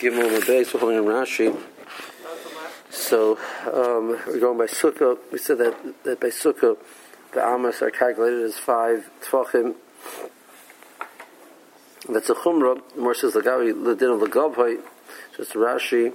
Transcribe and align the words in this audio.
Gimel 0.00 0.46
base, 0.46 0.72
we're 0.72 0.80
holding 0.80 0.96
in 0.96 1.04
Rashi. 1.04 1.54
So 2.88 3.36
um, 3.66 4.18
we're 4.26 4.40
going 4.40 4.56
by 4.56 4.64
Sukkah. 4.64 5.18
We 5.30 5.36
said 5.36 5.58
that, 5.58 5.76
that 6.04 6.18
by 6.18 6.28
Sukkah, 6.28 6.78
the 7.34 7.46
Amos 7.46 7.82
are 7.82 7.90
calculated 7.90 8.40
as 8.44 8.56
five 8.56 9.10
Tvachim. 9.22 9.74
That's 12.08 12.30
a 12.30 12.34
Chumrah. 12.34 12.80
The 12.94 13.00
more 13.02 13.14
says 13.14 13.34
Lagavi, 13.34 13.74
Ladin 13.76 14.08
of 14.08 14.20
Lagavhoi, 14.20 14.80
just 15.36 15.52
Rashi, 15.52 16.14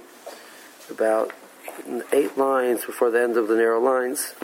about 0.90 1.30
eight 2.12 2.36
lines 2.36 2.84
before 2.84 3.12
the 3.12 3.22
end 3.22 3.36
of 3.36 3.46
the 3.46 3.54
narrow 3.54 3.80
lines. 3.80 4.34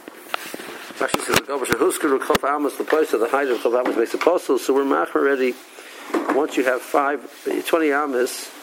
Rashi 0.98 1.20
says, 1.20 1.36
Lagav 1.38 1.64
Shahuskar 1.64 2.16
Chof 2.20 2.48
Amos, 2.48 2.76
the 2.76 2.84
place 2.84 3.12
of 3.12 3.18
the 3.18 3.28
height 3.28 3.48
of 3.48 3.58
Chof 3.58 3.76
Amos 3.80 3.96
makes 3.96 4.14
apostles. 4.14 4.64
So 4.64 4.72
we're 4.72 4.84
mach 4.84 5.16
already. 5.16 5.54
Once 6.28 6.56
you 6.56 6.62
have 6.62 6.80
five, 6.80 7.28
20 7.66 7.88
Amos 7.88 8.61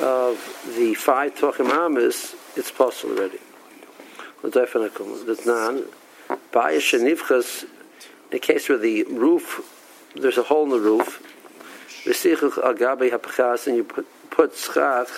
of 0.00 0.38
the 0.76 0.94
five 0.94 1.34
Tvachim 1.34 1.70
Amos, 1.70 2.34
it's 2.56 2.70
possible 2.70 3.16
already. 3.18 3.38
In 4.44 4.50
a 8.32 8.38
case 8.38 8.68
where 8.68 8.78
the 8.78 9.04
roof, 9.04 10.10
there's 10.14 10.38
a 10.38 10.42
hole 10.42 10.64
in 10.64 10.70
the 10.70 10.80
roof, 10.80 11.22
and 13.66 13.76
you 13.76 13.84
put, 13.84 14.06
put 14.30 14.54
schach 14.54 15.08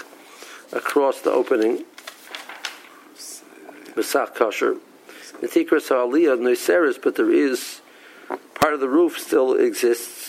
across 0.72 1.20
the 1.20 1.30
opening, 1.30 1.84
Besach 3.94 4.34
kosher. 4.34 4.76
But 5.40 7.14
there 7.16 7.30
is, 7.30 7.80
part 8.54 8.74
of 8.74 8.80
the 8.80 8.88
roof 8.88 9.18
still 9.18 9.54
exists 9.54 10.19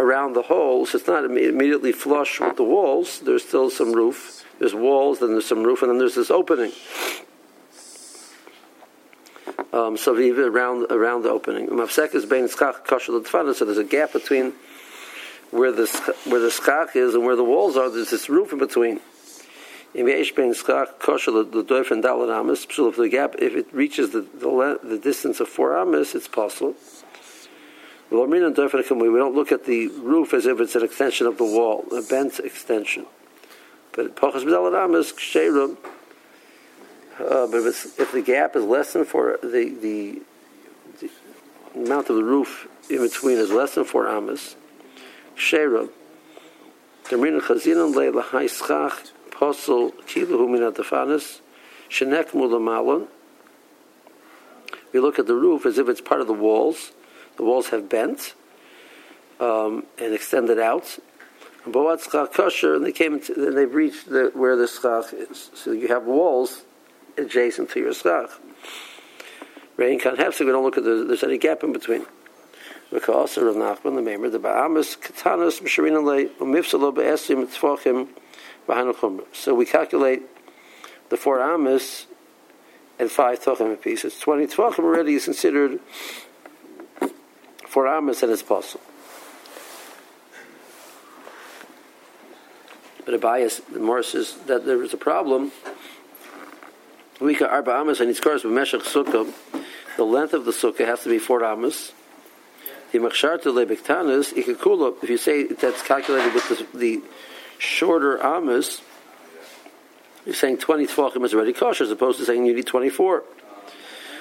around 0.00 0.32
the 0.32 0.42
holes. 0.42 0.94
it's 0.94 1.06
not 1.06 1.24
immediately 1.24 1.92
flush 1.92 2.40
with 2.40 2.56
the 2.56 2.64
walls. 2.64 3.20
There's 3.20 3.46
still 3.46 3.70
some 3.70 3.92
roof. 3.92 4.44
There's 4.58 4.74
walls, 4.74 5.20
then 5.20 5.32
there's 5.32 5.46
some 5.46 5.62
roof, 5.62 5.82
and 5.82 5.90
then 5.90 5.98
there's 5.98 6.14
this 6.14 6.30
opening. 6.30 6.72
Um, 9.72 9.96
so 9.96 10.14
around 10.16 10.90
around 10.90 11.22
the 11.22 11.30
opening. 11.30 11.68
So 11.68 12.08
there's 13.64 13.78
a 13.78 13.84
gap 13.84 14.12
between 14.12 14.52
where 15.50 15.72
the 15.72 15.86
where 16.24 16.40
the 16.40 16.50
schach 16.50 16.96
is 16.96 17.14
and 17.14 17.24
where 17.24 17.36
the 17.36 17.44
walls 17.44 17.76
are. 17.76 17.88
There's 17.88 18.10
this 18.10 18.28
roof 18.28 18.52
in 18.52 18.58
between. 18.58 19.00
If 19.92 20.06
the 22.96 23.08
gap, 23.10 23.34
if 23.38 23.54
it 23.56 23.72
reaches 23.72 24.10
the, 24.10 24.20
the, 24.20 24.78
the 24.82 24.98
distance 24.98 25.40
of 25.40 25.48
four 25.48 25.76
amas, 25.76 26.14
it's 26.14 26.28
possible. 26.28 26.76
We 28.10 28.16
don't 28.16 29.34
look 29.34 29.52
at 29.52 29.64
the 29.66 29.88
roof 29.88 30.34
as 30.34 30.46
if 30.46 30.60
it's 30.60 30.74
an 30.74 30.84
extension 30.84 31.26
of 31.26 31.38
the 31.38 31.44
wall, 31.44 31.84
a 31.96 32.02
bent 32.02 32.40
extension. 32.40 33.06
But 33.92 34.16
Pachas 34.16 34.42
Ksherim. 34.44 35.76
Uh, 37.18 37.46
but 37.46 37.66
if, 37.66 37.98
if, 38.00 38.12
the 38.12 38.22
gap 38.22 38.56
is 38.56 38.64
less 38.64 38.94
than 38.94 39.04
four, 39.04 39.38
the, 39.42 39.76
the, 39.80 40.22
the 41.00 41.10
amount 41.74 42.08
of 42.08 42.16
the 42.16 42.24
roof 42.24 42.66
in 42.88 43.02
between 43.02 43.36
is 43.36 43.50
less 43.50 43.74
than 43.74 43.84
four 43.84 44.08
amas, 44.08 44.56
Ksherim. 45.36 45.90
Posel 49.40 49.92
Shenek 51.90 52.30
Mulamalon. 52.30 53.08
We 54.92 55.00
look 55.00 55.18
at 55.18 55.26
the 55.26 55.34
roof 55.34 55.66
as 55.66 55.78
if 55.78 55.88
it's 55.88 56.00
part 56.00 56.20
of 56.20 56.26
the 56.26 56.32
walls. 56.32 56.92
The 57.40 57.46
walls 57.46 57.70
have 57.70 57.88
bent 57.88 58.34
um, 59.40 59.86
and 59.98 60.12
extended 60.12 60.58
out, 60.58 60.98
and 61.64 61.72
kosher, 62.34 62.74
and 62.74 62.84
they 62.84 62.92
came 62.92 63.18
to, 63.18 63.32
and 63.32 63.56
they've 63.56 63.74
reached 63.74 64.10
the, 64.10 64.30
where 64.34 64.56
the 64.56 64.68
schach 64.68 65.14
is. 65.14 65.50
So 65.54 65.72
you 65.72 65.88
have 65.88 66.04
walls 66.04 66.64
adjacent 67.16 67.70
to 67.70 67.80
your 67.80 67.94
schach. 67.94 68.28
Rain 69.78 69.98
can't 69.98 70.18
have 70.18 70.34
so 70.34 70.44
we 70.44 70.52
don't 70.52 70.62
look 70.62 70.76
at 70.76 70.84
the, 70.84 71.06
there's 71.08 71.22
any 71.22 71.38
gap 71.38 71.64
in 71.64 71.72
between. 71.72 72.04
Because 72.92 73.38
of 73.38 73.44
Nachman, 73.56 73.94
the 73.94 74.02
Maimer, 74.02 74.30
the 74.30 74.38
Ba'amas, 74.38 74.98
Katanas, 74.98 75.62
Misharin 75.62 75.96
So 79.32 79.54
we 79.54 79.64
calculate 79.64 80.22
the 81.08 81.16
four 81.16 81.40
Amas 81.40 82.06
and 83.00 83.10
five 83.10 83.40
Tfachim 83.40 83.72
a 83.72 83.76
piece. 83.76 84.04
It's 84.04 84.20
20 84.20 84.46
Tfachim 84.48 84.80
already 84.80 85.14
is 85.14 85.24
considered 85.24 85.80
four 87.70 87.86
Amas 87.86 88.22
and 88.22 88.32
it's 88.32 88.42
possible. 88.42 88.84
But 93.06 93.18
Abayas, 93.18 93.62
Morris 93.80 94.08
says 94.08 94.34
that 94.46 94.66
there 94.66 94.82
is 94.82 94.92
a 94.92 94.96
problem. 94.98 95.52
We 97.20 97.34
can 97.34 97.48
arba 97.48 97.72
amas 97.72 98.00
and 98.00 98.10
iskars 98.14 98.42
b'meshach 98.42 98.82
sukkah. 98.82 99.32
The 99.96 100.04
length 100.04 100.32
of 100.32 100.44
the 100.44 100.52
sukkah 100.52 100.86
has 100.86 101.02
to 101.04 101.08
be 101.08 101.18
four 101.18 101.44
amas. 101.44 101.92
The 102.92 102.98
machsharta 102.98 103.44
ikakula. 103.44 105.02
If 105.02 105.10
you 105.10 105.16
say 105.16 105.44
that's 105.44 105.82
calculated 105.82 106.34
with 106.34 106.48
the, 106.48 106.78
the 106.78 107.02
shorter 107.58 108.22
amas, 108.22 108.82
you're 110.24 110.34
saying 110.34 110.58
twenty 110.58 110.86
tvachim 110.86 111.24
is 111.24 111.34
already 111.34 111.52
kosher, 111.52 111.84
as 111.84 111.90
opposed 111.90 112.18
to 112.18 112.24
saying 112.24 112.46
you 112.46 112.54
need 112.54 112.66
twenty-four. 112.66 113.22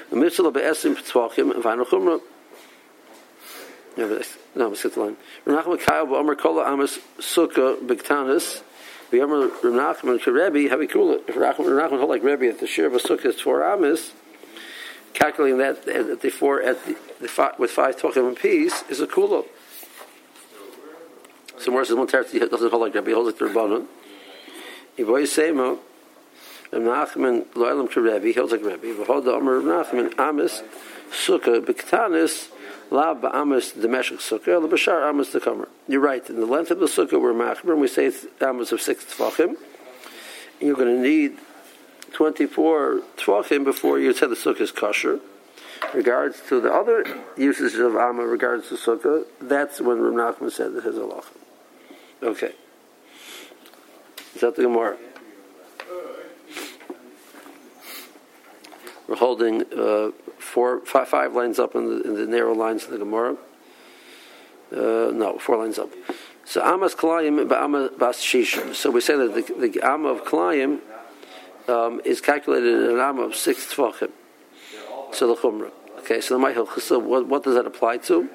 The 0.09 0.15
mitzvah 0.15 0.51
be'esim 0.51 0.95
tvachim 0.95 1.51
and 1.53 1.63
v'anu 1.63 1.85
chumrah. 1.85 2.21
No, 3.99 4.21
no, 4.55 4.73
skip 4.75 4.93
the 4.93 5.01
line. 5.01 5.17
Renachim 5.45 5.77
Kyle 5.81 6.07
b'omer 6.07 6.37
kola 6.37 6.63
amas 6.63 6.99
sukkah 7.17 7.77
bektanas. 7.85 8.61
V'yomer 9.11 9.49
Rav 9.61 9.97
Nachman 9.97 10.23
to 10.23 10.31
Rebbe, 10.31 10.69
have 10.69 10.79
kula. 10.89 11.21
If 11.27 11.35
Rav 11.35 11.57
Nachman 11.57 11.97
hold 11.97 12.09
like 12.09 12.23
Rebbe 12.23 12.47
at 12.47 12.59
the 12.59 12.67
shir 12.67 12.85
of 12.87 12.93
a 12.93 12.97
sukkah 12.97 13.25
is 13.25 13.41
four 13.41 13.61
amis, 13.61 14.13
calculating 15.13 15.57
that 15.57 15.85
at 15.85 16.21
the 16.21 16.29
four 16.29 16.61
at 16.61 16.85
the, 16.85 16.95
the 17.19 17.27
five, 17.27 17.59
with 17.59 17.71
five 17.71 17.97
tochim 17.97 18.31
apiece 18.31 18.83
is 18.89 19.01
a 19.01 19.07
kula. 19.07 19.45
So 21.57 21.71
more 21.71 21.83
says 21.83 21.97
one 21.97 22.07
teretz 22.07 22.31
doesn't 22.49 22.69
hold 22.69 22.81
like 22.81 22.93
Rebbe, 22.93 23.09
he 23.09 23.13
holds 23.13 23.27
like 23.27 23.37
the 23.37 23.59
Rabbanon. 23.59 23.85
Ivoy 24.97 25.23
Semo, 25.23 25.79
Rav 26.71 27.09
Nachman 27.09 27.53
loyalem 27.53 27.91
to 27.91 27.99
Rebbe, 27.99 28.27
he 28.27 28.33
holds 28.33 28.53
like 28.53 28.63
Rebbe. 28.63 29.03
V'hod 29.03 29.25
the 29.25 29.33
Omer 29.33 29.59
Rav 29.59 29.87
Nachman 29.87 30.17
amis 30.17 30.63
sukkah 31.11 31.59
bektanis 31.65 32.47
The 32.89 33.87
meshach 33.89 34.17
sukkah, 34.17 34.61
the 34.61 35.39
kamer. 35.39 35.67
You're 35.87 36.01
right. 36.01 36.27
In 36.27 36.39
the 36.39 36.45
length 36.45 36.71
of 36.71 36.79
the 36.79 36.87
sukkah, 36.87 37.21
we're 37.21 37.33
machmer, 37.33 37.71
and 37.71 37.81
we 37.81 37.87
say 37.87 38.05
it's 38.05 38.25
amas 38.41 38.71
of 38.71 38.81
six 38.81 39.05
tefachim. 39.05 39.55
You're 40.59 40.75
going 40.75 40.95
to 40.95 41.01
need 41.01 41.37
24 42.13 43.01
tefachim 43.17 43.63
before 43.63 43.99
you 43.99 44.13
say 44.13 44.27
the 44.27 44.35
sukkah 44.35 44.61
is 44.61 44.71
kosher. 44.71 45.19
Regards 45.93 46.41
to 46.49 46.59
the 46.59 46.73
other 46.73 47.05
usages 47.37 47.79
of 47.79 47.95
amma, 47.95 48.25
regards 48.25 48.69
to 48.69 48.75
sukkah, 48.75 49.25
that's 49.39 49.79
when 49.79 49.99
Rav 49.99 50.37
Nachman 50.37 50.51
said 50.51 50.73
that 50.73 50.83
his 50.83 50.95
halacha. 50.95 51.25
Okay. 52.21 52.53
Is 54.35 54.41
that 54.41 54.55
the 54.55 54.63
Gemara? 54.63 54.97
We're 59.07 59.15
holding 59.15 59.61
uh, 59.73 60.11
four, 60.39 60.85
five, 60.85 61.07
five 61.07 61.35
lines 61.35 61.59
up 61.59 61.75
in 61.75 61.85
the, 61.85 62.01
in 62.01 62.15
the, 62.15 62.25
narrow 62.25 62.53
lines 62.53 62.85
of 62.85 62.91
the 62.91 62.97
Gemara. 62.97 63.37
Uh, 64.71 65.11
no, 65.13 65.37
four 65.39 65.57
lines 65.57 65.77
up. 65.77 65.89
So 66.45 66.61
Amas 66.63 66.95
Kalayim 66.95 67.47
Bas 67.47 68.17
Shishim. 68.21 68.73
So 68.73 68.89
we 68.89 69.01
say 69.01 69.15
that 69.15 69.33
the, 69.35 69.67
the 69.67 69.81
Amma 69.81 70.09
of 70.09 70.23
Kalayim 70.23 70.79
um, 71.67 72.01
is 72.05 72.21
calculated 72.21 72.73
in 72.73 72.91
an 72.91 72.99
Amma 72.99 73.23
of 73.23 73.35
six 73.35 73.73
Tvachim. 73.73 74.11
So 75.11 75.27
the 75.27 75.35
Chumrah. 75.35 75.71
Okay, 75.99 76.21
so 76.21 76.37
the 76.37 76.43
Ma'il 76.43 76.79
so 76.79 76.97
what, 76.97 77.27
what 77.27 77.43
does 77.43 77.55
that 77.55 77.67
apply 77.67 77.97
to? 77.97 78.29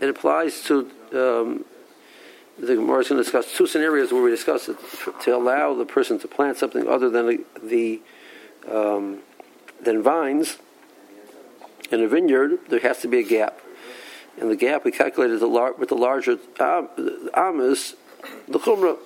It 0.00 0.08
applies 0.08 0.62
to 0.64 0.90
um, 1.12 1.64
the 2.58 2.74
Gemara 2.74 3.00
is 3.00 3.08
going 3.08 3.18
to 3.18 3.22
discuss 3.24 3.54
two 3.54 3.66
scenarios 3.66 4.12
where 4.12 4.22
we 4.22 4.30
discuss 4.30 4.68
it 4.68 4.76
to 5.22 5.36
allow 5.36 5.74
the 5.74 5.84
person 5.84 6.18
to 6.20 6.28
plant 6.28 6.56
something 6.56 6.88
other 6.88 7.10
than 7.10 7.26
the, 7.26 7.44
the 7.62 8.00
um, 8.68 9.20
than 9.82 10.02
vines 10.02 10.58
in 11.90 12.02
a 12.02 12.08
vineyard, 12.08 12.58
there 12.68 12.80
has 12.80 12.98
to 12.98 13.08
be 13.08 13.18
a 13.18 13.22
gap. 13.22 13.60
And 14.40 14.50
the 14.50 14.56
gap 14.56 14.84
we 14.84 14.92
calculated 14.92 15.38
the 15.40 15.46
lar- 15.46 15.74
with 15.74 15.88
the 15.88 15.96
larger 15.96 16.38
um, 16.60 16.88
amas, 17.34 17.94
the 18.48 18.58
chumrah. 18.58 18.96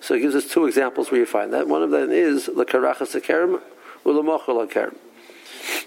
So 0.00 0.14
it 0.14 0.20
gives 0.20 0.34
us 0.34 0.48
two 0.48 0.66
examples 0.66 1.10
where 1.10 1.20
you 1.20 1.26
find 1.26 1.52
that. 1.52 1.68
One 1.68 1.82
of 1.82 1.90
them 1.90 2.10
is 2.10 2.46
the 2.46 2.64
karachas 2.64 3.18
akarim 3.18 3.60
or 4.04 4.12
the 4.12 4.22
mochel 4.22 4.66
akarim. 4.66 4.96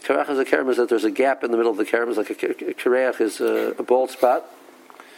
Karachas 0.04 0.44
akarim 0.44 0.69
is 0.69 0.77
that 0.77 0.89
there's 0.89 1.04
a 1.04 1.12
gap 1.12 1.44
in 1.44 1.51
the 1.51 1.57
middle 1.57 1.72
of 1.72 1.77
the 1.77 1.86
karim. 1.86 2.10
It's 2.10 2.18
like 2.18 2.30
a 2.30 2.36
karach 2.36 3.19
is 3.19 3.42
a, 3.42 3.75
a 3.77 3.83
bald 3.83 4.12
spot. 4.12 4.45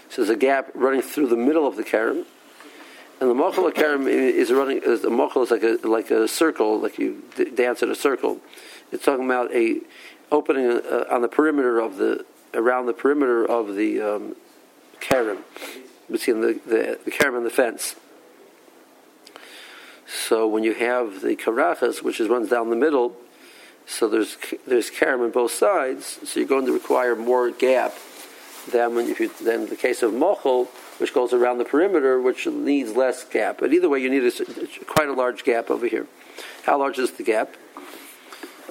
So 0.10 0.24
there's 0.24 0.36
a 0.36 0.40
gap 0.40 0.72
running 0.74 1.02
through 1.02 1.28
the 1.28 1.38
middle 1.38 1.68
of 1.68 1.76
the 1.76 1.84
karim. 1.84 2.26
And 3.20 3.30
the 3.30 3.36
mochel 3.36 3.72
akarim 3.72 4.08
is 4.08 4.52
running. 4.52 4.82
Is, 4.84 5.02
the 5.02 5.10
mochel 5.10 5.44
is 5.44 5.52
like 5.52 5.64
a 5.64 5.80
like 5.88 6.12
a 6.12 6.28
circle, 6.28 6.80
like 6.80 6.98
you 6.98 7.24
d- 7.36 7.52
dance 7.52 7.82
in 7.82 7.90
a 7.90 7.96
circle. 7.96 8.40
It's 8.92 9.04
talking 9.04 9.26
about 9.26 9.54
a 9.54 9.82
opening 10.32 10.82
uh, 10.86 11.06
on 11.10 11.22
the 11.22 11.28
perimeter 11.28 11.80
of 11.80 11.98
the 11.98 12.26
around 12.54 12.86
the 12.86 12.94
perimeter 12.94 13.46
of 13.46 13.76
the 13.76 14.02
um, 14.02 14.36
between 16.10 16.42
the 16.42 16.60
the, 16.66 17.00
the 17.06 17.36
and 17.36 17.46
the 17.46 17.50
fence. 17.50 17.96
So 20.08 20.48
when 20.48 20.64
you 20.64 20.74
have 20.74 21.22
the 21.22 21.36
karachas, 21.36 22.02
which 22.02 22.20
is 22.20 22.30
runs 22.30 22.50
down 22.50 22.70
the 22.70 22.76
middle, 22.76 23.16
so 23.86 24.08
there's 24.08 24.38
there's 24.66 24.90
karam 24.90 25.22
on 25.22 25.32
both 25.32 25.52
sides, 25.52 26.20
so 26.24 26.40
you're 26.40 26.48
going 26.48 26.66
to 26.66 26.74
require 26.74 27.16
more 27.16 27.52
gap 27.52 27.94
than 28.72 28.96
when 28.96 29.08
if 29.08 29.20
you 29.20 29.30
than 29.44 29.68
the 29.68 29.76
case 29.76 30.02
of 30.04 30.12
mochel, 30.14 30.68
which 31.00 31.14
goes 31.14 31.34
around 31.34 31.58
the 31.58 31.66
perimeter, 31.66 32.22
which 32.22 32.48
needs 32.48 32.96
less 32.96 33.24
gap. 33.24 33.58
But 33.60 33.74
either 33.74 33.90
way, 33.90 34.00
you 34.00 34.10
need 34.10 34.24
a, 34.24 34.86
quite 34.86 35.10
a 35.10 35.14
large 35.14 35.44
gap 35.44 35.70
over 35.70 35.88
here. 35.88 36.08
How 36.64 36.78
large 36.78 37.00
is 37.00 37.12
the 37.12 37.24
gap? 37.24 37.56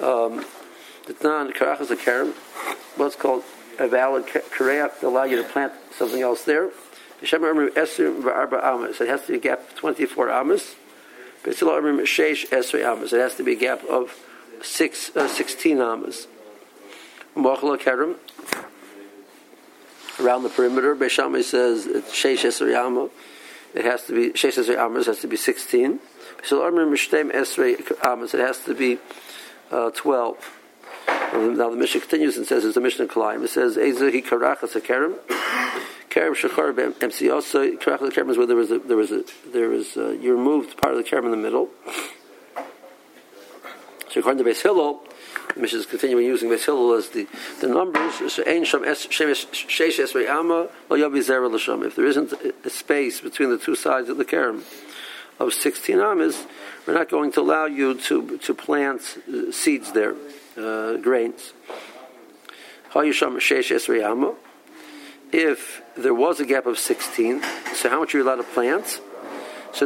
Um, 0.01 0.45
it's 1.07 1.23
not 1.23 1.47
on 1.47 1.53
karachas 1.53 1.91
a 1.91 1.95
karam. 1.95 2.33
What's 2.95 3.15
called 3.15 3.43
a 3.79 3.87
valid 3.87 4.25
kareach 4.25 4.99
to 4.99 5.07
allow 5.07 5.23
you 5.23 5.37
to 5.37 5.43
plant 5.43 5.73
something 5.91 6.21
else 6.21 6.43
there. 6.43 6.71
It 7.21 7.29
has 7.29 7.39
to 7.39 9.27
be 9.27 9.35
a 9.35 9.39
gap 9.39 9.59
of 9.69 9.75
24 9.75 10.29
amas. 10.29 10.75
It 11.43 11.59
has 13.19 13.35
to 13.35 13.43
be 13.43 13.53
a 13.53 13.55
gap 13.55 13.83
of 13.85 14.15
six, 14.61 15.15
uh, 15.15 15.27
16 15.27 15.81
amas. 15.81 16.27
Mochel 17.35 18.17
around 20.19 20.43
the 20.43 20.49
perimeter. 20.49 20.95
Beis 20.95 21.11
Shammai 21.11 21.41
says 21.41 21.85
sheish 21.85 22.43
esrei 22.43 22.75
amma. 22.75 23.09
It 23.73 23.85
has 23.85 24.03
to 24.05 24.13
be 24.13 24.29
sheish 24.31 24.57
esrei 24.57 24.77
amas. 24.77 25.05
Has 25.05 25.19
to 25.19 25.27
be 25.27 25.37
16. 25.37 25.99
So 26.43 26.67
It 26.67 28.39
has 28.39 28.59
to 28.59 28.73
be 28.75 28.99
uh, 29.71 29.91
12. 29.91 30.53
Now 31.33 31.69
the 31.69 31.75
Mishnah 31.75 32.01
continues 32.01 32.37
and 32.37 32.45
says, 32.45 32.63
"It's 32.63 32.77
a 32.77 32.81
Mishnah 32.81 33.07
Kalaim." 33.07 33.43
It 33.43 33.49
says, 33.49 33.75
"Ezehi 33.77 34.25
karachas 34.25 34.79
hakerem, 34.79 35.15
kerem 36.09 36.35
shachar 36.35 36.73
mciosa." 36.73 37.77
Karachas 37.79 38.11
hakerem 38.11 38.29
is 38.29 38.37
where 38.37 38.47
there 38.47 38.55
was 38.55 38.71
a, 38.71 38.79
there 38.79 38.97
was 38.97 39.11
a, 39.11 39.23
there 39.51 39.69
was 39.69 39.97
a, 39.97 40.15
you 40.15 40.35
removed 40.35 40.77
part 40.81 40.93
of 40.93 41.03
the 41.03 41.09
kerem 41.09 41.25
in 41.25 41.31
the 41.31 41.37
middle. 41.37 41.69
So 44.09 44.21
according 44.21 44.43
to 44.43 44.49
Beis 44.49 44.61
Hillel, 44.61 45.01
the 45.53 45.59
Mishnah 45.59 45.79
is 45.79 45.85
continuing 45.85 46.25
using 46.25 46.49
Beis 46.49 46.65
Hillel 46.65 46.93
as 46.93 47.09
the, 47.09 47.27
the 47.59 47.67
numbers. 47.67 48.21
If 48.21 48.35
there 51.95 52.05
isn't 52.05 52.33
a 52.63 52.69
space 52.69 53.21
between 53.21 53.49
the 53.49 53.57
two 53.57 53.75
sides 53.75 54.09
of 54.09 54.17
the 54.17 54.25
kerem 54.25 54.63
of 55.39 55.53
16 55.53 55.99
amas, 55.99 56.45
we're 56.85 56.93
not 56.93 57.09
going 57.09 57.31
to 57.33 57.41
allow 57.41 57.65
you 57.65 57.95
to 57.95 58.37
to 58.37 58.53
plant 58.53 59.17
uh, 59.27 59.51
seeds 59.51 59.91
there 59.91 60.15
uh, 60.57 60.97
grains. 60.97 61.53
If 65.31 65.81
there 65.95 66.13
was 66.13 66.39
a 66.39 66.45
gap 66.45 66.65
of 66.65 66.79
16, 66.79 67.41
so 67.75 67.89
how 67.89 67.99
much 67.99 68.15
are 68.15 68.19
you 68.19 68.23
allowed 68.23 68.37
to 68.37 68.43
plant? 68.43 69.01
So 69.73 69.85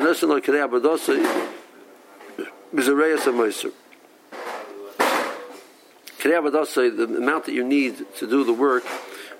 the 6.89 7.03
amount 7.05 7.45
that 7.45 7.53
you 7.53 7.63
need 7.63 8.05
to 8.17 8.27
do 8.27 8.43
the 8.43 8.53
work, 8.53 8.85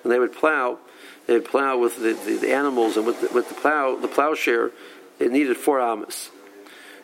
when 0.04 0.12
they 0.12 0.20
would 0.20 0.34
plow, 0.34 0.80
they 1.28 1.34
would 1.34 1.46
plow 1.46 1.78
with 1.78 1.98
the, 1.98 2.14
the, 2.14 2.38
the 2.38 2.52
animals 2.54 2.98
and 2.98 3.06
with 3.06 3.22
the, 3.22 3.30
with 3.34 3.48
the 3.48 3.56
plow, 3.56 3.96
the 3.96 4.08
plowshare, 4.08 4.72
it 5.20 5.32
needed 5.32 5.56
four 5.56 5.80
amas. 5.80 6.32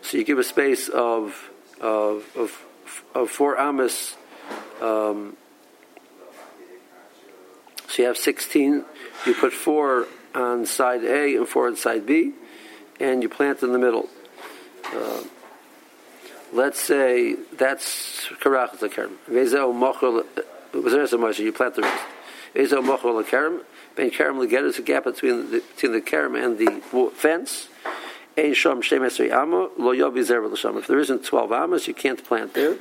So 0.01 0.17
you 0.17 0.23
give 0.23 0.39
a 0.39 0.43
space 0.43 0.89
of 0.89 1.51
of, 1.79 2.25
of 2.35 2.65
of 3.13 3.29
four 3.29 3.57
amas. 3.57 4.15
Um, 4.81 5.35
so 7.87 8.01
you 8.01 8.07
have 8.07 8.17
16. 8.17 8.85
You 9.25 9.33
put 9.33 9.53
four 9.53 10.07
on 10.35 10.65
side 10.65 11.03
A 11.03 11.35
and 11.35 11.47
four 11.47 11.67
on 11.67 11.75
side 11.75 12.05
B, 12.05 12.33
and 12.99 13.23
you 13.23 13.29
plant 13.29 13.63
in 13.63 13.71
the 13.71 13.79
middle. 13.79 14.09
Uh, 14.93 15.23
let's 16.53 16.79
say 16.79 17.35
that's 17.57 18.27
karach 18.41 18.77
zakerem. 18.77 19.15
Vezel 19.29 19.73
mochel 19.73 20.25
was 20.73 21.39
You 21.39 21.51
plant 21.51 21.75
the 21.75 21.81
rest. 21.81 22.05
Vezel 22.55 22.83
mochel 22.83 23.23
lakerem. 23.23 23.61
Ben 23.95 24.11
kerem 24.11 24.37
leget 24.45 24.63
is 24.63 24.77
a 24.77 24.81
gap 24.81 25.05
between 25.05 25.51
the, 25.51 25.59
between 25.59 25.91
the 25.91 26.01
kerem 26.01 26.41
and 26.41 26.57
the 26.57 27.11
fence. 27.15 27.67
If 30.77 30.87
there 30.87 30.99
isn't 30.99 31.25
12 31.25 31.51
amas, 31.51 31.87
you 31.87 31.93
can't 31.93 32.23
plant 32.23 32.53
there. 32.53 32.77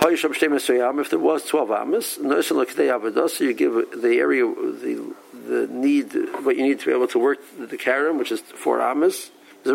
If 0.00 1.10
there 1.10 1.18
was 1.18 1.44
12 1.44 1.70
amas, 1.70 2.06
so 2.14 3.44
you 3.44 3.52
give 3.52 4.00
the 4.00 4.16
area, 4.18 4.44
the, 4.46 5.14
the 5.46 5.66
need, 5.70 6.14
what 6.44 6.56
you 6.56 6.62
need 6.62 6.80
to 6.80 6.86
be 6.86 6.92
able 6.92 7.08
to 7.08 7.18
work 7.18 7.38
the 7.58 7.76
karam, 7.76 8.16
which 8.18 8.32
is 8.32 8.40
4 8.40 8.80
amas. 8.80 9.30
You 9.64 9.74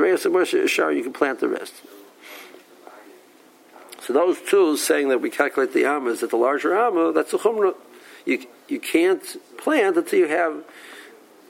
can 1.03 1.13
plant 1.13 1.39
the 1.39 1.49
rest. 1.49 1.73
So 4.01 4.11
those 4.11 4.37
two 4.41 4.75
saying 4.75 5.09
that 5.09 5.21
we 5.21 5.29
calculate 5.29 5.73
the 5.73 5.85
amas 5.85 6.23
at 6.23 6.31
the 6.31 6.37
larger 6.37 6.75
amma, 6.77 7.13
that's 7.13 7.31
a 7.33 7.37
chumrah. 7.37 7.75
You, 8.25 8.45
you 8.67 8.79
can't 8.79 9.23
plant 9.57 9.97
until 9.97 10.19
you 10.19 10.27
have 10.27 10.63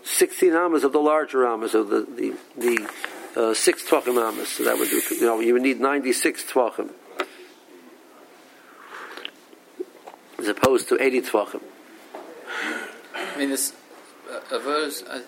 16 0.04 0.54
amas 0.54 0.84
of 0.84 0.92
the 0.92 1.00
larger 1.00 1.48
amas, 1.48 1.74
of 1.74 1.90
the, 1.90 2.02
the, 2.02 2.34
the 2.58 2.90
uh, 3.36 3.54
six 3.54 3.84
tvachim 3.84 4.22
amas. 4.22 4.50
So 4.50 4.64
that 4.64 4.78
would 4.78 4.90
be, 4.90 5.02
you 5.16 5.22
know, 5.22 5.40
you 5.40 5.54
would 5.54 5.62
need 5.62 5.80
96 5.80 6.44
tvachim. 6.52 6.92
As 10.38 10.48
opposed 10.48 10.90
to 10.90 11.02
80 11.02 11.22
tvachim. 11.22 11.62
I 13.16 13.38
mean, 13.38 13.50
this, 13.50 13.74
uh, 14.30 14.40
avodas, 14.52 15.04
uh, 15.08 15.22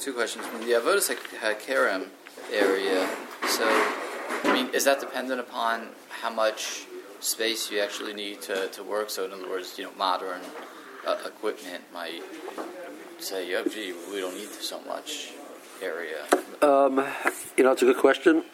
two 0.00 0.12
questions. 0.12 0.44
Mean, 0.52 0.68
the 0.68 0.74
avodas 0.74 1.14
hakerem 1.40 2.08
area, 2.52 3.08
so, 3.48 3.64
I 4.44 4.52
mean, 4.52 4.74
is 4.74 4.84
that 4.84 5.00
dependent 5.00 5.40
upon 5.40 5.88
how 6.08 6.30
much 6.30 6.84
space 7.20 7.70
you 7.70 7.80
actually 7.80 8.14
need 8.14 8.42
to, 8.42 8.68
to 8.68 8.82
work? 8.82 9.10
So, 9.10 9.24
in 9.24 9.32
other 9.32 9.48
words, 9.48 9.78
you 9.78 9.84
know, 9.84 9.92
modern 9.96 10.40
uh, 11.06 11.16
equipment 11.24 11.84
might 11.92 12.22
say, 13.18 13.54
oh, 13.56 13.64
gee, 13.64 13.94
we 14.12 14.20
don't 14.20 14.36
need 14.36 14.48
so 14.48 14.80
much 14.82 15.32
area? 15.82 16.24
Um, 16.62 17.04
you 17.56 17.64
know, 17.64 17.72
it's 17.72 17.82
a 17.82 17.86
good 17.86 17.98
question. 17.98 18.44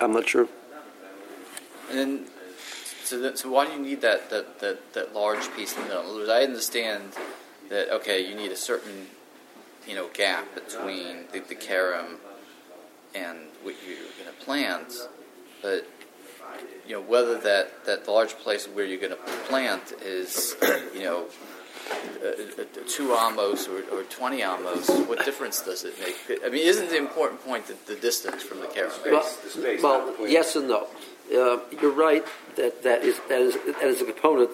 I'm 0.00 0.12
not 0.12 0.28
sure. 0.28 0.48
And 1.90 1.98
then, 1.98 2.26
so, 3.04 3.20
that, 3.20 3.38
so 3.38 3.50
why 3.50 3.66
do 3.66 3.72
you 3.72 3.80
need 3.80 4.00
that, 4.02 4.30
that, 4.30 4.60
that, 4.60 4.92
that 4.94 5.14
large 5.14 5.52
piece 5.54 5.76
in 5.76 5.82
the 5.82 5.88
middle? 5.88 6.02
In 6.02 6.08
other 6.08 6.18
words, 6.18 6.30
I 6.30 6.42
understand 6.42 7.12
that, 7.68 7.90
okay, 7.96 8.26
you 8.26 8.34
need 8.34 8.52
a 8.52 8.56
certain, 8.56 9.08
you 9.86 9.94
know, 9.94 10.08
gap 10.14 10.54
between 10.54 11.24
the, 11.32 11.40
the 11.40 11.54
carom 11.54 12.18
and 13.14 13.38
what 13.62 13.74
you're 13.86 13.96
going 13.96 14.36
to 14.36 14.44
plant, 14.44 14.94
but 15.62 15.86
you 16.86 16.96
know 16.96 17.02
whether 17.02 17.38
that, 17.38 17.84
that 17.86 18.08
large 18.08 18.36
place 18.38 18.66
where 18.66 18.84
you're 18.84 19.00
going 19.00 19.12
to 19.12 19.32
plant 19.48 19.92
is 20.02 20.56
you 20.94 21.02
know 21.02 21.26
uh, 22.22 22.62
uh, 22.62 22.64
two 22.86 23.14
amos 23.14 23.68
or, 23.68 23.78
or 23.92 24.02
20 24.04 24.42
amos, 24.42 24.88
what 25.06 25.24
difference 25.24 25.62
does 25.62 25.84
it 25.84 25.94
make? 26.00 26.40
I 26.44 26.48
mean, 26.48 26.66
isn't 26.66 26.90
the 26.90 26.98
important 26.98 27.44
point 27.44 27.66
that 27.66 27.86
the 27.86 27.96
distance 27.96 28.42
from 28.42 28.60
the 28.60 28.66
caravan? 28.66 29.12
Well, 29.82 30.14
well 30.18 30.28
yes 30.28 30.56
and 30.56 30.68
no. 30.68 30.86
Uh, 31.32 31.60
you're 31.80 31.92
right 31.92 32.24
that 32.56 32.82
that 32.82 33.02
is, 33.02 33.20
that 33.28 33.40
is, 33.40 33.54
that 33.54 33.84
is 33.84 34.02
a 34.02 34.04
component, 34.04 34.50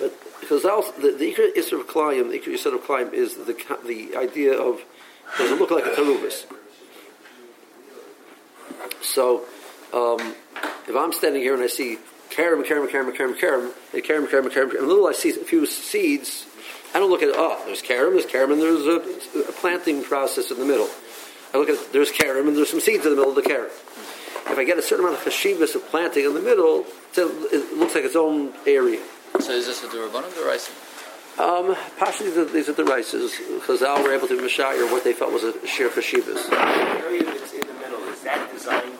but 0.00 0.12
because 0.40 0.64
also, 0.64 0.92
the, 0.92 1.12
the 1.12 1.30
of 1.30 1.86
Klayim, 1.86 2.30
the 2.30 2.38
Isra 2.38 2.74
of 2.74 2.82
Klayim 2.82 3.12
is 3.12 3.36
the, 3.36 3.54
the 3.86 4.16
idea 4.16 4.52
of 4.52 4.82
does 5.38 5.50
it 5.50 5.58
look 5.58 5.70
like 5.70 5.84
a 5.84 5.90
Taruvis? 5.90 6.46
So, 9.02 9.44
um, 9.92 10.34
if 10.88 10.96
I'm 10.96 11.12
standing 11.12 11.42
here 11.42 11.54
and 11.54 11.62
I 11.62 11.66
see 11.66 11.98
karam, 12.30 12.64
karam, 12.64 12.88
karam, 12.88 13.12
karam, 13.12 13.34
karam, 13.36 13.72
and 13.92 14.04
karam, 14.04 14.26
karam, 14.26 14.50
karam, 14.50 14.70
and 14.76 14.86
little 14.86 15.06
I 15.06 15.12
see 15.12 15.30
a 15.30 15.44
few 15.44 15.66
seeds 15.66 16.46
I 16.94 16.98
don't 16.98 17.10
look 17.10 17.22
at 17.22 17.30
oh, 17.34 17.62
there's 17.66 17.82
carom, 17.82 18.14
there's 18.14 18.26
carom, 18.26 18.52
and 18.52 18.60
there's 18.60 18.86
a, 18.86 19.48
a, 19.48 19.52
planting 19.52 20.02
process 20.02 20.50
in 20.50 20.58
the 20.58 20.64
middle. 20.64 20.88
I 21.52 21.58
look 21.58 21.68
at 21.68 21.92
there's 21.92 22.10
carom, 22.10 22.48
and 22.48 22.56
there's 22.56 22.70
some 22.70 22.80
seeds 22.80 23.04
in 23.04 23.10
the 23.10 23.16
middle 23.16 23.30
of 23.30 23.36
the 23.36 23.42
carom. 23.42 23.70
If 24.48 24.58
I 24.58 24.64
get 24.64 24.78
a 24.78 24.82
certain 24.82 25.04
amount 25.04 25.18
of 25.18 25.32
chashivas 25.32 25.74
of 25.74 25.86
planting 25.88 26.24
in 26.24 26.34
the 26.34 26.40
middle, 26.40 26.86
it 27.16 27.76
looks 27.76 27.94
like 27.94 28.04
its 28.04 28.16
own 28.16 28.54
area. 28.66 29.00
So 29.40 29.52
is 29.52 29.66
this 29.66 29.82
a 29.84 29.88
durabanim 29.88 30.32
or 30.32 30.40
the 30.40 30.46
rice? 30.46 30.70
Um, 31.38 31.76
partially 31.98 32.30
these 32.46 32.70
are 32.70 32.72
the 32.72 32.84
rices 32.84 33.34
because 33.54 33.82
Al 33.82 34.02
were 34.02 34.14
able 34.14 34.26
to 34.28 34.36
mashayir 34.38 34.90
what 34.90 35.04
they 35.04 35.12
felt 35.12 35.32
was 35.32 35.44
a 35.44 35.66
sheer 35.66 35.90
chashivas. 35.90 36.48
The 36.48 36.56
area 37.04 37.24
that's 37.24 37.52
in 37.52 37.60
the 37.60 37.74
middle 37.74 38.02
is 38.08 38.22
that 38.22 38.50
designed 38.52 38.94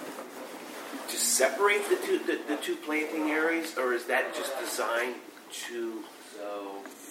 to 1.09 1.17
separate 1.17 1.89
the 1.89 1.97
two 2.05 2.19
the, 2.19 2.39
the 2.47 2.57
two 2.61 2.77
planting 2.77 3.31
areas, 3.31 3.79
or 3.79 3.95
is 3.95 4.05
that 4.07 4.35
just 4.35 4.53
designed 4.61 5.15
to 5.69 6.05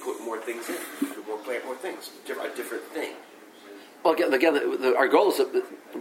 put 0.05 0.23
more 0.23 0.39
things 0.39 0.69
in, 0.69 0.77
put 0.99 1.27
more 1.27 1.37
plant 1.39 1.65
more 1.65 1.75
things, 1.75 2.11
a 2.29 2.55
different 2.55 2.83
thing. 2.93 3.15
Well, 4.03 4.13
again, 4.13 4.31
again 4.33 4.53
the, 4.53 4.77
the, 4.77 4.95
our 4.95 5.07
goal 5.07 5.31
is 5.31 5.41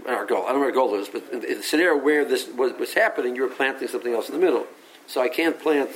our 0.07 0.27
goal. 0.27 0.45
I 0.45 0.53
don't 0.53 0.57
know 0.57 0.59
what 0.59 0.67
our 0.67 0.73
goal 0.73 0.95
is, 0.95 1.09
but 1.09 1.25
in 1.33 1.41
the 1.41 1.63
scenario 1.63 1.97
where 1.97 2.25
this 2.27 2.47
was, 2.49 2.73
was 2.75 2.93
happening, 2.93 3.35
you 3.35 3.43
were 3.43 3.49
planting 3.49 3.89
something 3.89 4.13
else 4.13 4.29
in 4.29 4.35
the 4.39 4.45
middle. 4.45 4.67
So 5.07 5.23
I 5.23 5.29
can't 5.29 5.59
plant 5.59 5.91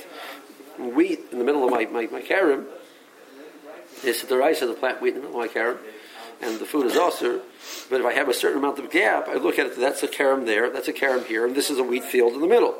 wheat 0.79 1.19
in 1.31 1.37
the 1.37 1.45
middle 1.45 1.63
of 1.63 1.69
my 1.71 1.85
my, 1.85 2.07
my 2.07 2.21
carom. 2.21 2.65
It's 4.03 4.23
the 4.23 4.37
rice 4.37 4.63
of 4.63 4.69
the 4.69 4.75
plant 4.75 5.01
wheat 5.01 5.09
in 5.09 5.21
the 5.21 5.27
middle 5.27 5.39
of 5.39 5.47
my 5.47 5.53
carom. 5.53 5.77
and 6.41 6.59
the 6.59 6.65
food 6.65 6.87
is 6.87 6.97
also. 6.97 7.41
But 7.89 8.01
if 8.01 8.07
I 8.07 8.13
have 8.13 8.29
a 8.29 8.33
certain 8.33 8.57
amount 8.57 8.79
of 8.79 8.89
gap, 8.89 9.27
I 9.27 9.35
look 9.35 9.59
at 9.59 9.67
it. 9.67 9.77
That's 9.77 10.01
a 10.03 10.07
carom 10.07 10.45
there. 10.45 10.69
That's 10.71 10.87
a 10.87 10.93
carom 10.93 11.25
here, 11.25 11.45
and 11.45 11.55
this 11.55 11.69
is 11.69 11.77
a 11.77 11.83
wheat 11.83 12.05
field 12.05 12.33
in 12.33 12.41
the 12.41 12.47
middle. 12.47 12.75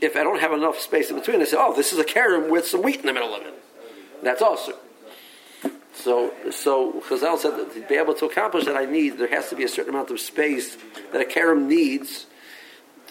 If 0.00 0.16
I 0.16 0.22
don't 0.22 0.40
have 0.40 0.52
enough 0.52 0.78
space 0.78 1.10
in 1.10 1.16
between, 1.16 1.40
I 1.40 1.44
say, 1.44 1.56
"Oh, 1.58 1.74
this 1.74 1.92
is 1.92 1.98
a 1.98 2.04
carom 2.04 2.50
with 2.50 2.66
some 2.68 2.82
wheat 2.82 3.00
in 3.00 3.06
the 3.06 3.12
middle 3.12 3.34
of 3.34 3.42
it." 3.42 3.63
That's 4.24 4.42
also. 4.42 4.72
So, 5.94 6.32
so 6.50 7.00
Chazal 7.08 7.38
said 7.38 7.56
that 7.56 7.72
to 7.74 7.80
be 7.88 7.94
able 7.94 8.14
to 8.14 8.26
accomplish 8.26 8.64
that, 8.64 8.76
I 8.76 8.84
need 8.84 9.18
there 9.18 9.28
has 9.28 9.48
to 9.50 9.56
be 9.56 9.64
a 9.64 9.68
certain 9.68 9.94
amount 9.94 10.10
of 10.10 10.18
space 10.20 10.76
that 11.12 11.20
a 11.20 11.24
carom 11.24 11.68
needs. 11.68 12.26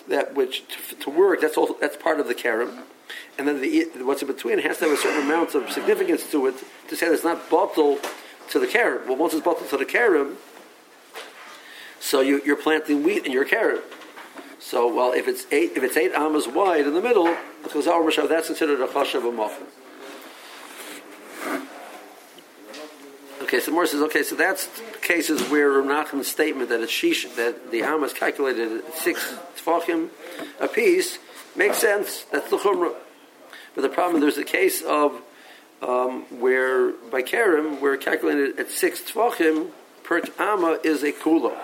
That 0.10 0.36
which 0.36 0.68
to, 0.68 0.96
to 0.96 1.10
work, 1.10 1.40
that's 1.40 1.56
also 1.56 1.78
that's 1.80 1.96
part 1.96 2.20
of 2.20 2.28
the 2.28 2.34
carom 2.34 2.84
and 3.38 3.48
then 3.48 3.62
the, 3.62 3.86
what's 4.04 4.22
in 4.22 4.28
between 4.28 4.60
has 4.60 4.78
to 4.78 4.86
have 4.86 4.94
a 4.94 4.98
certain 5.02 5.24
amount 5.24 5.56
of 5.56 5.72
significance 5.72 6.30
to 6.32 6.48
it 6.48 6.56
to 6.90 6.96
say 6.96 7.08
that 7.08 7.14
it's 7.14 7.24
not 7.24 7.50
bottle 7.50 7.98
to 8.50 8.60
the 8.60 8.68
carom. 8.68 9.08
Well, 9.08 9.18
once 9.18 9.34
it's 9.34 9.44
bottled 9.44 9.70
to 9.70 9.78
the 9.78 9.86
carom, 9.86 10.38
so 12.00 12.22
you, 12.22 12.42
are 12.52 12.56
planting 12.56 13.04
wheat 13.04 13.26
in 13.26 13.32
your 13.32 13.46
carom. 13.46 13.80
So, 14.60 14.94
well, 14.94 15.14
if 15.14 15.28
it's 15.28 15.46
eight, 15.52 15.72
if 15.76 15.84
it's 15.84 15.98
eight 15.98 16.14
amas 16.14 16.48
wide 16.48 16.86
in 16.86 16.94
the 16.94 17.02
middle, 17.02 17.36
that's 17.62 17.74
considered 17.74 18.82
a 18.82 18.88
chashav 18.88 19.16
of 19.16 19.26
a 19.26 19.32
muffin. 19.32 19.68
Okay, 23.54 23.62
so 23.62 23.72
Moore 23.72 23.86
says, 23.86 24.02
okay, 24.02 24.24
so 24.24 24.34
that's 24.34 24.68
cases 25.04 25.40
where 25.52 25.80
Nachman's 25.84 26.28
statement 26.28 26.70
that 26.70 26.82
it's 26.82 26.92
shish, 26.92 27.28
that 27.36 27.70
the 27.70 27.84
amas 27.84 28.12
calculated 28.12 28.84
at 28.84 28.96
six 28.96 29.36
tefachim 29.56 30.10
a 30.60 30.68
piece 30.68 31.20
makes 31.56 31.78
sense. 31.78 32.24
That's 32.32 32.50
the 32.50 32.58
chumrah. 32.58 32.96
But 33.76 33.84
the 33.84 33.90
problem, 33.90 34.22
there's 34.22 34.40
a 34.40 34.44
case 34.44 34.82
of 34.82 35.22
um, 35.84 36.24
where 36.40 36.94
by 36.94 37.22
Kerem, 37.22 37.80
we're 37.80 37.96
calculated 37.96 38.60
at 38.60 38.72
six 38.72 39.02
tvachim 39.02 39.70
per 40.04 40.24
ama 40.40 40.80
is 40.84 41.04
a 41.04 41.12
kula. 41.12 41.56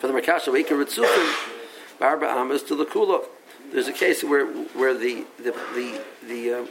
For 0.00 0.08
the 0.08 0.12
Makasha, 0.12 0.48
Weika 0.48 0.70
Ritzufim, 0.70 2.00
Barba 2.00 2.26
Amas 2.26 2.64
to 2.64 2.74
the 2.74 2.84
kula. 2.84 3.24
There's 3.70 3.86
a 3.86 3.92
case 3.92 4.24
where 4.24 4.44
where 4.44 4.98
the 4.98 5.24
the 5.38 5.52
the, 5.52 6.00
the 6.26 6.52
um, 6.54 6.68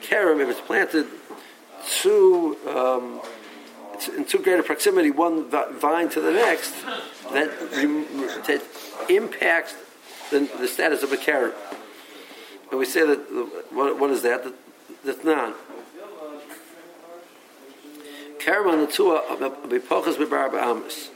Kerem, 0.00 0.40
if 0.40 0.48
it's 0.48 0.60
planted 0.60 1.06
too 1.86 2.56
um, 2.68 3.20
in 4.08 4.24
too 4.24 4.38
great 4.38 4.58
a 4.58 4.62
proximity, 4.62 5.10
one 5.10 5.48
vine 5.50 6.08
to 6.10 6.20
the 6.20 6.32
next, 6.32 6.72
that, 7.32 7.50
that 8.46 8.62
impacts 9.08 9.74
the, 10.30 10.48
the 10.58 10.66
status 10.66 11.02
of 11.02 11.12
a 11.12 11.16
Kerem. 11.16 11.52
And 12.70 12.78
we 12.78 12.86
say 12.86 13.06
that, 13.06 13.18
what, 13.70 13.98
what 13.98 14.10
is 14.10 14.22
that? 14.22 14.52
That's 15.04 15.24
not. 15.24 15.54
Karaman 18.38 18.88
Amos. 20.58 21.10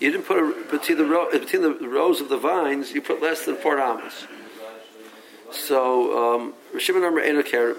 You 0.00 0.12
didn't 0.12 0.26
put 0.26 0.38
a, 0.38 0.70
between 0.70 0.98
the, 0.98 1.28
between 1.32 1.62
the 1.62 1.88
rows 1.88 2.20
of 2.20 2.28
the 2.28 2.38
vines, 2.38 2.92
you 2.92 3.02
put 3.02 3.20
less 3.20 3.44
than 3.44 3.56
four 3.56 3.78
amos. 3.78 4.26
So, 5.50 6.36
um, 6.36 6.54
Shimon 6.78 7.02
number 7.02 7.20
ain't 7.20 7.38
a. 7.38 7.76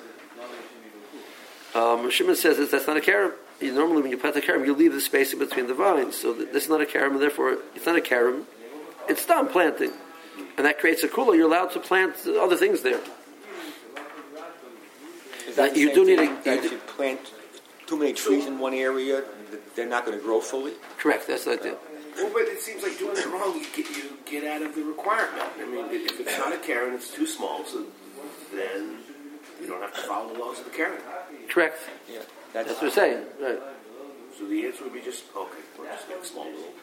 Um, 1.76 2.10
Shimon 2.10 2.36
says 2.36 2.58
that 2.58 2.72
that's 2.72 2.88
not 2.88 2.98
a 2.98 3.02
karam. 3.02 3.34
You, 3.60 3.74
normally, 3.74 4.02
when 4.02 4.12
you 4.12 4.18
plant 4.18 4.36
a 4.36 4.42
karam, 4.42 4.66
you 4.66 4.74
leave 4.74 4.94
the 4.94 5.02
space 5.02 5.34
in 5.34 5.40
between 5.40 5.68
the 5.68 5.74
vines. 5.74 6.16
So, 6.16 6.34
this 6.34 6.64
is 6.64 6.70
not 6.70 6.82
a 6.82 6.86
karam, 6.86 7.14
and 7.14 7.22
therefore, 7.22 7.58
it's 7.76 7.86
not 7.86 7.96
a 7.96 8.02
karam. 8.02 8.48
It's 9.08 9.26
done 9.26 9.50
planting 9.50 9.92
and 10.58 10.66
that 10.66 10.80
creates 10.80 11.04
a 11.04 11.08
kula, 11.08 11.36
you're 11.36 11.48
allowed 11.48 11.72
to 11.72 11.80
plant 11.80 12.16
other 12.28 12.58
things 12.58 12.82
there. 12.82 13.00
That 15.56 15.76
you 15.76 15.94
do 15.94 16.06
need 16.06 16.20
a, 16.20 16.28
that 16.44 16.66
if 16.66 16.72
you 16.72 16.78
plant 16.80 17.34
too 17.88 17.98
many 17.98 18.14
trees 18.14 18.46
in 18.46 18.60
one 18.60 18.74
area, 18.74 19.24
they're 19.76 19.88
not 19.88 20.06
going 20.06 20.18
to 20.18 20.24
grow 20.24 20.42
fully. 20.42 20.74
Correct. 20.98 21.28
That's 21.28 21.46
the 21.46 21.54
idea. 21.54 21.76
Well, 22.18 22.32
but 22.34 22.42
it 22.44 22.60
seems 22.60 22.84
like 22.84 22.98
doing 23.00 23.18
it 23.18 23.26
wrong, 23.28 23.56
you 23.56 23.66
get 23.74 23.90
you 23.96 24.18
get 24.26 24.44
out 24.44 24.62
of 24.62 24.76
the 24.76 24.84
requirement. 24.84 25.44
I 25.58 25.66
mean, 25.66 25.86
if 25.92 26.20
it's 26.20 26.38
not 26.38 26.54
a 26.54 26.58
carom, 26.58 26.96
it's 26.96 27.10
too 27.10 27.26
small, 27.26 27.64
so 27.64 27.78
then 27.78 27.86
you 27.86 27.86
don't 27.86 27.99
have 29.92 30.02
to 30.02 30.08
follow 30.08 30.34
the 30.34 30.40
laws 30.40 30.60
of 30.60 30.66
the 30.66 30.72
carom. 30.72 31.00
Correct. 31.50 31.78
Yeah, 32.12 32.20
that's, 32.54 32.68
that's 32.68 32.82
what 32.82 32.84
we're 32.84 32.90
saying. 32.92 33.24
Right. 33.42 33.60
So 34.38 34.48
the 34.48 34.66
answer 34.66 34.84
would 34.84 34.94
be 34.94 35.02
just 35.02 35.26
okay. 35.36 35.60
We'll 35.78 35.88
just 35.88 36.08
make 36.08 36.20
a 36.20 36.26
small 36.26 36.46
little. 36.46 36.74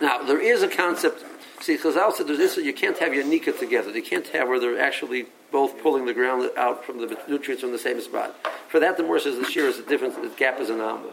Now 0.00 0.22
there 0.22 0.40
is 0.40 0.62
a 0.62 0.68
concept 0.68 1.24
See, 1.62 1.78
Chazal 1.78 2.12
said 2.12 2.26
there's 2.26 2.38
this, 2.38 2.56
you 2.56 2.72
can't 2.72 2.98
have 2.98 3.14
your 3.14 3.24
nika 3.24 3.52
together. 3.52 3.92
You 3.92 4.02
can't 4.02 4.26
have 4.28 4.48
where 4.48 4.58
they're 4.58 4.80
actually 4.80 5.26
both 5.52 5.80
pulling 5.80 6.06
the 6.06 6.12
ground 6.12 6.50
out 6.56 6.84
from 6.84 6.98
the 6.98 7.16
nutrients 7.28 7.62
from 7.62 7.70
the 7.70 7.78
same 7.78 8.00
spot. 8.00 8.34
For 8.68 8.80
that, 8.80 8.96
the 8.96 9.04
more 9.04 9.20
says 9.20 9.38
the 9.38 9.44
shear 9.44 9.66
is 9.66 9.78
a 9.78 9.84
difference, 9.84 10.16
the 10.16 10.28
gap 10.36 10.58
is 10.58 10.70
an 10.70 10.80
alma. 10.80 11.12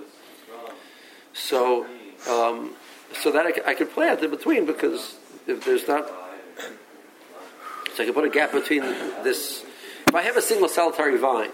So, 1.34 1.86
um, 2.28 2.72
so 3.14 3.32
that 3.32 3.46
I, 3.46 3.70
I 3.70 3.74
could 3.76 3.92
plant 3.92 4.24
in 4.24 4.32
between 4.32 4.66
because 4.66 5.18
if 5.46 5.64
there's 5.66 5.88
not, 5.88 6.08
so 7.94 8.02
I 8.02 8.06
can 8.06 8.14
put 8.16 8.26
a 8.26 8.30
gap 8.30 8.52
between 8.52 8.82
this. 9.24 9.64
If 10.10 10.16
I 10.16 10.24
have 10.24 10.38
a 10.38 10.42
single 10.42 10.68
solitary 10.68 11.20
vine, 11.20 11.52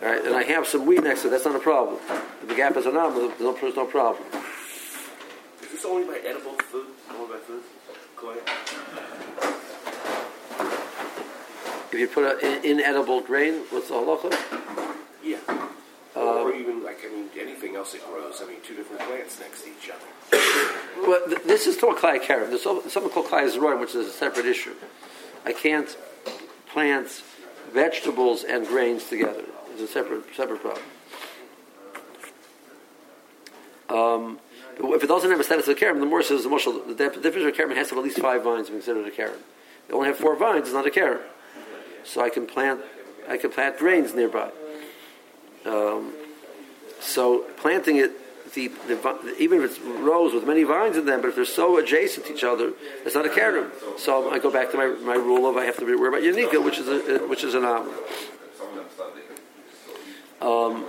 all 0.00 0.08
right, 0.08 0.24
and 0.24 0.34
I 0.34 0.42
have 0.44 0.66
some 0.66 0.86
weed 0.86 1.04
next 1.04 1.20
to 1.20 1.28
it, 1.28 1.32
that's 1.32 1.44
not 1.44 1.54
a 1.54 1.58
problem. 1.58 1.98
If 2.40 2.48
the 2.48 2.54
gap 2.54 2.78
is 2.78 2.86
alma, 2.86 3.30
there's 3.38 3.76
no, 3.76 3.84
problem. 3.84 4.24
Is 5.62 5.70
this 5.70 5.84
only 5.84 6.06
by 6.06 6.18
edible 6.26 6.54
food? 6.54 6.86
If 11.92 11.98
you 11.98 12.08
put 12.08 12.42
an 12.42 12.64
inedible 12.64 13.20
grain, 13.20 13.64
what's 13.68 13.88
the 13.88 13.94
halacha? 13.94 14.34
Yeah. 15.22 15.36
Um, 15.48 15.66
or 16.16 16.54
even 16.54 16.82
like 16.82 17.00
I 17.04 17.12
mean 17.12 17.28
anything 17.38 17.76
else 17.76 17.92
that 17.92 18.06
grows. 18.06 18.40
I 18.42 18.46
mean, 18.46 18.62
two 18.64 18.74
different 18.74 19.02
plants 19.02 19.38
next 19.40 19.64
to 19.64 19.68
each 19.68 19.90
other. 19.90 21.06
well, 21.06 21.20
th- 21.26 21.42
this 21.42 21.66
is 21.66 21.76
a 21.76 21.80
klai 21.80 22.22
karam. 22.22 22.48
There's 22.48 22.62
something 22.62 23.10
called 23.10 23.26
klai 23.26 23.50
zroim, 23.54 23.78
which 23.78 23.94
is 23.94 24.06
a 24.06 24.10
separate 24.10 24.46
issue. 24.46 24.74
I 25.44 25.52
can't 25.52 25.94
plant 26.72 27.22
vegetables 27.72 28.44
and 28.44 28.66
grains 28.66 29.08
together. 29.08 29.44
It's 29.72 29.82
a 29.82 29.86
separate 29.86 30.24
separate 30.34 30.60
problem. 30.60 30.84
Um, 33.88 34.38
if 34.80 35.02
it 35.02 35.06
doesn't 35.06 35.30
have 35.30 35.40
a 35.40 35.44
status 35.44 35.66
of 35.66 35.80
a 35.80 35.98
the 35.98 36.06
more 36.06 36.22
says 36.22 36.44
the 36.44 36.50
mushal, 36.50 36.86
the 36.86 36.94
definition 36.94 37.42
of 37.42 37.48
a 37.48 37.52
karam 37.52 37.74
has 37.74 37.88
to 37.88 37.94
have 37.94 38.04
at 38.04 38.04
least 38.04 38.18
five 38.18 38.44
vines 38.44 38.66
to 38.66 38.72
be 38.72 38.78
considered 38.78 39.06
a 39.06 39.10
karam. 39.10 39.38
They 39.88 39.94
only 39.94 40.08
have 40.08 40.18
four 40.18 40.36
vines, 40.36 40.66
it's 40.66 40.72
not 40.72 40.86
a 40.86 40.90
karam. 40.90 41.20
So 42.04 42.22
I 42.22 42.28
can 42.28 42.46
plant, 42.46 42.80
I 43.28 43.36
can 43.38 43.50
plant 43.50 43.78
grains 43.78 44.14
nearby. 44.14 44.50
Um, 45.64 46.12
so 47.00 47.40
planting 47.56 47.96
it, 47.96 48.12
the, 48.54 48.68
the, 48.68 49.34
even 49.38 49.62
if 49.62 49.70
it's 49.70 49.80
rows 49.80 50.32
with 50.32 50.46
many 50.46 50.62
vines 50.62 50.96
in 50.96 51.06
them, 51.06 51.20
but 51.20 51.28
if 51.28 51.36
they're 51.36 51.44
so 51.44 51.78
adjacent 51.78 52.26
to 52.26 52.34
each 52.34 52.44
other, 52.44 52.72
it's 53.04 53.14
not 53.14 53.26
a 53.26 53.28
karam. 53.28 53.70
So 53.96 54.30
I 54.30 54.38
go 54.38 54.50
back 54.50 54.70
to 54.72 54.76
my, 54.76 54.86
my 55.04 55.14
rule 55.14 55.48
of 55.48 55.56
I 55.56 55.64
have 55.64 55.76
to 55.78 55.86
be 55.86 55.92
aware 55.92 56.08
about 56.08 56.22
yanika, 56.22 56.62
which 56.64 56.78
is 56.78 56.88
a, 56.88 57.26
which 57.26 57.44
is 57.44 57.54
an 57.54 57.64
am. 57.64 57.90
Um. 60.40 60.86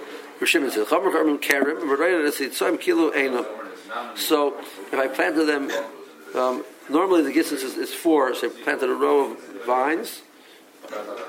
So 4.16 4.58
if 4.92 4.94
I 4.94 5.08
planted 5.08 5.46
them, 5.46 5.72
um, 6.36 6.64
normally 6.90 7.24
the 7.24 7.34
distance 7.34 7.64
is, 7.64 7.76
is, 7.78 7.94
four. 7.94 8.36
So 8.36 8.48
I 8.48 8.50
planted 8.64 8.90
a 8.90 8.94
row 8.94 9.32
of 9.32 9.66
vines, 9.66 10.22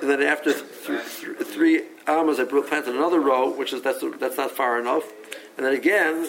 and 0.01 0.11
then 0.11 0.23
after 0.23 0.53
th- 0.53 0.65
th- 0.87 1.47
three 1.47 1.85
amas, 2.07 2.39
I 2.39 2.45
planted 2.45 2.95
another 2.95 3.21
row, 3.21 3.51
which 3.51 3.73
is 3.73 3.83
that's 3.83 4.05
that's 4.19 4.37
not 4.37 4.51
far 4.51 4.79
enough. 4.79 5.05
And 5.61 5.67
then 5.67 5.75
again, 5.75 6.27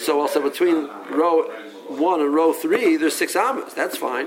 so 0.00 0.20
also 0.20 0.42
between 0.42 0.88
row 1.08 1.44
one 1.86 2.20
and 2.20 2.34
row 2.34 2.52
three, 2.52 2.96
there's 2.96 3.14
six 3.14 3.36
amas. 3.36 3.72
That's 3.74 3.96
fine. 3.96 4.26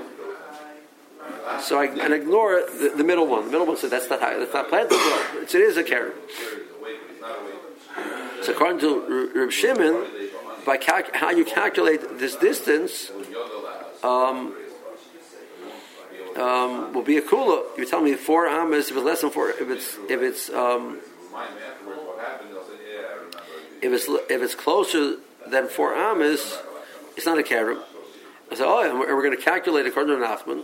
So 1.60 1.78
I 1.78 1.84
and 1.84 2.14
ignore 2.14 2.62
the, 2.62 2.94
the 2.96 3.04
middle 3.04 3.26
one. 3.26 3.44
The 3.44 3.50
middle 3.50 3.66
one 3.66 3.76
says 3.76 3.90
that's 3.90 4.08
not 4.08 4.20
high, 4.20 4.38
that's 4.38 4.54
not 4.54 4.70
planted. 4.70 4.96
It's, 5.42 5.54
it 5.54 5.60
is 5.60 5.76
a 5.76 5.84
carrot. 5.84 6.14
So 8.44 8.52
according 8.52 8.78
to 8.80 9.30
Reb 9.34 9.52
Shimon, 9.52 10.06
by 10.64 10.78
how 11.12 11.32
you 11.32 11.44
calculate 11.44 12.18
this 12.18 12.34
distance 12.36 13.10
um, 14.02 14.54
um, 16.34 16.94
will 16.94 17.02
be 17.02 17.18
a 17.18 17.22
kula. 17.22 17.76
You 17.76 17.84
tell 17.84 18.00
me 18.00 18.14
four 18.14 18.46
amas 18.46 18.90
if 18.90 18.96
it's 18.96 19.04
less 19.04 19.20
than 19.20 19.28
four. 19.28 19.50
If 19.50 19.68
it's 19.68 19.98
if 20.08 20.22
it's 20.22 20.48
um, 20.48 21.00
if 23.82 23.92
it's 23.92 24.08
if 24.08 24.42
it's 24.42 24.54
closer 24.54 25.16
than 25.46 25.68
four 25.68 25.94
amas, 25.94 26.58
it's 27.16 27.26
not 27.26 27.38
a 27.38 27.42
karam. 27.42 27.80
I 28.50 28.54
said, 28.54 28.66
oh, 28.66 28.88
and 28.88 28.98
we're, 28.98 29.22
going 29.22 29.36
to 29.36 29.42
calculate 29.42 29.86
according 29.86 30.18
to 30.18 30.24
Nachman 30.24 30.62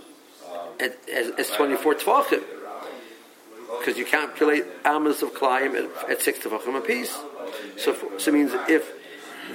as, 0.78 1.30
as 1.36 1.50
24 1.50 1.96
tvachim 1.96 2.42
because 3.78 3.98
you 3.98 4.04
calculate 4.04 4.64
amas 4.84 5.22
of 5.22 5.34
klayim 5.34 5.74
at, 5.74 6.10
at 6.10 6.22
six 6.22 6.38
tvachim 6.38 6.76
apiece. 6.76 7.18
So, 7.76 7.96
so 8.18 8.30
it 8.30 8.34
means 8.34 8.52
if 8.68 8.92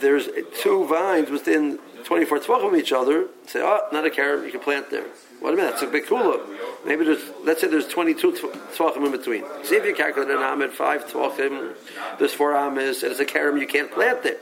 there's 0.01 0.27
two 0.61 0.85
vines 0.85 1.29
within 1.29 1.79
24 2.03 2.39
tvachim 2.39 2.73
of 2.73 2.75
each 2.75 2.91
other, 2.91 3.27
say, 3.45 3.61
oh, 3.63 3.87
not 3.93 4.05
a 4.05 4.09
karam, 4.09 4.43
you 4.43 4.51
can 4.51 4.59
plant 4.59 4.89
there. 4.89 5.05
What 5.39 5.53
a 5.53 5.55
minute, 5.55 5.71
that's 5.71 5.83
a 5.83 5.87
big 5.87 6.05
kula. 6.05 6.41
Maybe 6.85 7.05
there's, 7.05 7.23
let's 7.43 7.61
say 7.61 7.67
there's 7.67 7.87
22 7.87 8.31
tvachim 8.31 9.05
in 9.05 9.11
between. 9.11 9.43
See 9.63 9.75
if 9.75 9.85
you 9.85 9.93
calculate 9.93 10.29
an 10.29 10.41
am 10.41 10.61
at 10.61 10.71
five 10.71 11.05
tvachim, 11.07 11.73
there's 12.19 12.33
four 12.33 12.55
amas, 12.55 13.03
and 13.03 13.11
it's 13.11 13.19
a 13.19 13.25
karam 13.25 13.57
you 13.57 13.67
can't 13.67 13.91
plant 13.91 14.23
there. 14.23 14.37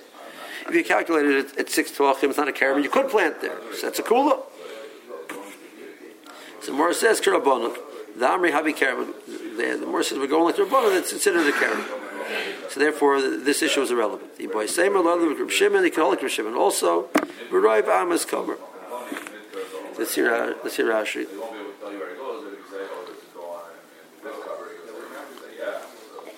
If 0.68 0.76
you 0.76 0.84
calculate 0.84 1.26
it 1.26 1.58
at 1.58 1.70
six 1.70 1.92
tvachim, 1.92 2.30
it's 2.30 2.38
not 2.38 2.48
a 2.48 2.54
karam 2.54 2.84
you 2.84 2.90
could 2.90 3.10
plant 3.10 3.42
there. 3.42 3.58
So 3.74 3.88
that's 3.88 4.00
a 4.00 4.04
kula. 4.04 4.42
So 6.62 6.74
Mor 6.74 6.94
says 6.94 7.22
kirabonim. 7.22 7.78
The 8.18 8.26
Amri 8.28 8.52
Habi 8.52 8.74
Karam, 8.74 9.14
the, 9.28 9.86
the 9.86 10.04
says 10.04 10.18
we're 10.18 10.28
going 10.28 10.46
like 10.46 10.56
the 10.56 10.64
Rabbanon, 10.64 10.98
it's 10.98 11.10
considered 11.10 11.46
a 11.48 11.52
Karam. 11.52 11.84
So 12.70 12.80
therefore, 12.80 13.22
this 13.22 13.62
issue 13.62 13.82
is 13.82 13.92
irrelevant. 13.92 14.38
The 14.38 14.48
boy 14.48 14.68
Seimer, 14.68 15.04
Lalav, 15.04 15.38
Reb 15.38 15.52
Shimon, 15.52 15.84
he 15.84 15.90
can 15.90 16.04
hold 16.04 16.24
Reb 16.24 16.32
Shimon. 16.32 16.54
Also, 16.56 17.10
Baroiv 17.52 17.90
Amas 17.90 18.26
Komer. 18.26 18.58
Let's 19.98 20.16
hear, 20.16 20.56
let's 20.64 20.78
hear 20.78 20.88
Rashi. 20.88 21.28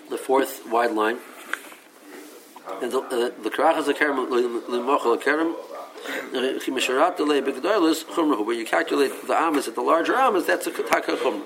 The 0.09 0.17
fourth 0.17 0.67
wide 0.67 0.91
line. 0.91 1.19
And 2.81 2.91
the, 2.91 2.99
uh, 2.99 3.49
Karach 3.49 3.79
is 3.79 3.87
a 3.87 3.93
Karam, 3.93 4.27
Limochel 4.27 5.15
a 5.15 5.17
Karam, 5.17 5.55
where 8.45 8.55
you 8.55 8.65
calculate 8.65 9.27
the 9.27 9.35
amas 9.35 9.67
at 9.67 9.75
the 9.75 9.81
larger 9.81 10.15
amas, 10.15 10.45
that's 10.45 10.67
a 10.67 10.71
taka 10.71 11.17
chum. 11.17 11.43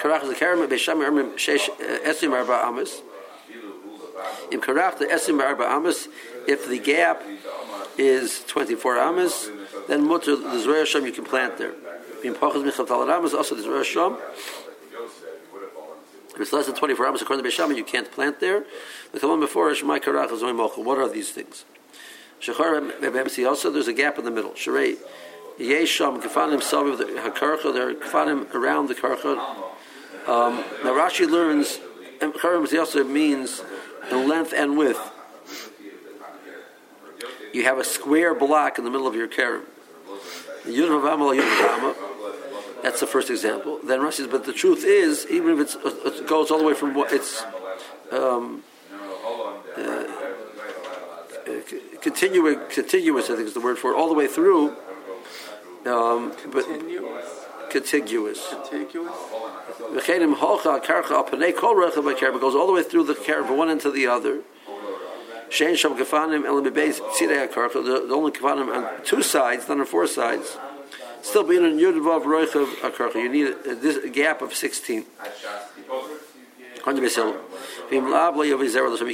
Karach 0.00 0.22
is 0.24 0.30
a 0.30 0.34
karam 0.34 0.60
beisham 0.68 1.04
ermim 1.04 1.34
shesh 1.34 1.68
esim 1.78 2.32
arba 2.32 2.64
amas. 2.64 3.02
In 4.52 4.60
karach 4.60 4.98
the 4.98 5.06
esim 5.06 5.40
arba 5.40 5.64
amas, 5.64 6.08
if 6.46 6.68
the 6.68 6.78
gap 6.78 7.22
is 7.96 8.44
24 8.46 8.98
amas, 8.98 9.50
then 9.88 10.06
mutter 10.06 10.36
the 10.36 10.48
zrei 10.48 11.04
you 11.04 11.12
can 11.12 11.24
plant 11.24 11.58
there. 11.58 11.74
In 12.22 12.34
pachas 12.34 12.62
michav 12.64 12.86
talad 12.86 13.10
amas, 13.10 13.34
also 13.34 13.54
the 13.54 13.62
zrei 13.62 13.84
it's 16.40 16.52
less 16.52 16.66
than 16.66 16.74
24 16.74 17.06
hours, 17.06 17.22
according 17.22 17.44
to 17.44 17.50
Beis 17.50 17.52
Shammai, 17.52 17.74
you 17.74 17.84
can't 17.84 18.10
plant 18.10 18.40
there. 18.40 18.64
The 19.12 19.20
kalam 19.20 19.40
before 19.40 19.70
is 19.70 19.82
my 19.82 19.98
karach 19.98 20.32
is 20.32 20.42
What 20.42 20.98
are 20.98 21.08
these 21.08 21.30
things? 21.30 21.64
Shechar 22.40 23.46
also 23.46 23.70
there's 23.70 23.88
a 23.88 23.92
gap 23.92 24.18
in 24.18 24.24
the 24.24 24.30
middle. 24.30 24.52
Sharei 24.52 24.96
Yesham 25.58 26.22
Kafanim 26.22 26.62
Salvi 26.62 26.96
the 26.96 27.04
Hakarcha, 27.04 27.72
there 27.72 27.90
are 27.90 27.94
Kafanim 27.94 28.52
around 28.54 28.88
the 28.88 28.94
Karcha. 28.94 29.36
Um, 30.28 30.62
now 30.84 30.92
Rashi 30.92 31.28
learns 31.28 31.80
Karim 32.40 32.66
also 32.78 33.04
means 33.04 33.62
in 34.10 34.28
length 34.28 34.52
and 34.54 34.76
width. 34.76 35.00
You 37.52 37.64
have 37.64 37.78
a 37.78 37.84
square 37.84 38.34
block 38.34 38.78
in 38.78 38.84
the 38.84 38.90
middle 38.90 39.06
of 39.06 39.14
your 39.14 39.28
Karim. 39.28 39.62
That's 42.82 43.00
the 43.00 43.06
first 43.06 43.30
example. 43.30 43.80
Then 43.84 44.00
Rashi 44.00 44.14
says, 44.14 44.26
but 44.28 44.44
the 44.44 44.52
truth 44.52 44.84
is, 44.84 45.26
even 45.30 45.58
if 45.58 45.74
it 45.74 46.26
goes 46.26 46.50
all 46.50 46.58
the 46.58 46.64
way 46.64 46.74
from 46.74 46.94
what 46.94 47.12
it's 47.12 47.44
um, 48.12 48.62
uh, 49.76 50.04
continuous, 52.00 52.74
continuous, 52.74 53.30
I 53.30 53.36
think 53.36 53.48
is 53.48 53.54
the 53.54 53.60
word 53.60 53.78
for 53.78 53.92
it, 53.92 53.96
all 53.96 54.08
the 54.08 54.14
way 54.14 54.26
through. 54.26 54.76
Um, 55.86 56.32
but 56.52 56.64
contiguous. 57.70 58.54
Contiguous. 58.68 59.14
Goes 62.40 62.54
all 62.54 62.66
the 62.66 62.72
way 62.72 62.82
through 62.82 63.04
the 63.04 63.14
car 63.14 63.44
from 63.44 63.56
one 63.56 63.70
end 63.70 63.80
to 63.82 63.90
the 63.90 64.06
other. 64.06 64.42
The, 67.82 68.04
the 68.06 68.14
only 68.14 68.32
kafanim 68.32 68.68
on 68.74 69.04
two 69.04 69.22
sides, 69.22 69.68
not 69.68 69.78
on 69.80 69.86
four 69.86 70.06
sides. 70.06 70.58
Still 71.28 71.44
being 71.44 71.62
in 71.62 71.76
Yudvav 71.76 72.24
Roichav 72.24 72.76
Akarcha. 72.76 73.16
You 73.16 73.28
need 73.28 73.48
a, 73.48 73.74
this, 73.74 74.02
a 74.02 74.08
gap 74.08 74.40
of 74.40 74.54
16. 74.54 74.96
You 74.96 75.04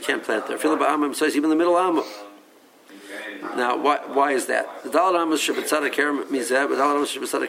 can't 0.01 0.23
plant 0.23 0.47
there. 0.47 0.57
Even 0.57 1.51
the 1.51 1.57
middle 1.57 1.77
amma. 1.77 2.05
Now, 3.57 3.77
why, 3.77 3.99
why 4.07 4.31
is 4.31 4.47
that? 4.47 4.85
The 4.85 4.91
Dalit 4.91 5.21
Amos 5.21 5.45
Shabbatzad 5.45 5.91
Akerim 5.91 6.25
Mizeh, 6.27 6.69
the 6.69 6.77
Dalit 6.77 6.95
Amos 6.95 7.17
Shabbatzad 7.17 7.43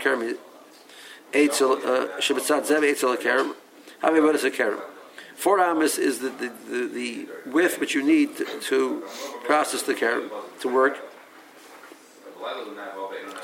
uh, 1.85 2.19
Shabbatzad 2.19 2.65
Zev 2.65 2.81
Eitzel 2.81 3.17
many 4.01 4.17
about 4.17 4.33
is 4.33 4.43
Akerim? 4.43 4.81
Four 5.35 5.59
Amos 5.59 5.99
is 5.99 6.19
the, 6.19 6.29
the, 6.29 6.51
the, 6.69 6.87
the 6.87 7.27
width 7.51 7.79
which 7.79 7.93
you 7.93 8.01
need 8.01 8.35
to, 8.37 8.45
to 8.61 9.03
process 9.43 9.83
the 9.83 9.93
Akerim, 9.93 10.31
to 10.61 10.67
work. 10.73 10.97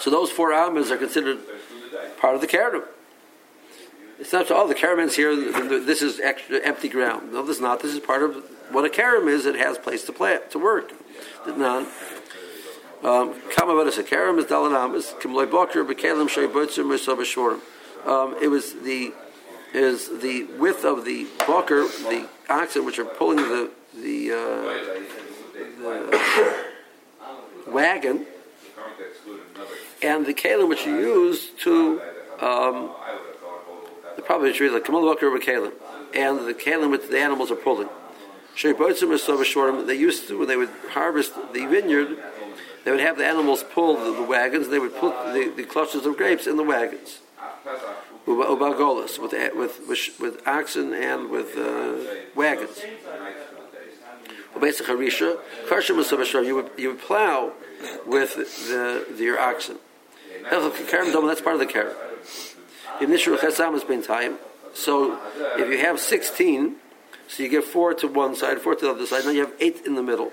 So 0.02 0.10
those 0.10 0.32
four 0.32 0.52
Amos 0.52 0.92
are 0.92 0.98
considered 0.98 1.40
part 2.20 2.36
of 2.36 2.42
the 2.42 2.48
Kerim. 2.48 2.84
It's 4.22 4.32
not 4.32 4.52
all 4.52 4.66
oh, 4.66 4.68
the 4.68 4.76
caravans 4.76 5.16
here. 5.16 5.36
This 5.36 6.04
is 6.04 6.20
extra 6.20 6.60
empty 6.64 6.90
ground. 6.90 7.34
No, 7.34 7.42
this 7.44 7.56
is 7.56 7.62
not. 7.62 7.82
This 7.82 7.92
is 7.92 8.00
part 8.00 8.22
of 8.22 8.36
what 8.70 8.86
a 8.86 8.90
caram 8.90 9.28
is. 9.28 9.48
It 9.48 9.56
has 9.56 9.80
place 9.80 10.06
to 10.06 10.12
play 10.12 10.38
to 10.52 10.60
work. 10.60 10.92
None. 11.48 11.88
Um, 13.04 13.34
Um 18.06 18.36
It 18.42 18.50
was 18.50 18.74
the 18.74 19.14
is 19.74 20.22
the 20.22 20.44
width 20.60 20.86
of 20.86 21.04
the 21.06 21.26
boker, 21.48 21.88
the 21.88 22.28
oxen 22.48 22.86
which 22.86 23.00
are 23.00 23.06
pulling 23.06 23.38
the 23.38 23.72
the, 23.96 24.32
uh, 24.32 24.38
the 25.80 26.66
wagon, 27.72 28.28
and 30.02 30.26
the 30.26 30.34
kalim 30.34 30.68
which 30.70 30.86
you 30.86 30.98
use 30.98 31.50
to 31.64 32.02
um, 32.40 32.92
the 34.16 34.22
probably 34.22 34.54
tree 34.54 34.70
like 34.70 34.86
kamal 34.86 35.02
boker 35.02 35.30
bekalim, 35.30 35.74
and 36.14 36.48
the 36.48 36.54
kalim 36.54 36.92
which 36.92 37.08
the 37.10 37.20
animals 37.20 37.52
are 37.52 37.56
pulling. 37.56 37.90
They 38.62 39.96
used 39.96 40.28
to 40.28 40.38
when 40.38 40.48
they 40.48 40.58
would 40.58 40.70
harvest 40.90 41.34
the 41.54 41.66
vineyard 41.66 42.18
they 42.84 42.92
would 42.92 43.00
have 43.00 43.18
the 43.18 43.26
animals 43.26 43.64
pull 43.64 43.98
the, 43.98 44.12
the 44.14 44.24
wagons. 44.24 44.70
They 44.70 44.80
would 44.80 44.96
put 44.96 45.14
the, 45.34 45.54
the, 45.56 45.64
clusters 45.64 46.06
of 46.06 46.18
grapes 46.18 46.48
in 46.48 46.58
the 46.58 46.64
wagons. 46.64 47.20
With 48.26 48.48
with 49.56 49.88
with, 49.88 50.20
with 50.20 50.48
oxen 50.48 50.94
and 50.94 51.30
with 51.30 51.58
uh, 51.58 51.98
wagons. 52.36 52.84
You 56.44 56.56
would 56.56 56.72
you 56.78 56.90
would 56.90 57.02
plow 57.02 57.54
with 58.06 58.36
the, 58.36 59.06
the 59.16 59.24
your 59.24 59.40
oxen. 59.40 59.78
That's 60.50 61.42
part 61.42 61.56
of 61.56 61.60
the 61.60 61.66
karam. 61.66 61.96
Initial 63.00 63.38
chesam 63.38 63.76
is 63.76 63.84
being 63.84 64.04
time. 64.04 64.38
So 64.74 65.20
if 65.58 65.70
you 65.70 65.78
have 65.80 66.00
sixteen, 66.00 66.78
so 67.28 67.44
you 67.44 67.50
give 67.50 67.66
four 67.66 67.94
to 67.96 68.08
one 68.08 68.36
side, 68.36 68.60
four 68.62 68.76
to 68.76 68.86
the 68.86 68.92
other 68.92 69.06
side. 69.06 69.26
Now 69.26 69.32
you 69.32 69.42
have 69.42 69.54
eight 69.60 69.86
in 69.86 69.96
the 69.96 70.04
middle. 70.04 70.32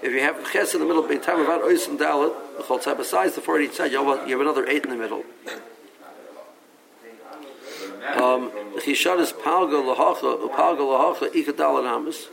If 0.00 0.12
you 0.12 0.20
have 0.20 0.50
ches 0.52 0.74
in 0.74 0.80
the 0.80 0.86
middle, 0.86 1.04
of 1.04 1.22
time 1.22 1.40
about 1.40 1.62
ois 1.62 1.88
and 1.88 1.98
time 1.98 2.96
besides 2.96 3.34
the 3.34 3.40
four 3.40 3.56
on 3.56 3.62
each 3.62 3.72
side, 3.72 3.90
you 3.90 4.04
have 4.06 4.40
another 4.40 4.66
eight 4.66 4.84
in 4.84 4.90
the 4.90 4.96
middle. 4.96 5.24
Um, 8.14 8.50
Chishad 8.78 9.18
is 9.20 9.32
palga 9.32 9.82
lahacha, 9.82 10.48
palga 10.50 10.80
lahacha 10.80 11.34
ika 11.34 11.52
dalit 11.52 11.84
amas, 11.84 12.28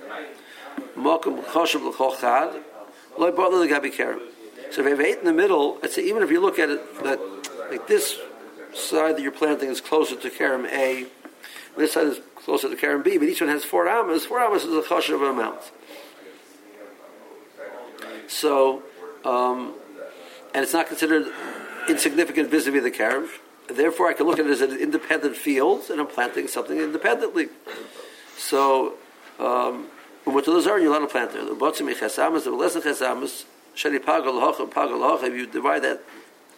mokum 0.96 1.44
choshev 1.44 1.82
l'chol 1.82 2.20
chad, 2.20 2.64
loy 3.18 3.32
bother 3.32 3.58
the 3.58 3.68
gabi 3.68 3.92
kerem. 3.92 4.22
So 4.72 4.82
if 4.82 4.86
you 4.86 4.90
have 4.90 5.02
eight 5.02 5.20
in 5.20 5.26
the 5.26 5.34
middle, 5.34 5.80
it's 5.84 5.98
even 5.98 6.24
if 6.24 6.32
you 6.32 6.42
look 6.42 6.60
at 6.60 6.70
it 6.70 7.04
that 7.04 7.20
like 7.70 7.88
this 7.88 8.18
side 8.74 9.16
that 9.16 9.22
you're 9.22 9.32
planting 9.32 9.70
is 9.70 9.82
closer 9.82 10.16
to 10.16 10.30
kerem 10.30 10.66
A, 10.72 11.06
this 11.78 11.94
side 11.94 12.08
is 12.08 12.20
closer 12.36 12.70
to 12.70 12.76
kerem 12.76 13.04
B, 13.04 13.18
but 13.18 13.28
each 13.28 13.42
one 13.42 13.50
has 13.50 13.64
four 13.64 13.88
amas. 13.88 14.26
Four 14.26 14.40
amas 14.40 14.64
is 14.64 14.74
a 14.74 14.82
choshev 14.82 15.28
amount. 15.30 15.60
So, 18.28 18.84
um, 19.24 19.74
and 20.54 20.64
it's 20.64 20.74
not 20.74 20.88
considered 20.88 21.28
insignificant 21.88 22.50
vis-a-vis 22.50 22.84
the 22.84 22.92
karam. 22.92 23.30
Therefore, 23.68 24.10
I 24.10 24.14
can 24.14 24.28
look 24.28 24.40
at 24.40 24.46
it 24.46 24.52
as 24.52 24.62
an 24.62 24.78
independent 24.78 25.36
field, 25.36 25.90
and 25.90 26.00
I'm 26.00 26.08
planting 26.08 26.48
something 26.48 26.78
independently. 26.78 27.50
So, 28.38 28.96
um, 29.40 29.88
what 30.24 30.46
those 30.46 30.68
are, 30.68 30.80
you're 30.80 30.90
allowed 30.90 31.06
to 31.06 31.08
plant 31.08 31.34
there. 31.34 31.46
The 31.46 31.52
botzim 31.52 31.92
chesamas, 31.94 32.44
the 32.44 32.52
less 32.52 32.74
than 32.74 32.84
chesamas, 32.84 33.46
shani 33.76 34.00
pagal 34.00 34.40
pagal. 34.70 35.24
If 35.24 35.34
you 35.34 35.48
divide 35.48 35.84
that 35.84 36.02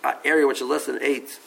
uh, 0.03 0.13
area 0.23 0.47
which 0.47 0.61
is 0.61 0.67
less 0.67 0.85
than 0.85 0.99
eight, 1.01 1.39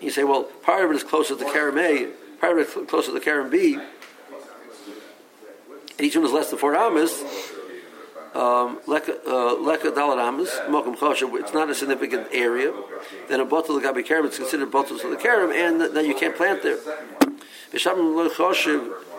you 0.00 0.10
say, 0.10 0.24
well, 0.24 0.44
part 0.44 0.84
of 0.84 0.90
it 0.90 0.96
is 0.96 1.04
closer 1.04 1.36
to 1.36 1.44
karam 1.44 1.78
A, 1.78 2.06
part 2.40 2.52
of 2.52 2.58
it 2.58 2.76
is 2.76 2.88
closer 2.88 3.12
to 3.12 3.20
karam 3.20 3.50
B, 3.50 3.74
and 5.98 6.06
each 6.06 6.16
one 6.16 6.24
is 6.24 6.32
less 6.32 6.50
than 6.50 6.58
four 6.58 6.76
amas 6.76 7.22
um, 8.34 8.78
leka 8.86 9.14
uh, 9.26 9.56
dalaramas 9.56 10.66
mokum 10.66 10.96
choshev. 10.96 11.34
It's 11.40 11.52
not 11.52 11.70
a 11.70 11.74
significant 11.74 12.28
area. 12.32 12.72
Then 13.28 13.40
a 13.40 13.44
bottle 13.44 13.76
of 13.76 13.82
gabi 13.82 14.04
karam. 14.04 14.26
It's 14.26 14.38
considered 14.38 14.70
bottles 14.70 15.02
of 15.04 15.10
the 15.10 15.16
karam, 15.16 15.50
and 15.50 15.80
then 15.96 16.04
you 16.04 16.14
can't 16.14 16.36
plant 16.36 16.62
there. 16.62 16.78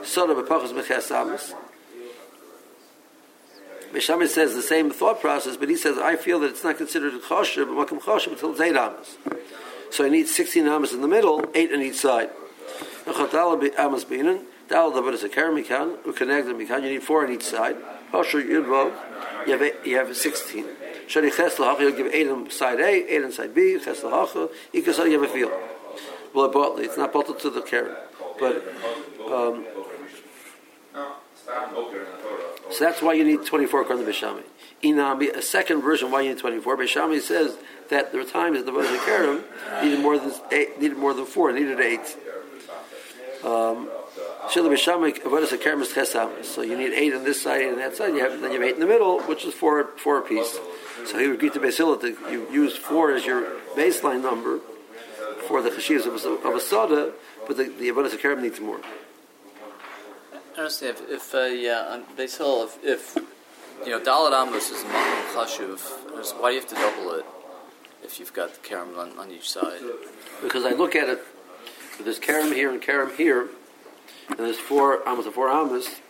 Sort 0.03 0.29
of 0.29 1.11
amas. 1.11 1.53
Beis 3.93 4.01
Shammai 4.01 4.27
says 4.27 4.53
the 4.53 4.61
same 4.61 4.91
thought 4.91 5.19
process, 5.19 5.57
but 5.57 5.69
he 5.69 5.75
says 5.75 5.97
I 5.97 6.15
feel 6.15 6.39
that 6.41 6.51
it's 6.51 6.63
not 6.63 6.77
considered 6.77 7.13
a 7.13 7.19
choshev, 7.19 7.65
mokum 7.65 7.99
choshev 7.99 8.33
until 8.33 8.51
it's 8.51 8.61
eight 8.61 8.75
amas. 8.75 9.17
So 9.89 10.05
I 10.05 10.09
need 10.09 10.27
16 10.27 10.67
amas 10.67 10.93
in 10.93 11.01
the 11.01 11.07
middle, 11.07 11.43
8 11.55 11.73
on 11.73 11.81
each 11.81 11.95
side. 11.95 12.29
amas 13.07 14.05
binin, 14.05 14.43
dal 14.67 14.91
davar 14.91 15.13
a 15.15 16.81
you 16.81 16.89
need 16.89 17.03
4 17.03 17.25
on 17.25 17.33
each 17.33 17.43
side. 17.43 17.75
Hosher 18.11 18.39
you 18.39 18.63
have, 18.63 19.61
eight, 19.61 19.75
you 19.83 19.97
have 19.97 20.15
16. 20.15 20.65
Shari 21.07 21.31
ches 21.31 21.55
lahacha, 21.55 21.79
you'll 21.81 21.91
give 21.93 22.07
8 22.07 22.29
on 22.29 22.49
side 22.51 22.79
A, 22.79 23.15
8 23.15 23.23
on 23.23 23.31
side 23.31 23.55
B, 23.55 23.79
ches 23.83 24.01
lahacha, 24.01 24.51
ikasar, 24.73 25.05
you 25.09 25.19
have 25.19 25.29
a 25.29 25.33
field. 25.33 25.51
Well, 26.33 26.77
it's 26.77 26.97
not 26.97 27.11
bottled 27.11 27.39
to 27.39 27.49
the 27.49 27.61
kerem. 27.61 27.95
But, 28.39 28.63
um, 29.31 29.65
so 32.71 32.85
that's 32.85 33.01
why 33.01 33.13
you 33.13 33.23
need 33.23 33.45
24 33.45 33.81
according 33.81 34.05
to 34.05 34.11
Beis 34.11 34.15
Shammai. 34.15 34.41
Inami, 34.83 35.35
a 35.35 35.41
second 35.41 35.81
version 35.81 36.11
why 36.11 36.21
you 36.21 36.29
need 36.29 36.39
24. 36.39 36.77
Beis 36.77 36.87
Shammai 36.87 37.19
says 37.19 37.57
that 37.89 38.11
there 38.11 38.21
were 38.21 38.29
times 38.29 38.57
that 38.57 38.65
the 38.65 38.71
Vodah 38.71 39.05
Karim 39.05 39.43
needed 39.83 39.99
more 39.99 40.17
than 40.17 40.31
eight, 40.51 40.79
needed 40.79 40.97
more 40.97 41.13
than 41.13 41.25
four, 41.25 41.51
needed 41.51 41.79
eight. 41.79 42.17
Um, 43.43 43.89
so 44.49 44.63
you 44.63 44.69
need 46.77 46.93
eight 46.93 47.13
on 47.13 47.23
this 47.23 47.41
side, 47.41 47.67
on 47.67 47.77
that 47.77 47.95
side. 47.95 48.13
You 48.13 48.19
have 48.19 48.41
then 48.41 48.51
you 48.51 48.59
have 48.59 48.67
eight 48.67 48.75
in 48.75 48.79
the 48.79 48.87
middle, 48.87 49.21
which 49.21 49.45
is 49.45 49.53
four 49.53 49.85
four 49.97 50.19
apiece. 50.19 50.59
So 51.05 51.17
he 51.17 51.27
would 51.27 51.35
agree 51.35 51.49
to 51.51 51.59
Beis 51.59 51.77
Hillel 51.77 51.97
that 51.97 52.17
you 52.31 52.47
use 52.51 52.75
four 52.75 53.11
as 53.11 53.25
your 53.25 53.43
baseline 53.75 54.21
number 54.21 54.59
for 55.47 55.61
the 55.61 55.69
chashivas 55.69 56.25
of, 56.25 56.45
of 56.45 56.55
a 56.55 56.59
soda, 56.59 57.13
but 57.47 57.57
the, 57.57 57.63
the 57.63 57.89
Avodah 57.89 58.41
needs 58.41 58.59
more. 58.59 58.81
I 60.59 60.63
understand 60.63 60.97
if, 60.97 61.09
if 61.09 61.35
uh, 61.35 61.43
yeah, 61.43 62.01
Beis 62.17 62.37
Hill, 62.37 62.63
if, 62.65 62.83
if 62.83 63.15
you 63.85 63.91
know 63.91 63.99
Dalit 64.01 64.33
Amos 64.33 64.69
is 64.69 64.83
Chashuv, 65.33 65.79
why 66.41 66.49
do 66.49 66.55
you 66.55 66.59
have 66.59 66.69
to 66.69 66.75
double 66.75 67.13
it 67.13 67.25
if 68.03 68.19
you've 68.19 68.33
got 68.33 68.53
the 68.53 68.59
Karam 68.59 68.89
on, 68.97 69.17
on 69.17 69.31
each 69.31 69.49
side? 69.49 69.79
Because 70.43 70.65
I 70.65 70.71
look 70.71 70.97
at 70.97 71.07
it, 71.07 71.19
there's 72.03 72.19
Karam 72.19 72.51
here 72.51 72.69
and 72.69 72.81
Karam 72.81 73.15
here, 73.15 73.47
and 74.27 74.39
there's 74.39 74.59
four 74.59 74.99
Amos 75.07 75.25
and 75.25 75.33
four 75.33 75.49
Amos. 75.49 76.01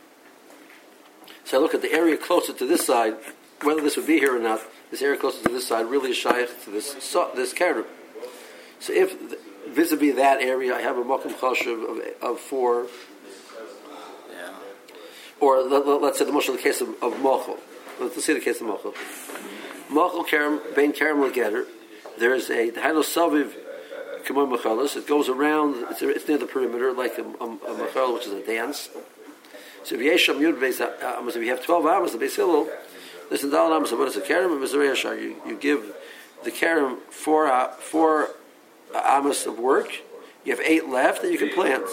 So 1.45 1.59
I 1.59 1.61
look 1.61 1.75
at 1.75 1.83
the 1.83 1.93
area 1.93 2.17
closer 2.17 2.51
to 2.51 2.65
this 2.65 2.87
side, 2.87 3.17
whether 3.61 3.81
this 3.81 3.97
would 3.97 4.07
be 4.07 4.17
here 4.17 4.35
or 4.35 4.39
not. 4.39 4.61
This 4.89 5.03
area 5.03 5.19
closer 5.19 5.43
to 5.43 5.53
this 5.53 5.67
side 5.67 5.85
really 5.85 6.09
is 6.09 6.17
shaykh 6.17 6.63
to 6.63 6.71
this 6.71 6.95
so, 7.03 7.29
this 7.35 7.53
Karam. 7.53 7.85
So 8.79 8.93
if 8.93 9.15
vis-a-vis 9.67 10.15
that 10.15 10.41
area, 10.41 10.73
I 10.75 10.81
have 10.81 10.97
a 10.97 11.03
Makom 11.03 11.33
Chashuv 11.33 12.17
of, 12.17 12.23
of 12.23 12.39
four 12.39 12.87
or 15.39 15.61
let, 15.61 15.85
us 16.03 16.17
say 16.19 16.25
the 16.25 16.31
most 16.31 16.49
of 16.49 16.55
the 16.55 16.61
case 16.61 16.81
of, 16.81 16.89
of 17.01 17.13
Mochel. 17.15 17.59
Let's 17.99 18.23
see 18.23 18.33
the 18.33 18.39
case 18.39 18.61
of 18.61 18.67
Mochel. 18.67 18.93
Mochel 19.89 20.25
Kerem, 20.27 20.75
Bain 20.75 20.93
Kerem 20.93 21.29
Legetter. 21.29 21.65
There's 22.17 22.49
a 22.49 22.69
the 22.69 22.81
Haino 22.81 23.03
Saviv 23.03 23.53
Kamon 24.25 24.55
Mechalas. 24.55 24.95
It 24.95 25.07
goes 25.07 25.29
around. 25.29 25.85
It's, 25.89 26.01
it's, 26.01 26.27
near 26.27 26.37
the 26.37 26.45
perimeter, 26.45 26.91
like 26.91 27.17
a, 27.17 27.23
a, 27.23 27.45
a 27.45 27.87
Mechal, 27.87 28.13
which 28.13 28.27
is 28.27 28.33
a 28.33 28.45
dance. 28.45 28.89
So 29.83 29.95
if 29.95 30.01
Yesham 30.01 30.41
if 30.41 31.35
you 31.35 31.49
have 31.49 31.63
twelve 31.63 31.85
Amos, 31.85 32.11
the 32.11 32.17
Beis 32.17 32.35
Hillel, 32.35 32.69
there's 33.29 33.43
a 33.43 33.49
Dal 33.49 33.73
Amos. 33.73 33.91
What 33.91 34.07
is 34.07 34.17
a 34.17 34.21
Kerem 34.21 34.51
and 34.51 34.59
Missouri 34.59 34.87
Yashar? 34.87 35.19
You 35.19 35.35
you 35.47 35.55
give 35.55 35.95
the 36.43 36.51
Kerem 36.51 36.99
four 37.09 37.47
uh, 37.47 37.71
four 37.71 38.29
Amos 38.93 39.45
of 39.45 39.57
work. 39.57 39.89
You 40.45 40.55
have 40.55 40.65
eight 40.65 40.87
left 40.89 41.21
that 41.21 41.31
you 41.31 41.37
can 41.37 41.49
plant. 41.49 41.85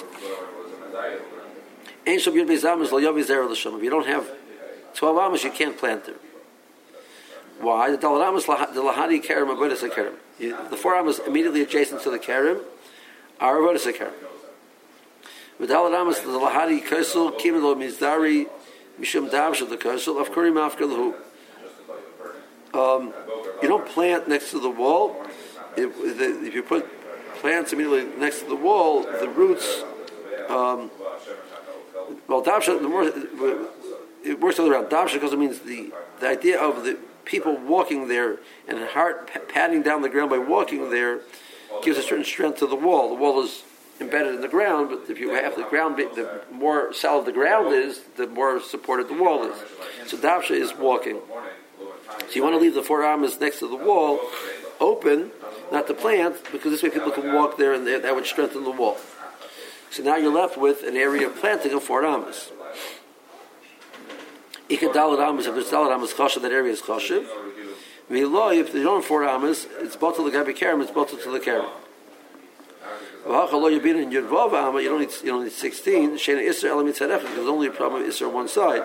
If 2.06 3.82
you 3.82 3.90
don't 3.90 4.06
have 4.06 4.30
12 4.94 5.16
amos, 5.18 5.44
you 5.44 5.50
can't 5.50 5.76
plant 5.76 6.06
there. 6.06 6.14
Why? 7.60 7.90
The 7.90 7.96
the 7.96 8.06
Lahadi 8.06 9.22
Karim, 9.22 9.48
Avodas 9.48 9.94
Karim. 9.94 10.14
The 10.38 10.76
four 10.76 10.94
amos 10.94 11.18
immediately 11.20 11.62
adjacent 11.62 12.02
to 12.02 12.10
the 12.10 12.18
Karim 12.18 12.60
are 13.40 13.56
Avodas 13.56 13.92
Karim. 13.96 14.14
With 15.58 15.70
Dalat 15.70 15.98
Amos, 15.98 16.20
the 16.20 16.28
Lahadi 16.28 16.82
Kesel, 16.86 17.38
Kimelo 17.40 17.74
Mizdari, 17.74 18.46
Mishum 19.00 19.30
Davsh 19.30 19.62
of 19.62 19.70
the 19.70 19.78
Kesel, 19.78 20.20
of 20.20 20.30
Kurim 20.30 20.54
Afkalahu. 20.54 21.14
Um, 22.74 23.14
you 23.62 23.68
don't 23.68 23.86
plant 23.86 24.28
next 24.28 24.50
to 24.50 24.60
the 24.60 24.68
wall. 24.68 25.24
If, 25.76 25.90
if, 25.98 26.54
you 26.54 26.62
put 26.62 26.86
plants 27.36 27.72
immediately 27.72 28.04
next 28.18 28.40
to 28.40 28.48
the 28.48 28.56
wall, 28.56 29.02
the 29.02 29.28
roots 29.30 29.82
um, 30.50 30.90
well, 32.28 32.42
Davsha, 32.42 32.80
the 32.80 32.88
more 32.88 33.04
it 34.24 34.40
works 34.40 34.58
all 34.58 34.70
around. 34.70 34.86
Davsha 34.86 35.22
it 35.22 35.38
means 35.38 35.60
the 35.60 35.92
the 36.20 36.28
idea 36.28 36.60
of 36.60 36.84
the 36.84 36.98
people 37.24 37.56
walking 37.56 38.08
there 38.08 38.38
and 38.68 38.78
heart 38.88 39.30
patting 39.48 39.82
down 39.82 40.02
the 40.02 40.08
ground 40.08 40.30
by 40.30 40.38
walking 40.38 40.90
there 40.90 41.20
gives 41.82 41.98
a 41.98 42.02
certain 42.02 42.24
strength 42.24 42.58
to 42.58 42.66
the 42.66 42.76
wall. 42.76 43.08
The 43.08 43.16
wall 43.16 43.42
is 43.42 43.64
embedded 44.00 44.34
in 44.34 44.40
the 44.40 44.48
ground, 44.48 44.90
but 44.90 45.10
if 45.10 45.18
you 45.18 45.34
have 45.34 45.56
the 45.56 45.64
ground, 45.64 45.96
the 45.96 46.42
more 46.50 46.92
solid 46.92 47.26
the 47.26 47.32
ground 47.32 47.74
is, 47.74 48.00
the 48.16 48.26
more 48.26 48.60
supported 48.60 49.08
the 49.08 49.14
wall 49.14 49.44
is. 49.44 49.58
So 50.06 50.16
Davsha 50.16 50.52
is 50.52 50.74
walking. 50.74 51.20
So 52.28 52.34
you 52.34 52.42
want 52.42 52.54
to 52.54 52.60
leave 52.60 52.74
the 52.74 52.82
four 52.82 53.02
arms 53.02 53.40
next 53.40 53.58
to 53.60 53.68
the 53.68 53.76
wall 53.76 54.20
open, 54.80 55.30
not 55.72 55.86
to 55.86 55.94
plant, 55.94 56.36
because 56.52 56.70
this 56.70 56.82
way 56.82 56.90
people 56.90 57.10
can 57.10 57.32
walk 57.32 57.56
there 57.56 57.72
and 57.72 57.86
that 57.86 58.14
would 58.14 58.26
strengthen 58.26 58.64
the 58.64 58.70
wall. 58.70 58.98
So 59.90 60.02
now 60.02 60.16
you're 60.16 60.32
left 60.32 60.56
with 60.56 60.82
an 60.82 60.96
area 60.96 61.26
of 61.26 61.36
planting 61.36 61.72
of 61.72 61.82
four 61.82 62.04
amas. 62.04 62.50
If 64.68 64.80
there's 64.80 64.92
dalad 64.92 65.20
amas 65.20 66.12
chashiv, 66.12 66.42
that 66.42 66.52
area 66.52 66.72
is 66.72 66.82
chashiv. 66.82 67.26
Milo, 68.08 68.50
if 68.50 68.72
they 68.72 68.82
don't 68.82 68.96
have 68.96 69.04
four 69.04 69.24
amas, 69.24 69.66
it's 69.78 69.96
bottled 69.96 70.32
to 70.32 70.38
the 70.38 70.44
gabi 70.44 70.56
kerem, 70.56 70.82
it's 70.82 70.90
bottled 70.90 71.22
to 71.22 71.30
the 71.30 71.40
kerem. 71.40 71.68
You 73.26 73.32
don't 73.32 73.72
need 73.72 75.10
you 75.22 75.30
don't 75.30 75.42
need. 75.42 75.52
Shena 75.52 76.46
Isser 76.46 76.70
Elamit 76.70 76.96
Tzedek 76.96 77.20
because 77.20 77.34
there's 77.34 77.48
only 77.48 77.66
a 77.66 77.72
problem 77.72 78.02
of 78.02 78.08
Isser 78.08 78.28
on 78.28 78.34
one 78.34 78.48
side. 78.48 78.84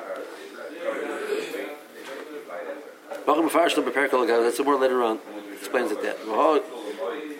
That's 3.26 4.60
more 4.60 4.80
later 4.80 5.04
on. 5.04 5.20
Explains 5.54 5.92
it 5.92 6.02
that. 6.02 6.18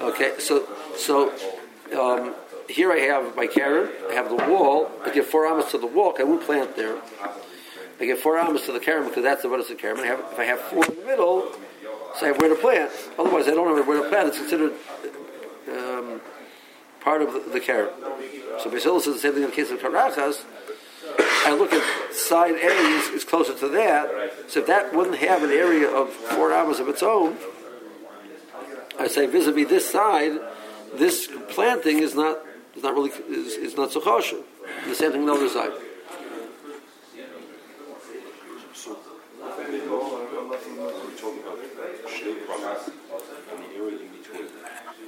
Okay, 0.02 0.34
so 0.38 0.68
so 0.96 1.32
um, 2.00 2.36
here 2.72 2.92
I 2.92 3.00
have 3.00 3.36
my 3.36 3.48
Karen, 3.48 3.90
I 4.10 4.14
have 4.14 4.30
the 4.30 4.36
wall, 4.36 4.90
I 5.04 5.12
give 5.12 5.26
four 5.26 5.46
amas 5.46 5.72
to 5.72 5.78
the 5.78 5.88
wall, 5.88 6.16
I 6.18 6.24
won't 6.24 6.44
plant 6.44 6.76
there. 6.76 6.98
I 8.00 8.06
give 8.06 8.20
four 8.20 8.38
amas 8.38 8.66
to 8.66 8.72
the 8.72 8.80
Karen 8.80 9.08
because 9.08 9.24
that's 9.24 9.44
the 9.44 9.50
what 9.50 9.60
is 9.60 9.68
the 9.68 9.76
have, 9.76 10.20
if 10.32 10.40
I 10.40 10.46
have 10.46 10.60
four 10.60 10.84
in 10.86 10.96
the 10.96 11.06
middle, 11.06 11.52
so 12.18 12.26
I 12.26 12.30
have 12.30 12.40
where 12.40 12.50
to 12.50 12.56
plant. 12.56 12.92
Otherwise, 13.18 13.48
I 13.48 13.52
don't 13.52 13.76
have 13.78 13.88
where 13.88 14.02
to 14.02 14.10
plant. 14.10 14.30
It's 14.30 14.38
considered 14.38 14.74
um, 15.70 16.22
part 17.02 17.22
of 17.22 17.34
the, 17.34 17.52
the 17.52 17.60
Karen. 17.60 17.90
So 18.60 18.70
Beis 18.70 18.84
Hillel 18.84 19.00
says 19.00 19.16
the 19.16 19.20
same 19.20 19.34
thing 19.34 19.44
in 19.44 19.50
the 19.50 19.56
case 19.56 19.72
of 19.72 19.80
Karachas. 19.80 20.44
I 21.46 21.54
look 21.54 21.74
at 21.74 22.14
side 22.14 22.54
A 22.54 22.68
is, 22.68 23.08
is, 23.10 23.24
closer 23.24 23.54
to 23.58 23.68
that. 23.70 24.34
So 24.48 24.60
if 24.62 24.68
that 24.68 24.94
wouldn't 24.94 25.18
have 25.18 25.44
an 25.44 25.50
area 25.50 25.90
of 25.90 26.10
four 26.10 26.54
amas 26.54 26.80
of 26.80 26.88
its 26.88 27.02
own, 27.02 27.38
I 29.00 29.08
say 29.08 29.26
vis-a-vis 29.26 29.68
this 29.68 29.90
side, 29.90 30.40
this 30.94 31.30
planting 31.50 32.00
is 32.00 32.14
not 32.14 32.40
it's 32.74 32.84
not 32.84 32.94
really 32.94 33.12
is, 33.30 33.54
is 33.54 33.76
not 33.76 33.92
so 33.92 34.02
kosher. 34.02 34.38
The 34.88 34.96
same 34.96 35.12
thing 35.12 35.22
on 35.22 35.28
the 35.28 35.34
other 35.34 35.50
side. 35.50 35.72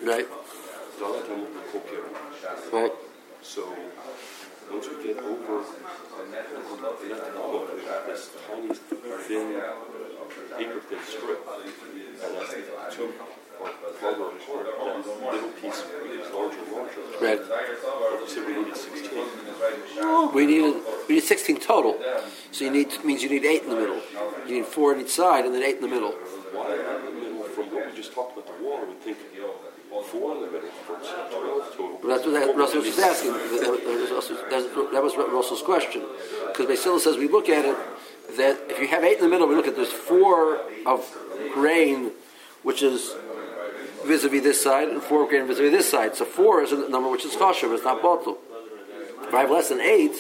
Right. 0.04 0.28
Right. 2.74 2.92
So, 3.42 3.76
once 4.72 4.88
we 4.90 5.04
get 5.04 5.18
over 5.20 5.64
this 8.08 8.30
tiny 8.48 8.74
thin 8.74 9.62
paper 10.58 10.80
thin 10.82 11.00
strip, 11.08 11.48
and 12.24 12.38
that's 12.38 12.96
two 12.96 13.14
little 15.32 15.50
piece 15.62 15.80
is 15.80 16.32
larger 16.34 16.60
and 16.60 16.72
larger. 16.72 17.02
Right. 17.22 17.40
You 17.40 18.28
said 18.28 18.46
we 18.48 18.54
needed 18.58 18.76
16. 18.76 20.34
We 20.34 20.46
needed 20.46 20.76
we 21.08 21.16
need 21.16 21.24
16 21.24 21.60
total. 21.60 22.00
So 22.52 22.66
you 22.66 22.72
need 22.72 23.04
means 23.04 23.24
you 23.24 23.30
need 23.30 23.46
eight 23.46 23.64
in 23.64 23.70
the 23.70 23.76
middle. 23.76 24.02
You 24.48 24.56
need 24.56 24.66
four 24.66 24.94
on 24.94 25.02
each 25.02 25.10
side 25.10 25.46
and 25.46 25.54
then 25.54 25.64
eight 25.64 25.78
in 25.78 25.82
the 25.82 25.88
middle. 25.88 26.12
Why 26.12 26.74
in 26.74 27.06
the 27.06 27.12
middle? 27.12 27.44
From 27.44 27.72
what 27.74 27.90
we 27.90 27.96
just 27.96 28.14
talked 28.14 28.38
about 28.38 28.48
the 28.48 28.64
wall, 28.64 28.80
I 28.82 28.86
would 28.86 29.02
think 29.02 29.18
four 30.14 30.36
in 30.36 30.42
the 30.42 30.52
middle 30.52 30.70
for 30.86 30.96
12 30.96 31.76
total. 31.76 32.00
But 32.02 32.08
that's 32.08 32.26
what 32.26 32.34
that, 32.34 32.56
Russell 32.56 32.80
was 32.80 32.88
just 32.88 33.00
asking. 33.00 33.32
That 33.32 35.02
was, 35.04 35.16
Russell's 35.16 35.62
question. 35.62 36.04
Because 36.48 36.66
Beis 36.66 36.84
Hillel 36.84 37.00
says 37.00 37.18
we 37.18 37.28
look 37.28 37.50
at 37.50 37.66
it 37.66 37.78
that 38.38 38.60
if 38.70 38.80
you 38.80 38.88
have 38.88 39.04
eight 39.04 39.18
in 39.18 39.24
the 39.24 39.30
middle, 39.30 39.48
we 39.48 39.56
look 39.56 39.68
at 39.68 39.76
there's 39.76 39.92
four 39.92 40.60
of 40.86 41.06
grain, 41.54 42.12
which 42.64 42.82
is 42.82 43.16
vis-a-vis 44.06 44.44
this 44.44 44.62
side, 44.62 44.90
and 44.90 45.02
four 45.02 45.28
grain 45.28 45.48
vis-a-vis 45.48 45.72
this 45.72 45.90
side. 45.90 46.16
So 46.16 46.26
four 46.26 46.62
is 46.62 46.72
a 46.72 46.90
number 46.90 47.10
which 47.10 47.26
is 47.26 47.36
but 47.36 47.54
it's 47.62 47.84
not 47.84 48.02
bottle. 48.02 48.38
If 49.22 49.34
I 49.34 49.42
have 49.42 49.52
less 49.52 49.70
than 49.70 49.80
eight, 49.82 50.14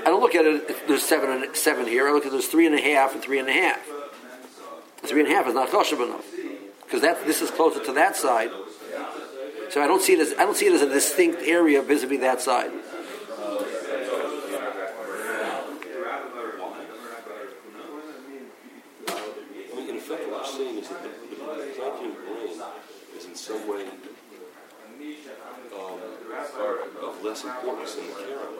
I 0.00 0.04
don't 0.04 0.20
look 0.20 0.34
at 0.34 0.44
it. 0.44 0.86
There's 0.88 1.02
seven 1.02 1.30
and 1.30 1.56
seven 1.56 1.86
here. 1.86 2.08
I 2.08 2.12
look 2.12 2.26
at 2.26 2.32
there's 2.32 2.46
three 2.46 2.66
and 2.66 2.74
a 2.74 2.80
half 2.80 3.14
and 3.14 3.22
three 3.22 3.38
and 3.38 3.48
a 3.48 3.52
half. 3.52 3.80
Three 5.02 5.20
and 5.20 5.30
a 5.30 5.34
half 5.34 5.46
is 5.46 5.54
not 5.54 5.68
kosher 5.70 6.02
enough 6.02 6.24
because 6.84 7.02
that 7.02 7.26
this 7.26 7.42
is 7.42 7.50
closer 7.50 7.84
to 7.84 7.92
that 7.92 8.16
side. 8.16 8.50
So 9.70 9.82
I 9.82 9.86
don't 9.86 10.00
see 10.00 10.14
it 10.14 10.20
as 10.20 10.32
I 10.34 10.44
don't 10.44 10.56
see 10.56 10.66
it 10.66 10.72
as 10.72 10.82
a 10.82 10.88
distinct 10.88 11.42
area 11.42 11.82
vis-a-vis 11.82 12.20
that 12.20 12.40
side. 12.40 12.70
I 19.10 19.76
mean, 19.76 19.88
in 19.90 19.96
effect, 19.96 20.28
what 20.30 20.46
you're 20.46 20.66
saying 20.66 20.78
is 20.78 20.88
that 20.88 21.02
the, 21.02 21.08
the 21.08 21.36
planting 21.36 22.10
of 22.10 22.16
grain 22.16 22.62
is 23.16 23.24
in 23.24 23.33
some 23.44 23.68
way 23.68 23.84
um, 25.76 26.00
of 27.02 27.22
less 27.22 27.44
importance 27.44 27.94
than 27.96 28.06
the 28.06 28.14
carom, 28.14 28.54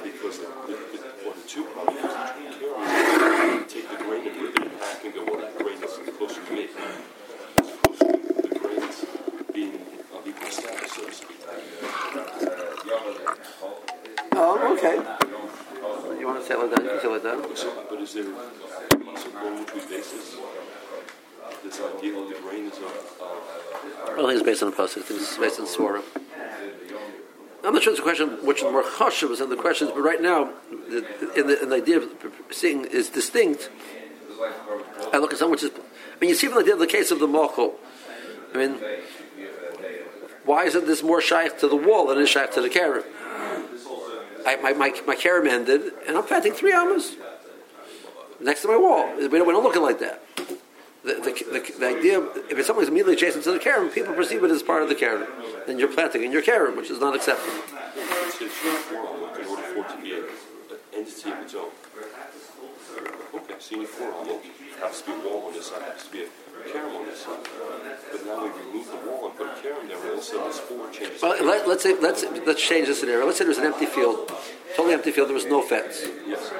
because 0.00 0.38
the, 0.38 0.46
the, 0.68 0.76
the, 0.94 0.98
or 1.26 1.34
the 1.34 1.42
two 1.48 1.64
problems 1.64 1.98
is 1.98 2.04
the 2.04 2.10
carom 2.60 3.64
is 3.64 3.72
take 3.72 3.90
the 3.90 3.96
grain 4.04 4.28
and 4.28 4.36
rip 4.40 4.54
it 4.54 4.62
in 4.62 4.70
half 4.78 5.04
and 5.04 5.12
go, 5.12 5.24
well, 5.24 5.40
that 5.40 5.58
grain 5.58 5.82
is 5.82 5.98
closer 6.16 6.40
to 6.40 6.52
me, 6.52 6.68
as 7.58 7.68
opposed 7.68 7.98
to 7.98 8.06
the 8.46 8.58
grains 8.60 9.04
being 9.52 9.74
of 10.14 10.24
equal 10.24 10.50
status, 10.50 10.92
so 10.92 11.04
to 11.04 11.12
speak. 11.12 11.40
Oh, 14.38 14.76
okay. 14.78 14.96
You 16.20 16.26
want 16.28 16.38
to 16.40 16.46
say 16.46 16.54
it 16.54 16.58
like 16.60 16.70
that? 16.70 16.82
You 16.84 16.90
can 16.90 17.00
say 17.00 17.08
it 17.08 17.10
like 17.10 17.22
that. 17.24 17.58
So, 17.58 17.84
but 17.90 18.00
is 18.00 18.14
there 18.14 18.22
a 18.22 18.96
piece 18.96 19.24
upon 19.26 19.58
which 19.58 19.74
we 19.74 19.80
base 19.80 20.12
this? 20.12 20.36
This 21.64 21.80
idea 21.80 22.16
don't 24.26 24.28
think 24.28 24.40
it's 24.40 24.42
based 24.42 24.62
on 24.62 24.70
the 24.70 24.76
pasuk. 24.76 25.10
It's 25.10 25.36
based 25.36 25.60
on 25.60 25.66
Svara. 25.66 26.02
I'm 27.64 27.74
not 27.74 27.82
sure 27.82 27.92
it's 27.92 28.00
a 28.00 28.02
question 28.02 28.28
which 28.46 28.62
more 28.62 28.82
chashuv 28.82 29.30
is 29.30 29.40
in 29.40 29.50
the 29.50 29.56
questions, 29.56 29.90
but 29.90 30.00
right 30.00 30.22
now, 30.22 30.50
the, 30.70 31.04
in, 31.36 31.46
the, 31.48 31.62
in 31.62 31.68
the 31.70 31.76
idea 31.76 31.98
of 31.98 32.10
seeing 32.50 32.84
is 32.84 33.08
distinct. 33.08 33.70
I 35.12 35.18
look 35.18 35.32
at 35.32 35.38
something 35.38 35.50
which 35.50 35.64
is. 35.64 35.70
I 35.72 36.18
mean, 36.20 36.30
you 36.30 36.36
see 36.36 36.46
from 36.46 36.56
the 36.56 36.62
idea 36.62 36.74
of 36.74 36.80
the 36.80 36.86
case 36.86 37.10
of 37.10 37.18
the 37.18 37.26
mochel. 37.26 37.74
I 38.54 38.58
mean, 38.58 38.78
why 40.44 40.64
isn't 40.64 40.86
this 40.86 41.02
more 41.02 41.20
shaykh 41.20 41.58
to 41.58 41.68
the 41.68 41.76
wall 41.76 42.06
than 42.06 42.18
it 42.18 42.22
is 42.22 42.30
shaykh 42.30 42.52
to 42.52 42.60
the 42.60 42.70
karam? 42.70 43.02
I, 44.46 44.56
my, 44.56 44.72
my, 44.72 44.94
my 45.06 45.16
ended, 45.50 45.92
and 46.06 46.16
I'm 46.16 46.24
planting 46.24 46.52
three 46.52 46.72
amas 46.72 47.16
next 48.40 48.62
to 48.62 48.68
my 48.68 48.76
wall. 48.76 49.12
We 49.16 49.26
don't, 49.26 49.46
we 49.46 49.52
don't 49.52 49.64
look 49.64 49.74
it 49.74 49.80
like 49.80 49.98
that. 49.98 50.22
The, 51.06 51.14
the, 51.22 51.30
the, 51.30 51.78
the 51.78 51.86
idea, 51.86 52.20
if 52.50 52.58
it's 52.58 52.66
that's 52.66 52.88
immediately 52.88 53.14
adjacent 53.14 53.44
to 53.44 53.52
the 53.52 53.60
carom, 53.60 53.90
people 53.90 54.12
perceive 54.12 54.42
it 54.42 54.50
as 54.50 54.64
part 54.64 54.82
of 54.82 54.88
the 54.88 54.94
carom. 54.96 55.28
Then 55.64 55.78
you're 55.78 55.86
planting 55.86 56.24
in 56.24 56.32
your 56.32 56.42
carom, 56.42 56.76
which 56.76 56.90
is 56.90 56.98
not 56.98 57.14
acceptable. 57.14 57.54
It 57.54 58.42
in 58.42 59.46
order 59.46 59.62
for 59.62 59.78
it 59.80 59.88
to 59.88 60.02
be 60.02 60.18
an 60.18 60.24
entity 60.92 61.30
of 61.30 61.38
its 61.38 61.54
own. 61.54 61.70
Okay, 63.34 63.54
so 63.60 63.74
you 63.76 63.80
need 63.82 63.88
four 63.88 64.12
almond. 64.12 64.40
Has 64.80 65.00
to 65.02 65.06
be 65.06 65.12
a 65.12 65.18
wall 65.28 65.46
on 65.46 65.52
this 65.52 65.66
side, 65.66 65.82
has 65.82 66.04
to 66.06 66.10
be 66.10 66.24
a 66.24 66.28
carom 66.64 66.96
on 66.96 67.16
side. 67.16 67.48
But 68.12 68.24
now 68.26 68.44
we 68.44 68.50
remove 68.50 68.86
the 68.86 69.10
wall 69.10 69.26
and 69.26 69.36
put 69.36 69.46
a 69.46 69.62
carom 69.62 69.88
there, 69.88 69.96
all 69.98 70.12
of 70.12 70.18
a 70.18 70.22
sudden 70.22 70.46
this 70.46 70.60
four 70.60 70.90
changes. 70.90 71.22
Well, 71.22 71.44
let, 71.44 71.68
let's 71.68 71.82
say 71.82 71.98
let's 72.00 72.24
let's 72.46 72.62
change 72.62 72.88
the 72.88 72.94
scenario. 72.94 73.26
Let's 73.26 73.38
say 73.38 73.44
there's 73.44 73.58
an 73.58 73.64
empty 73.64 73.86
field, 73.86 74.30
totally 74.76 74.94
empty 74.94 75.10
field. 75.10 75.28
There 75.28 75.34
was 75.34 75.46
no 75.46 75.62
fence. 75.62 76.06
Yes. 76.26 76.52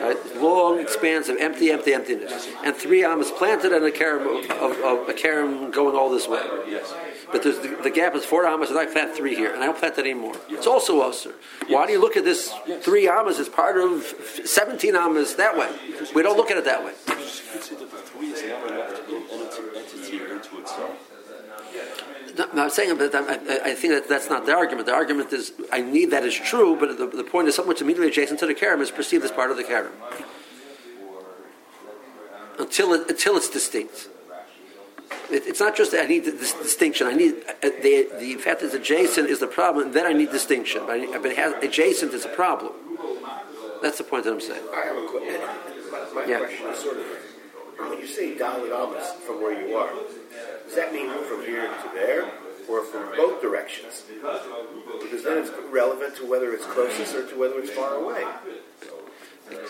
Right, 0.00 0.16
long 0.36 0.78
expanse 0.78 1.28
of 1.28 1.38
empty, 1.38 1.72
empty, 1.72 1.92
emptiness, 1.92 2.48
and 2.64 2.74
three 2.74 3.04
amas 3.04 3.32
planted 3.32 3.72
and 3.72 3.84
a 3.84 3.90
carom 3.90 4.44
of, 4.48 4.78
of 4.80 5.08
a 5.08 5.12
carom 5.12 5.72
going 5.72 5.96
all 5.96 6.08
this 6.08 6.28
way. 6.28 6.42
Yes. 6.68 6.94
But 7.32 7.42
there's 7.42 7.58
the, 7.58 7.76
the 7.82 7.90
gap 7.90 8.14
is 8.14 8.24
four 8.24 8.46
amas, 8.46 8.70
and 8.70 8.78
I 8.78 8.86
plant 8.86 9.14
three 9.14 9.34
here, 9.34 9.52
and 9.52 9.60
I 9.62 9.66
don't 9.66 9.76
plant 9.76 9.96
that 9.96 10.04
anymore. 10.04 10.36
It's 10.48 10.68
also 10.68 11.00
usher. 11.00 11.34
Why 11.66 11.84
do 11.86 11.92
you 11.92 12.00
look 12.00 12.16
at 12.16 12.24
this 12.24 12.52
three 12.80 13.08
amas 13.08 13.38
as 13.38 13.48
part 13.48 13.76
of 13.76 14.04
seventeen 14.44 14.94
amas 14.94 15.34
that 15.34 15.56
way? 15.58 15.68
We 16.14 16.22
don't 16.22 16.36
look 16.36 16.50
at 16.50 16.56
it 16.56 16.64
that 16.64 16.84
way. 16.84 16.92
You 17.08 17.14
just 17.16 17.50
consider 17.50 17.86
the 17.86 17.98
three 17.98 18.28
is 18.28 18.42
not 18.48 18.70
enough 18.70 18.94
to 18.96 19.02
be 19.02 19.16
an 19.16 19.24
entity, 19.32 19.62
entity 19.76 20.16
into 20.32 20.60
itself. 20.60 20.96
No, 22.38 22.46
no, 22.54 22.62
I'm 22.64 22.70
saying, 22.70 22.96
but 22.96 23.14
I, 23.14 23.18
I- 23.20 23.60
I 23.70 23.74
think 23.74 23.92
that 23.94 24.08
that's 24.08 24.30
not 24.30 24.46
the 24.46 24.54
argument. 24.54 24.86
The 24.86 24.94
argument 24.94 25.32
is 25.32 25.52
I 25.72 25.80
need 25.80 26.06
that 26.12 26.24
is 26.24 26.34
true, 26.34 26.76
but 26.78 26.96
the, 26.96 27.06
the 27.06 27.24
point 27.24 27.48
is 27.48 27.56
something 27.56 27.68
which 27.68 27.80
immediately 27.82 28.08
adjacent 28.08 28.38
to 28.40 28.46
the 28.46 28.54
karam 28.54 28.80
is 28.80 28.90
perceived 28.90 29.24
as 29.24 29.32
part 29.32 29.50
of 29.50 29.56
the 29.56 29.64
karam 29.64 29.92
until 32.58 32.92
it, 32.94 33.08
until 33.08 33.36
it's 33.36 33.48
distinct. 33.50 34.08
It, 35.30 35.46
it's 35.46 35.60
not 35.60 35.76
just 35.76 35.90
that 35.92 36.02
I 36.04 36.06
need 36.06 36.24
this 36.24 36.52
distinction. 36.54 37.06
I 37.06 37.14
need 37.14 37.34
uh, 37.48 37.68
the 37.82 38.08
the 38.18 38.34
fact 38.36 38.60
that 38.60 38.66
it's 38.66 38.74
adjacent 38.74 39.28
is 39.28 39.40
the 39.40 39.46
problem, 39.46 39.86
and 39.86 39.94
then 39.94 40.06
I 40.06 40.12
need 40.12 40.30
distinction. 40.30 40.82
But, 40.86 41.00
I, 41.00 41.18
but 41.18 41.34
has, 41.36 41.52
adjacent 41.62 42.14
is 42.14 42.24
a 42.24 42.28
problem. 42.28 42.72
That's 43.82 43.98
the 43.98 44.04
point 44.04 44.24
that 44.24 44.32
I'm 44.32 44.40
saying. 44.40 44.62
I 44.74 44.86
have 44.86 44.96
a 44.96 45.06
question. 45.06 45.40
My, 45.92 46.22
my 46.22 46.24
Yeah. 46.26 46.38
question 46.38 46.66
is 46.68 46.78
sort 46.80 46.96
of 46.98 47.04
when 47.78 47.98
you 47.98 48.06
say 48.06 48.36
Dalai 48.36 48.68
from 49.26 49.42
where 49.42 49.66
you 49.66 49.76
are, 49.76 49.90
does 50.66 50.74
that 50.74 50.92
mean 50.92 51.10
from 51.24 51.42
here 51.42 51.68
to 51.68 51.90
there, 51.94 52.30
or 52.68 52.84
from 52.84 53.16
both 53.16 53.40
directions? 53.40 54.02
Because 55.02 55.24
then 55.24 55.38
it's 55.38 55.50
relevant 55.70 56.16
to 56.16 56.28
whether 56.28 56.52
it's 56.52 56.64
closest 56.66 57.14
or 57.14 57.26
to 57.28 57.38
whether 57.38 57.58
it's 57.58 57.70
far 57.70 57.94
away. 57.94 58.24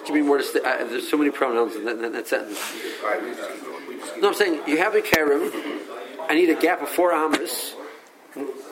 Give 0.05 0.14
me 0.14 0.23
more. 0.23 0.38
Disti- 0.38 0.64
uh, 0.64 0.85
there's 0.85 1.09
so 1.09 1.16
many 1.16 1.31
pronouns 1.31 1.77
in 1.77 1.85
that, 1.85 2.01
that 2.01 2.27
sentence. 2.27 2.59
All 3.03 3.11
right, 3.11 3.23
we 3.23 3.31
just. 3.31 3.51
We 3.88 3.94
just 3.97 4.16
No, 4.18 4.29
I'm 4.29 4.35
saying 4.35 4.62
you 4.66 4.79
have 4.79 4.94
a 4.94 5.03
karam. 5.03 5.53
I 6.29 6.35
need 6.35 6.51
a 6.51 6.61
gap 6.61 6.83
of 6.83 6.88
four 6.88 7.12
amas 7.12 7.75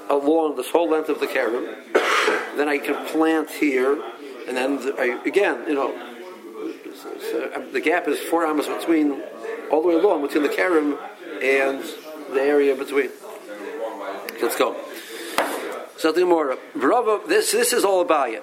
along 0.08 0.56
this 0.56 0.70
whole 0.70 0.90
length 0.90 1.08
of 1.08 1.20
the 1.20 1.26
karam. 1.26 1.64
Then 2.56 2.68
I 2.68 2.78
can 2.78 3.06
plant 3.06 3.50
here, 3.50 4.02
and 4.48 4.56
then 4.56 4.76
the, 4.76 4.94
I, 4.98 5.22
again, 5.24 5.64
you 5.68 5.74
know, 5.74 6.15
um, 7.34 7.72
the 7.72 7.80
gap 7.80 8.08
is 8.08 8.20
four 8.20 8.46
amas 8.46 8.66
between 8.66 9.22
all 9.70 9.82
the 9.82 9.88
way 9.88 9.94
along 9.94 10.22
between 10.22 10.42
the 10.42 10.48
karam 10.48 10.98
and 11.42 11.82
the 12.32 12.40
area 12.40 12.74
between. 12.74 13.10
Let's 14.40 14.56
go. 14.56 14.76
Something 15.96 16.28
more. 16.28 16.56
Barava, 16.74 17.26
this 17.26 17.52
this 17.52 17.72
is 17.72 17.84
all 17.84 18.00
about 18.00 18.30
it. 18.30 18.42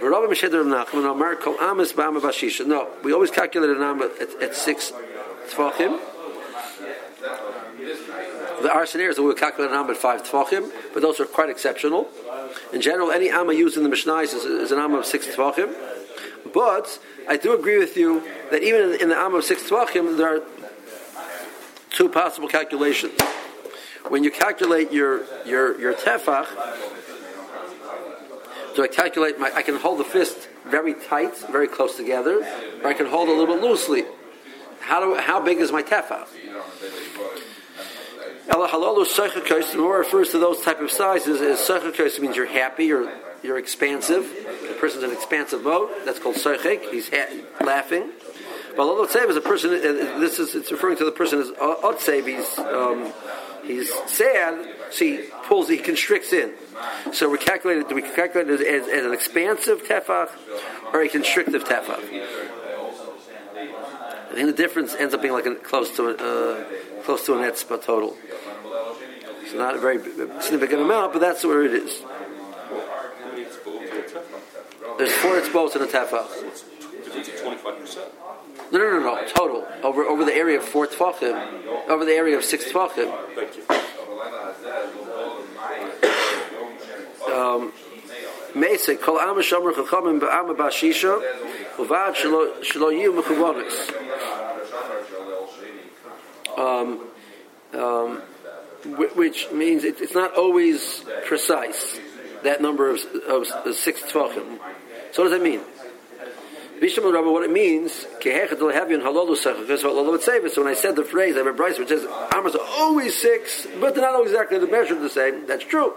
Barava 0.00 0.94
and 0.94 1.06
Amar 1.06 1.36
Kol 1.36 1.56
Amas 1.60 1.92
Bama 1.92 2.20
Bashisha. 2.20 2.66
No, 2.66 2.88
we 3.02 3.12
always 3.12 3.30
calculate 3.30 3.70
an 3.70 3.82
Amma 3.82 4.10
at, 4.20 4.42
at 4.42 4.54
six 4.54 4.92
tefachim. 5.48 6.00
The 8.62 8.72
our 8.72 8.86
scenarios 8.86 9.16
that 9.16 9.22
we 9.22 9.34
calculate 9.34 9.70
an 9.70 9.76
Amma 9.76 9.92
at 9.92 9.96
five 9.96 10.22
tefachim, 10.22 10.70
but 10.92 11.02
those 11.02 11.20
are 11.20 11.26
quite 11.26 11.48
exceptional. 11.48 12.08
In 12.72 12.80
general, 12.80 13.10
any 13.10 13.30
Amma 13.30 13.52
used 13.52 13.76
in 13.76 13.82
the 13.82 13.88
Mishnah 13.88 14.16
is, 14.16 14.34
is 14.34 14.72
an 14.72 14.78
Amma 14.78 14.98
of 14.98 15.06
six 15.06 15.26
tefachim. 15.26 15.74
But 16.52 16.98
I 17.28 17.36
do 17.36 17.54
agree 17.54 17.78
with 17.78 17.96
you 17.96 18.22
that 18.50 18.62
even 18.62 19.00
in, 19.00 19.08
the 19.08 19.16
Amma 19.16 19.38
of 19.38 19.44
six 19.44 19.62
tefachim, 19.62 20.16
there 20.16 20.36
are 20.36 20.42
two 21.90 22.08
possible 22.08 22.48
calculations. 22.48 23.20
When 24.08 24.22
you 24.24 24.30
calculate 24.30 24.92
your 24.92 25.22
your 25.46 25.80
your 25.80 25.94
tefach, 25.94 26.46
do 28.76 28.82
I 28.82 28.88
calculate 28.88 29.38
my? 29.38 29.50
I 29.54 29.62
can 29.62 29.76
hold 29.76 30.00
the 30.00 30.04
fist 30.04 30.48
very 30.66 30.94
tight, 30.94 31.36
very 31.50 31.68
close 31.68 31.96
together, 31.96 32.44
or 32.82 32.86
I 32.86 32.94
can 32.94 33.06
hold 33.06 33.28
a 33.28 33.32
little 33.32 33.54
bit 33.54 33.62
loosely. 33.62 34.04
How 34.80 35.00
do 35.00 35.14
how 35.18 35.40
big 35.40 35.58
is 35.58 35.72
my 35.72 35.82
tefach? 35.82 36.28
Ela 38.48 38.68
halalu 38.68 39.06
seicha 39.06 39.42
kosim, 39.46 39.82
or 39.82 39.98
refers 39.98 40.30
to 40.30 40.38
those 40.38 40.60
type 40.60 40.80
of 40.80 40.90
sizes. 40.90 41.40
Seicha 41.40 42.20
means 42.20 42.36
you're 42.36 42.44
happy, 42.44 42.84
you're 42.84 43.10
you're 43.42 43.56
expansive. 43.58 44.24
Person's 44.84 45.04
in 45.04 45.12
expansive 45.12 45.62
mode. 45.62 45.88
That's 46.04 46.18
called 46.18 46.36
seichik. 46.36 46.90
He's 46.90 47.08
ha- 47.08 47.32
laughing. 47.64 48.10
But 48.76 48.84
otsev 48.84 49.30
is 49.30 49.36
a 49.36 49.40
person. 49.40 49.70
uh, 49.70 50.18
This 50.20 50.38
is 50.38 50.54
it's 50.54 50.70
referring 50.70 50.98
to 50.98 51.06
the 51.06 51.12
person 51.12 51.40
as 51.40 51.50
otsev. 51.52 52.26
He's 52.26 52.58
um, 52.58 53.10
he's 53.64 53.90
sad. 54.06 54.52
So 54.90 55.04
he 55.06 55.20
pulls. 55.44 55.70
He 55.70 55.78
constricts 55.78 56.34
in. 56.34 56.52
So 57.14 57.30
we 57.30 57.38
calculate 57.38 57.78
it. 57.78 57.88
Do 57.88 57.94
we 57.94 58.02
calculate 58.02 58.48
it 58.50 58.60
as, 58.60 58.86
as 58.88 59.06
an 59.06 59.14
expansive 59.14 59.84
tefach 59.84 60.28
or 60.92 61.00
a 61.00 61.08
constrictive 61.08 61.64
tefach? 61.64 62.04
I 64.30 64.34
think 64.34 64.46
the 64.48 64.52
difference 64.52 64.94
ends 64.94 65.14
up 65.14 65.22
being 65.22 65.32
like 65.32 65.46
a, 65.46 65.54
close 65.54 65.96
to 65.96 66.10
uh, 66.10 67.02
close 67.04 67.24
to 67.24 67.38
an 67.38 67.50
etzba 67.50 67.82
total. 67.82 68.18
It's 69.44 69.54
not 69.54 69.76
a 69.76 69.78
very 69.78 69.98
significant 70.42 70.82
amount, 70.82 71.14
but 71.14 71.20
that's 71.20 71.42
where 71.42 71.62
it 71.64 71.72
is. 71.72 72.02
How 72.02 73.28
many 73.30 73.42
it's 73.42 73.56
both 73.56 73.80
to 73.80 73.98
a 73.98 74.02
tefach? 74.02 74.40
There's 74.98 75.12
four 75.12 75.40
etzbos 75.40 75.76
in 75.76 75.82
a 75.82 75.86
tefach. 75.86 76.28
Twenty-five 77.42 77.78
percent. 77.78 78.12
No, 78.72 78.78
no, 78.78 78.90
no, 78.90 79.00
no, 79.00 79.26
total 79.28 79.66
over 79.82 80.04
over 80.04 80.24
the 80.24 80.34
area 80.34 80.58
of 80.58 80.64
four 80.64 80.86
tefachim, 80.86 81.36
over 81.88 82.04
the 82.04 82.12
area 82.12 82.36
of 82.36 82.44
six 82.44 82.64
tefachim. 82.64 83.12
Thank 83.34 83.56
you. 83.56 83.62
Meisek 88.54 89.00
kol 89.00 89.18
shomer 89.18 89.72
chachamim 89.72 90.20
ba'shisha 90.20 91.20
uvad 91.76 92.14
mechuvonis. 93.12 93.76
Um, 96.56 97.00
um, 97.72 98.22
which 99.16 99.50
means 99.50 99.82
it, 99.82 100.00
it's 100.00 100.14
not 100.14 100.36
always 100.36 101.04
precise 101.26 101.98
that 102.44 102.62
number 102.62 102.90
of, 102.90 103.00
of, 103.28 103.46
of 103.48 103.74
six 103.74 104.02
tefachim. 104.02 104.58
So 105.12 105.22
what 105.22 105.30
does 105.30 105.38
that 105.38 105.42
mean? 105.42 105.60
Bisham 106.80 107.04
Rabba, 107.04 107.30
what 107.30 107.44
it 107.44 107.50
means. 107.50 107.92
So 107.92 108.30
when 110.62 110.70
I 110.70 110.74
said 110.74 110.96
the 110.96 111.04
phrase, 111.04 111.34
I 111.34 111.38
have 111.38 111.46
a 111.46 111.52
Bryce 111.52 111.78
which 111.78 111.88
says, 111.88 112.04
Amos 112.34 112.54
are 112.54 112.66
always 112.78 113.20
six, 113.20 113.66
but 113.80 113.94
they're 113.94 114.04
not 114.04 114.14
always 114.14 114.32
exactly 114.32 114.58
the 114.58 114.66
measure 114.66 114.98
the 114.98 115.08
same. 115.08 115.46
That's 115.46 115.64
true. 115.64 115.94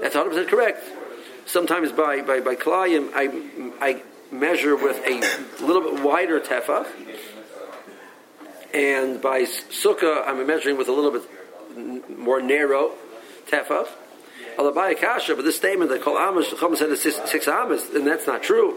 That's 0.00 0.16
100% 0.16 0.48
correct. 0.48 0.82
Sometimes 1.46 1.92
by, 1.92 2.22
by, 2.22 2.40
by 2.40 2.56
Kalayim, 2.56 3.10
I, 3.14 3.28
I 3.80 4.02
measure 4.32 4.74
with 4.74 4.96
a 5.06 5.20
little 5.64 5.82
bit 5.82 6.02
wider 6.02 6.40
tefach, 6.40 6.86
and 8.72 9.20
by 9.20 9.42
Sukkah, 9.42 10.26
I'm 10.26 10.44
measuring 10.46 10.76
with 10.78 10.88
a 10.88 10.92
little 10.92 11.12
bit 11.12 12.18
more 12.18 12.40
narrow 12.40 12.92
tefach. 13.48 13.88
Alabaya 14.58 14.98
kasha, 14.98 15.34
but 15.34 15.44
this 15.44 15.56
statement 15.56 15.90
that 15.90 16.02
Kol 16.02 16.18
Amos, 16.18 16.52
Chum 16.58 16.76
said 16.76 16.90
is 16.90 17.02
six, 17.02 17.18
six 17.30 17.46
and 17.46 18.06
that's 18.06 18.26
not 18.26 18.42
true. 18.42 18.76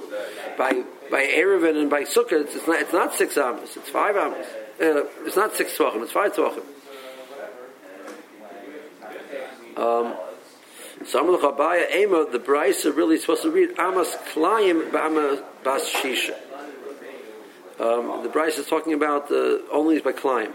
By 0.57 0.83
by 1.11 1.23
Eiruvin 1.25 1.79
and 1.79 1.89
by 1.89 2.03
Sukkah, 2.03 2.41
it's, 2.41 2.55
it's 2.55 2.67
not 2.67 2.81
it's 2.81 2.93
not 2.93 3.13
six 3.13 3.37
Amos, 3.37 3.77
it's 3.77 3.89
five 3.89 4.15
Amos. 4.15 4.45
Uh, 4.79 5.05
it's 5.25 5.35
not 5.35 5.55
six 5.55 5.77
Tvachim, 5.77 6.01
it's 6.01 6.11
five 6.11 6.33
Tvachim. 6.33 6.63
Um, 9.77 10.15
so 11.05 11.23
Amalach 11.23 11.55
Abaya 11.55 11.95
Ema, 11.95 12.25
the 12.31 12.39
Braisa 12.39 12.87
are 12.87 12.91
really 12.91 13.17
supposed 13.17 13.43
to 13.43 13.51
read 13.51 13.69
Amos 13.79 14.15
Klayim 14.33 14.89
Ba'ama 14.89 15.43
Bas 15.63 15.87
Shisha. 15.93 16.33
Um, 17.79 18.23
the 18.23 18.29
Braisa 18.29 18.59
is 18.59 18.65
talking 18.65 18.93
about 18.93 19.31
uh, 19.31 19.59
only 19.71 19.99
by 19.99 20.13
Klayim. 20.13 20.51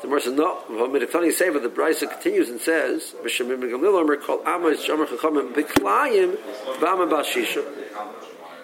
The 0.00 0.06
Gemara 0.06 0.30
no, 0.30 0.62
Midaktani 0.68 1.32
Sefer, 1.32 1.58
the 1.58 1.68
Braisa 1.68 2.08
continues 2.10 2.48
and 2.48 2.60
says, 2.60 3.14
B'Shemim 3.24 3.60
Gamil 3.60 4.00
Omer 4.00 4.16
Kol 4.16 4.42
Amos 4.46 4.86
Shomer 4.86 5.06
Chachamim 5.06 5.52
B'Klayim 5.52 6.36
Ba'ama 6.78 7.10
Bas 7.10 7.26
Shisha. 7.26 7.64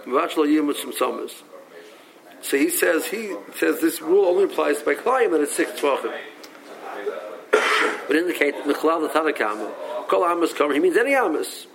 V'achlo 0.05 0.49
Yim. 0.49 0.73
So 2.43 2.57
he 2.57 2.71
says, 2.71 3.07
he 3.07 3.35
says 3.57 3.81
this 3.81 4.01
rule 4.01 4.27
only 4.27 4.45
applies 4.45 4.83
by 4.83 4.95
Klayim 4.95 5.35
and 5.35 5.43
it's 5.43 5.55
six 5.55 5.73
Tvachim. 5.73 6.15
But 8.07 8.17
indicate 8.17 8.55
Mechlal 8.65 9.01
the 9.01 9.09
Tanakam, 9.09 10.09
Kol 10.09 10.25
Amos 10.25 10.53
Kamer, 10.53 10.75
he 10.75 10.81
means 10.81 10.97
any 10.97 11.15
Amos. 11.15 11.67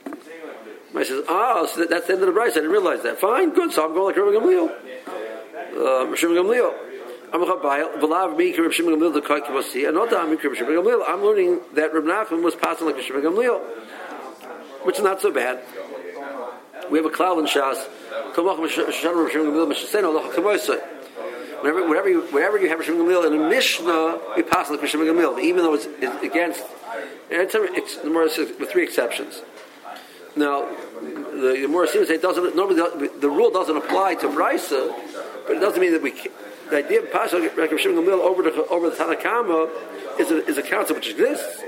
I 0.95 1.03
says, 1.03 1.23
ah, 1.27 1.65
so 1.65 1.81
that, 1.81 1.89
that's 1.89 2.07
the 2.07 2.13
end 2.13 2.23
of 2.23 2.33
the 2.33 2.39
Braisa. 2.39 2.51
I 2.51 2.53
didn't 2.55 2.71
realize 2.71 3.03
that. 3.03 3.19
Fine, 3.19 3.53
good. 3.53 3.71
So 3.71 3.85
I'm 3.85 3.93
going 3.93 4.15
like 4.15 4.17
Rabbi 4.17 4.45
Gamliel. 4.45 4.69
Uh, 5.75 6.05
Rabbi 6.07 6.15
Gamliel. 6.15 6.73
I'm 7.31 7.41
the 7.41 7.47
learning 11.23 11.59
that 11.73 11.93
Rabbi 11.93 12.07
Nachman 12.07 12.43
was 12.43 12.55
passing 12.55 12.87
like 12.87 12.95
Rabbi 12.95 13.07
Shimon 13.07 13.23
Gamliel, 13.23 13.59
which 14.83 14.97
is 14.97 15.03
not 15.03 15.21
so 15.21 15.31
bad. 15.31 15.63
We 16.89 16.97
have 16.97 17.05
a 17.05 17.11
cloud 17.11 17.37
in 17.39 17.45
Shas. 17.45 17.87
Whenever, 21.61 21.87
whenever, 21.87 22.09
you, 22.09 22.21
whenever 22.31 22.57
you 22.57 22.69
have 22.69 22.79
a 22.79 22.83
Shimon 22.83 23.05
Gamliel 23.05 23.27
in 23.27 23.33
a 23.41 23.49
Mishnah, 23.49 24.19
we 24.35 24.43
pass 24.43 24.69
like 24.71 24.85
Shimon 24.87 25.07
Gamliel, 25.07 25.39
even 25.43 25.63
though 25.63 25.73
it's, 25.75 25.85
it's 25.85 26.23
against. 26.23 26.63
It's, 27.29 27.53
it's, 27.53 27.97
it's, 28.03 28.59
with 28.59 28.71
three 28.71 28.83
exceptions. 28.83 29.41
Now, 30.35 30.67
the 31.01 31.57
Gemara 31.61 31.87
seems 31.87 32.07
to 32.07 32.13
say 32.13 32.15
it 32.15 32.21
doesn't. 32.21 32.55
Normally, 32.55 32.75
the, 32.75 33.11
the 33.19 33.29
rule 33.29 33.51
doesn't 33.51 33.75
apply 33.75 34.15
to 34.15 34.27
Brisa, 34.27 34.95
but 35.45 35.57
it 35.57 35.59
doesn't 35.59 35.79
mean 35.79 35.91
that 35.91 36.01
we. 36.01 36.13
The 36.69 36.77
idea 36.77 37.01
of 37.01 37.11
passing 37.11 37.41
like 37.43 37.57
Rav 37.57 37.79
Shimon 37.79 38.03
Gamliel 38.03 38.19
over 38.19 38.43
the 38.43 38.65
over 38.67 38.89
the 38.89 38.95
Tanakama 38.95 39.69
is 40.19 40.31
a, 40.31 40.45
is 40.45 40.57
a 40.57 40.61
concept 40.61 40.99
which 40.99 41.09
exists. 41.09 41.63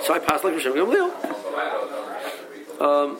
So 0.00 0.14
I 0.14 0.18
pass 0.18 0.42
like 0.44 0.54
Rav 0.54 0.62
Shimon 0.62 0.78
Gamliel. 0.78 1.10
Um, 2.80 3.18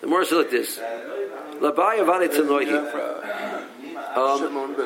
the 0.00 0.06
Gemara 0.06 0.24
says 0.26 0.38
like 0.38 0.50
this: 0.50 0.78
Labaya 0.78 2.04
vade 2.04 2.30
tzanoihi. 2.30 3.74
Um, 4.16 4.76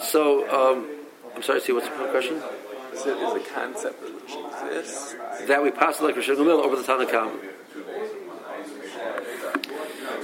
so, 0.00 0.48
um, 0.50 0.88
I'm 1.34 1.42
sorry. 1.42 1.60
See, 1.60 1.72
what's 1.72 1.88
the 1.88 1.94
question? 2.10 2.42
Is 2.92 3.06
it 3.06 3.16
is 3.18 3.34
a 3.34 3.40
concept 3.54 4.02
which 4.02 4.34
exists? 4.34 5.16
that 5.46 5.62
we 5.62 5.70
pass 5.70 6.00
like 6.00 6.16
Rosh 6.16 6.28
Hashanah 6.28 6.64
over 6.64 6.76
the 6.76 6.82
Tanakam. 6.82 7.38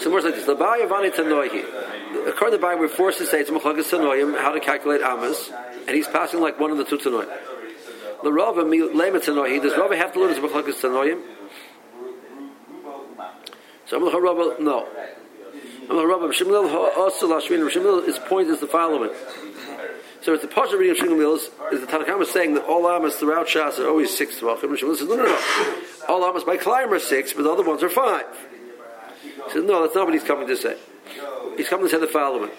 So 0.01 0.11
more 0.11 0.21
like 0.21 0.35
this. 0.35 0.47
The 0.47 0.55
Baya 0.55 0.87
Vani 0.87 1.11
Tanoihi. 1.11 2.29
According 2.29 2.53
to 2.53 2.57
the 2.59 2.59
Bible, 2.59 2.83
we're 2.83 2.89
forced 2.89 3.19
to 3.19 3.27
say 3.27 3.41
it's 3.41 3.51
Machlagas 3.51 3.91
Tanoim, 3.91 4.39
how 4.39 4.53
to 4.53 4.61
calculate 4.61 5.01
Amos, 5.03 5.51
and 5.87 5.97
he's 5.97 6.09
passing 6.09 6.41
like 6.41 6.61
one 6.61 6.71
of 6.71 6.79
the 6.79 6.85
two 6.85 6.99
Tanoim. 6.99 7.29
The 8.23 8.33
Rava 8.33 8.63
Lema 8.65 9.21
Tanoihi. 9.23 9.63
Does 9.63 9.77
Rava 9.77 9.97
have 9.97 10.13
to 10.13 10.21
learn 10.21 10.31
his 10.31 10.39
Machlagas 10.39 10.81
Tanoim? 10.81 11.23
So 13.87 14.01
Amalach 14.01 14.23
Rava, 14.23 14.63
no. 14.63 14.87
Amalach 15.89 16.09
Rava, 16.09 16.27
Lashmin, 16.27 17.71
Shemil, 17.71 18.07
his 18.07 18.19
point 18.19 18.49
is 18.49 18.61
the 18.61 18.67
following. 18.67 19.11
So 20.21 20.35
it's 20.35 20.43
the 20.43 20.49
Pasha 20.49 20.77
reading 20.77 20.93
of 20.93 20.97
Shimon 20.99 21.21
is, 21.21 21.49
is 21.73 21.81
the 21.81 21.87
Tanakh 21.87 22.21
is 22.21 22.31
saying 22.31 22.55
that 22.55 22.65
all 22.65 22.91
Amos 22.91 23.17
throughout 23.17 23.47
Shas 23.47 23.79
are 23.79 23.89
always 23.89 24.17
six 24.17 24.41
Tvachim. 24.41 24.77
Shimon 24.77 24.97
says, 24.97 25.09
no, 25.09 25.17
no, 25.17 25.25
no. 25.25 25.39
All 26.09 26.29
Amos 26.29 26.45
by 26.45 26.57
Klayim 26.57 26.91
are 26.91 26.99
six, 26.99 27.33
but 27.33 27.45
the 27.45 27.51
other 27.51 27.63
ones 27.63 27.83
are 27.83 27.89
five. 27.89 28.27
He 29.49 29.55
says, 29.55 29.65
no, 29.65 29.83
that's 29.83 29.95
not 29.95 30.05
what 30.07 30.15
he's 30.15 30.25
coming 30.25 30.47
to 30.47 30.57
say. 30.57 30.77
He's 31.57 31.69
coming 31.69 31.87
to 31.87 31.91
say 31.91 31.99
the 31.99 32.07
following. 32.07 32.51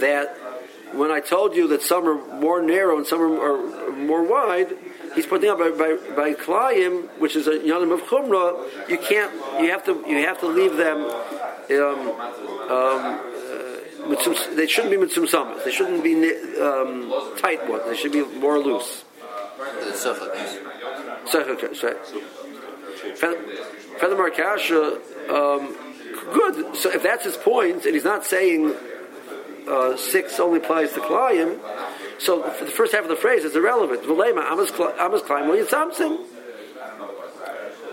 That 0.00 0.36
when 0.92 1.10
I 1.10 1.20
told 1.20 1.54
you 1.54 1.68
that 1.68 1.82
some 1.82 2.08
are 2.08 2.40
more 2.40 2.60
narrow 2.60 2.96
and 2.96 3.06
some 3.06 3.20
are, 3.20 3.92
more 3.92 4.24
wide, 4.24 4.76
he's 5.14 5.26
pointing 5.26 5.50
out 5.50 5.58
by 5.58 5.70
by, 5.70 5.96
by 6.16 6.34
Klayim, 6.34 7.08
which 7.20 7.36
is 7.36 7.46
a 7.46 7.52
yanim 7.52 7.92
of 7.92 8.02
Chumrah, 8.02 8.88
you 8.88 8.98
can't, 8.98 9.32
you 9.62 9.70
have 9.70 9.84
to, 9.84 10.04
you 10.08 10.18
have 10.26 10.40
to 10.40 10.46
leave 10.46 10.76
them. 10.76 10.98
Um, 11.70 12.08
um, 12.70 13.20
uh, 13.46 14.54
they 14.54 14.66
shouldn't 14.66 14.90
be 14.90 14.98
mitzum 14.98 15.26
samas. 15.26 15.64
They 15.64 15.72
shouldn't 15.72 16.02
be 16.02 16.14
um, 16.60 17.10
tight 17.38 17.68
ones. 17.68 17.84
They 17.86 17.96
should 17.96 18.12
be 18.12 18.24
more 18.24 18.58
loose. 18.58 19.04
Furthermore, 23.98 24.30
Kasha, 24.30 25.00
um, 25.30 25.76
good. 26.32 26.76
So 26.76 26.90
if 26.90 27.02
that's 27.02 27.24
his 27.24 27.36
point, 27.36 27.84
and 27.84 27.94
he's 27.94 28.04
not 28.04 28.24
saying 28.24 28.74
uh, 29.68 29.96
six 29.96 30.38
only 30.40 30.58
applies 30.58 30.92
to 30.92 31.00
Klayim, 31.00 31.58
so 32.18 32.42
the 32.42 32.66
first 32.66 32.92
half 32.92 33.02
of 33.02 33.08
the 33.08 33.16
phrase 33.16 33.44
is 33.44 33.56
irrelevant. 33.56 34.02
V'lema 34.02 34.42
amas 34.50 34.70
amas 34.98 35.22
Klayim 35.22 35.48
lo 35.48 35.56
yitzamsim. 35.56 36.26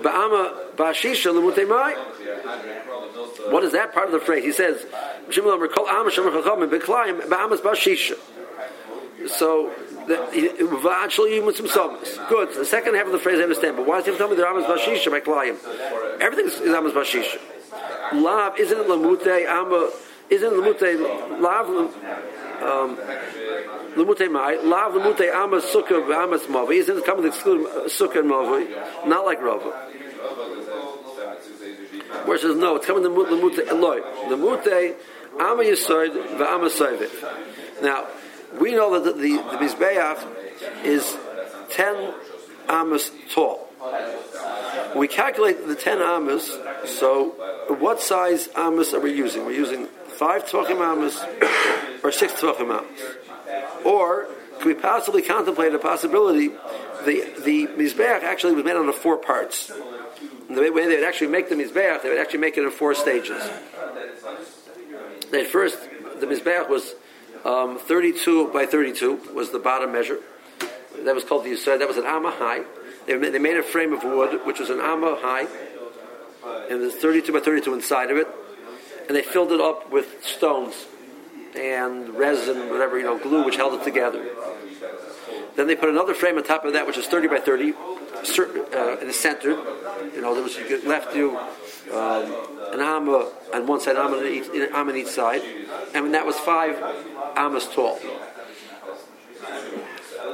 Ba'ama 0.01 1.67
mai. 1.67 1.93
What 3.51 3.63
is 3.63 3.71
that 3.73 3.93
part 3.93 4.07
of 4.07 4.11
the 4.13 4.19
phrase? 4.19 4.43
He 4.43 4.51
says, 4.51 4.85
"Shimon 5.29 5.67
kol 5.69 5.87
ama 5.87 6.09
shemer 6.09 6.31
chachamim 6.41 6.69
ba'amas 6.69 7.59
ba'ashisha." 7.59 8.17
So 9.27 9.71
actually 10.09 11.39
with 11.39 11.57
some 11.57 11.67
summers. 11.67 12.17
Good. 12.29 12.53
The 12.55 12.65
second 12.65 12.95
half 12.95 13.05
of 13.05 13.11
the 13.11 13.19
phrase 13.19 13.39
I 13.39 13.43
understand, 13.43 13.77
but 13.77 13.85
why 13.87 13.97
does 13.97 14.07
he 14.07 14.17
tell 14.17 14.29
me 14.29 14.35
they're 14.35 14.47
amas 14.47 14.65
b'ashisha 14.65 15.11
by 15.11 15.19
klayim? 15.19 15.57
Everything 16.21 16.45
is 16.45 16.73
amas 16.73 16.93
b'ashisha. 16.93 17.39
Lav 18.13 18.59
isn't 18.59 18.77
it 18.77 18.87
lamute 18.89 19.27
ama? 19.47 19.91
Isn't 20.29 20.53
lamute 20.53 21.41
lav? 21.41 21.67
Um, 22.61 22.97
Lamute 23.95 24.31
mai, 24.31 24.55
lav 24.63 24.93
lamute 24.93 25.29
amas 25.33 25.65
sukkah 25.65 26.15
amas 26.15 26.43
mavi. 26.43 26.75
Isn't 26.77 26.97
it 26.99 27.05
coming 27.05 27.23
to 27.23 27.27
exclude 27.27 27.67
sukkah 27.87 28.19
and 28.19 28.29
mavi? 28.29 29.07
Not 29.07 29.25
like 29.25 29.41
rava. 29.41 29.69
Where 32.25 32.35
it 32.37 32.41
says 32.41 32.55
no, 32.55 32.75
it's 32.77 32.85
coming 32.85 33.03
to 33.03 33.09
lamute 33.09 33.67
eloi. 33.67 33.99
Lamute 34.29 34.95
ama 35.39 35.63
yisoid 35.63 36.37
v'ama 36.37 36.69
soivit. 36.69 37.81
Now 37.81 38.07
we 38.59 38.73
know 38.73 38.99
that 38.99 39.15
the, 39.15 39.21
the, 39.21 39.37
mizbeach 39.57 40.85
is 40.85 41.17
ten 41.69 42.13
amas 42.67 43.11
tall. 43.33 43.67
We 44.95 45.07
calculate 45.07 45.67
the 45.67 45.75
ten 45.75 45.99
amas. 45.99 46.57
So, 46.85 47.29
what 47.79 48.01
size 48.01 48.49
amas 48.55 48.93
are 48.93 48.99
we 48.99 49.13
using? 49.13 49.45
We're 49.45 49.53
using 49.53 49.87
five 50.17 50.45
tvachim 50.45 50.79
amas 50.81 51.23
or 52.03 52.11
six 52.11 52.33
tvachim 52.33 52.69
amas. 52.69 52.85
Or 53.85 54.27
could 54.57 54.65
we 54.65 54.73
possibly 54.75 55.21
contemplate 55.21 55.73
a 55.73 55.79
possibility 55.79 56.51
the 57.05 57.33
the 57.43 57.67
mizbeach 57.67 58.23
actually 58.23 58.53
was 58.53 58.63
made 58.63 58.75
out 58.75 58.87
of 58.87 58.95
four 58.95 59.17
parts. 59.17 59.71
The 60.49 60.71
way 60.71 60.87
they 60.87 60.95
would 60.97 61.03
actually 61.03 61.27
make 61.27 61.49
the 61.49 61.55
mizbeach, 61.55 62.03
they 62.03 62.09
would 62.09 62.19
actually 62.19 62.39
make 62.39 62.57
it 62.57 62.63
in 62.63 62.71
four 62.71 62.93
stages. 62.93 63.41
At 65.33 65.47
first, 65.47 65.79
the 66.19 66.27
mizbeach 66.27 66.69
was 66.69 66.93
um, 67.45 67.77
32 67.79 68.49
by 68.51 68.65
32 68.65 69.33
was 69.33 69.51
the 69.51 69.59
bottom 69.59 69.91
measure. 69.91 70.19
That 71.03 71.15
was 71.15 71.23
called 71.23 71.45
the 71.45 71.51
Yisrael. 71.51 71.79
That 71.79 71.87
was 71.87 71.97
an 71.97 72.05
amma 72.05 72.31
high. 72.31 72.63
They 73.07 73.17
made, 73.17 73.33
they 73.33 73.39
made 73.39 73.57
a 73.57 73.63
frame 73.63 73.93
of 73.93 74.03
wood, 74.03 74.45
which 74.45 74.59
was 74.59 74.69
an 74.69 74.79
amma 74.79 75.17
high, 75.19 75.47
and 76.69 76.81
there's 76.81 76.95
32 76.95 77.33
by 77.33 77.39
32 77.39 77.73
inside 77.73 78.11
of 78.11 78.17
it, 78.17 78.27
and 79.07 79.17
they 79.17 79.23
filled 79.23 79.51
it 79.51 79.59
up 79.59 79.91
with 79.91 80.23
stones 80.23 80.85
and 81.55 82.09
resin, 82.15 82.69
whatever 82.69 82.97
you 82.97 83.03
know, 83.03 83.17
glue, 83.17 83.43
which 83.43 83.55
held 83.55 83.73
it 83.73 83.83
together. 83.83 84.23
Then 85.55 85.67
they 85.67 85.75
put 85.75 85.89
another 85.89 86.13
frame 86.13 86.37
on 86.37 86.43
top 86.43 86.63
of 86.63 86.73
that, 86.73 86.87
which 86.87 86.97
is 86.97 87.07
30 87.07 87.27
by 87.27 87.39
30, 87.39 87.73
cer- 88.23 88.65
uh, 88.73 88.99
in 89.01 89.07
the 89.07 89.13
center. 89.13 89.51
You 90.13 90.21
know, 90.21 90.33
there 90.33 90.43
was 90.43 90.55
you 90.55 90.81
left 90.87 91.15
you 91.15 91.37
um, 91.93 92.73
an 92.73 92.79
amma 92.79 93.31
on 93.53 93.67
one 93.67 93.79
side, 93.79 93.95
amma 93.95 94.17
on 94.17 94.25
each, 94.25 94.47
on 94.73 94.95
each 94.95 95.07
side, 95.07 95.41
and 95.93 96.13
that 96.13 96.25
was 96.25 96.37
five 96.37 96.81
ammas 97.35 97.67
tall. 97.67 97.99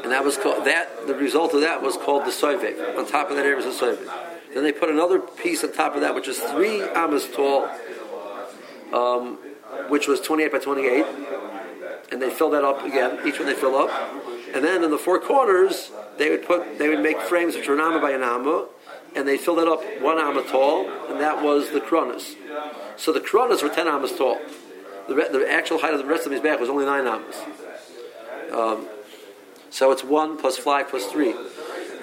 And 0.03 0.11
that 0.11 0.23
was 0.23 0.37
called 0.37 0.65
that. 0.65 1.07
The 1.07 1.15
result 1.15 1.53
of 1.53 1.61
that 1.61 1.81
was 1.81 1.97
called 1.97 2.25
the 2.25 2.31
soivev. 2.31 2.97
On 2.97 3.05
top 3.05 3.29
of 3.29 3.35
that 3.35 3.45
area 3.45 3.55
was 3.55 3.65
the 3.65 3.85
soivev. 3.85 4.27
Then 4.53 4.63
they 4.63 4.71
put 4.71 4.89
another 4.89 5.19
piece 5.19 5.63
on 5.63 5.73
top 5.73 5.95
of 5.95 6.01
that, 6.01 6.15
which 6.15 6.27
is 6.27 6.39
three 6.39 6.81
ammas 6.81 7.27
tall, 7.29 7.69
um, 8.93 9.37
which 9.89 10.07
was 10.07 10.21
28 10.21 10.51
by 10.51 10.59
28, 10.59 11.05
and 12.11 12.21
they 12.21 12.29
fill 12.29 12.49
that 12.51 12.63
up 12.63 12.85
again. 12.85 13.19
Each 13.25 13.39
one 13.39 13.47
they 13.47 13.53
fill 13.53 13.75
up, 13.75 13.89
and 14.53 14.63
then 14.63 14.83
in 14.83 14.91
the 14.91 14.97
four 14.97 15.19
corners 15.19 15.91
they 16.17 16.29
would 16.29 16.45
put 16.45 16.79
they 16.79 16.89
would 16.89 17.01
make 17.01 17.19
frames 17.19 17.55
which 17.55 17.67
were 17.67 17.75
an 17.75 17.81
amma 17.81 17.99
by 17.99 18.11
an 18.11 18.23
amma, 18.23 18.67
and 19.17 19.27
they 19.27 19.37
filled 19.37 19.59
it 19.59 19.67
up 19.67 19.81
one 20.01 20.19
amma 20.19 20.43
tall, 20.43 20.89
and 21.09 21.19
that 21.19 21.43
was 21.43 21.71
the 21.71 21.81
kronos. 21.81 22.35
So 22.95 23.11
the 23.11 23.19
kronos 23.19 23.63
were 23.63 23.69
10 23.69 23.87
ammas 23.87 24.15
tall. 24.15 24.39
The, 25.07 25.15
re- 25.15 25.29
the 25.31 25.51
actual 25.51 25.79
height 25.79 25.93
of 25.93 25.99
the 25.99 26.05
rest 26.05 26.25
of 26.25 26.31
his 26.31 26.41
back 26.41 26.59
was 26.59 26.69
only 26.69 26.85
nine 26.85 27.07
ammas. 27.07 27.35
Um, 28.51 28.87
so 29.69 29.91
it's 29.91 30.03
one 30.03 30.37
plus 30.37 30.57
five 30.57 30.89
plus 30.89 31.05
three. 31.07 31.33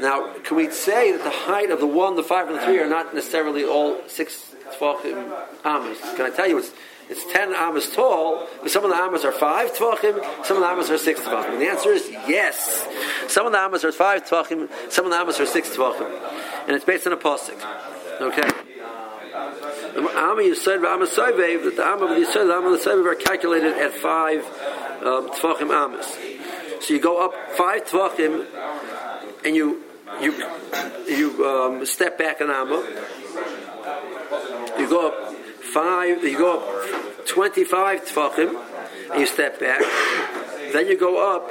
Now, 0.01 0.35
can 0.43 0.57
we 0.57 0.71
say 0.71 1.13
that 1.13 1.23
the 1.23 1.31
height 1.31 1.71
of 1.71 1.81
the 1.81 1.87
one, 1.87 2.17
the 2.17 2.23
five, 2.23 2.49
and 2.49 2.57
the 2.57 2.63
three 2.63 2.79
are 2.81 2.89
not 2.89 3.15
necessarily 3.15 3.65
all 3.65 4.01
six 4.09 4.55
tvachim 4.73 5.33
amas? 5.65 6.01
Can 6.17 6.27
I 6.27 6.31
tell 6.31 6.49
you, 6.49 6.59
it's 6.59 6.73
it's 7.09 7.25
ten 7.33 7.55
amas 7.55 7.95
tall, 7.95 8.47
but 8.63 8.71
some 8.71 8.85
of 8.85 8.91
the 8.91 8.97
amas 8.97 9.25
are 9.25 9.33
five 9.33 9.73
tvachim, 9.73 10.23
some 10.45 10.57
of 10.57 10.63
the 10.63 10.69
amas 10.69 10.91
are 10.91 10.99
six 10.99 11.21
tvachim. 11.21 11.53
And 11.53 11.61
the 11.61 11.69
answer 11.69 11.91
is 11.91 12.09
yes. 12.29 12.87
Some 13.29 13.47
of 13.47 13.53
the 13.53 13.59
amas 13.59 13.85
are 13.85 13.93
five 13.93 14.25
tvachim, 14.25 14.69
some 14.91 15.05
of 15.05 15.11
the 15.11 15.19
amas 15.19 15.39
are 15.41 15.47
six 15.47 15.71
tvachim, 15.77 16.11
and 16.67 16.77
it's 16.77 16.85
based 16.85 17.07
on 17.07 17.13
a 17.13 17.17
pasuk. 17.17 17.61
Okay. 18.21 18.49
The 19.95 20.01
Amma 20.01 20.43
Yisod, 20.43 20.81
the 20.81 20.89
Amma 20.89 21.07
Soivev, 21.07 21.65
that 21.65 21.77
the 21.77 21.87
Amma 21.87 22.07
of 22.07 22.19
Yisod, 22.19 22.47
the 22.47 22.55
Amma 22.55 22.79
Soivev 22.79 23.13
are 23.13 23.15
calculated 23.15 23.75
at 23.75 23.93
five 23.93 24.45
um, 25.03 25.29
tvachim 25.31 25.71
amas. 25.71 26.17
So 26.81 26.95
you 26.95 27.01
go 27.01 27.25
up 27.25 27.35
five 27.57 27.85
tvachim, 27.85 28.47
and 29.45 29.57
you 29.57 29.83
you 30.21 30.33
you 31.07 31.47
um, 31.47 31.87
step 31.87 32.19
back 32.19 32.41
an 32.41 32.51
amma. 32.51 32.83
You 34.79 34.89
go 34.89 35.09
up 35.09 35.34
five. 35.75 36.23
You 36.23 36.39
go 36.39 36.61
up 36.61 37.27
twenty-five 37.27 38.05
tvachim, 38.07 38.51
and 39.11 39.21
you 39.21 39.27
step 39.27 39.59
back. 39.59 39.83
Then 40.73 40.87
you 40.87 40.97
go 40.97 41.13
up 41.35 41.51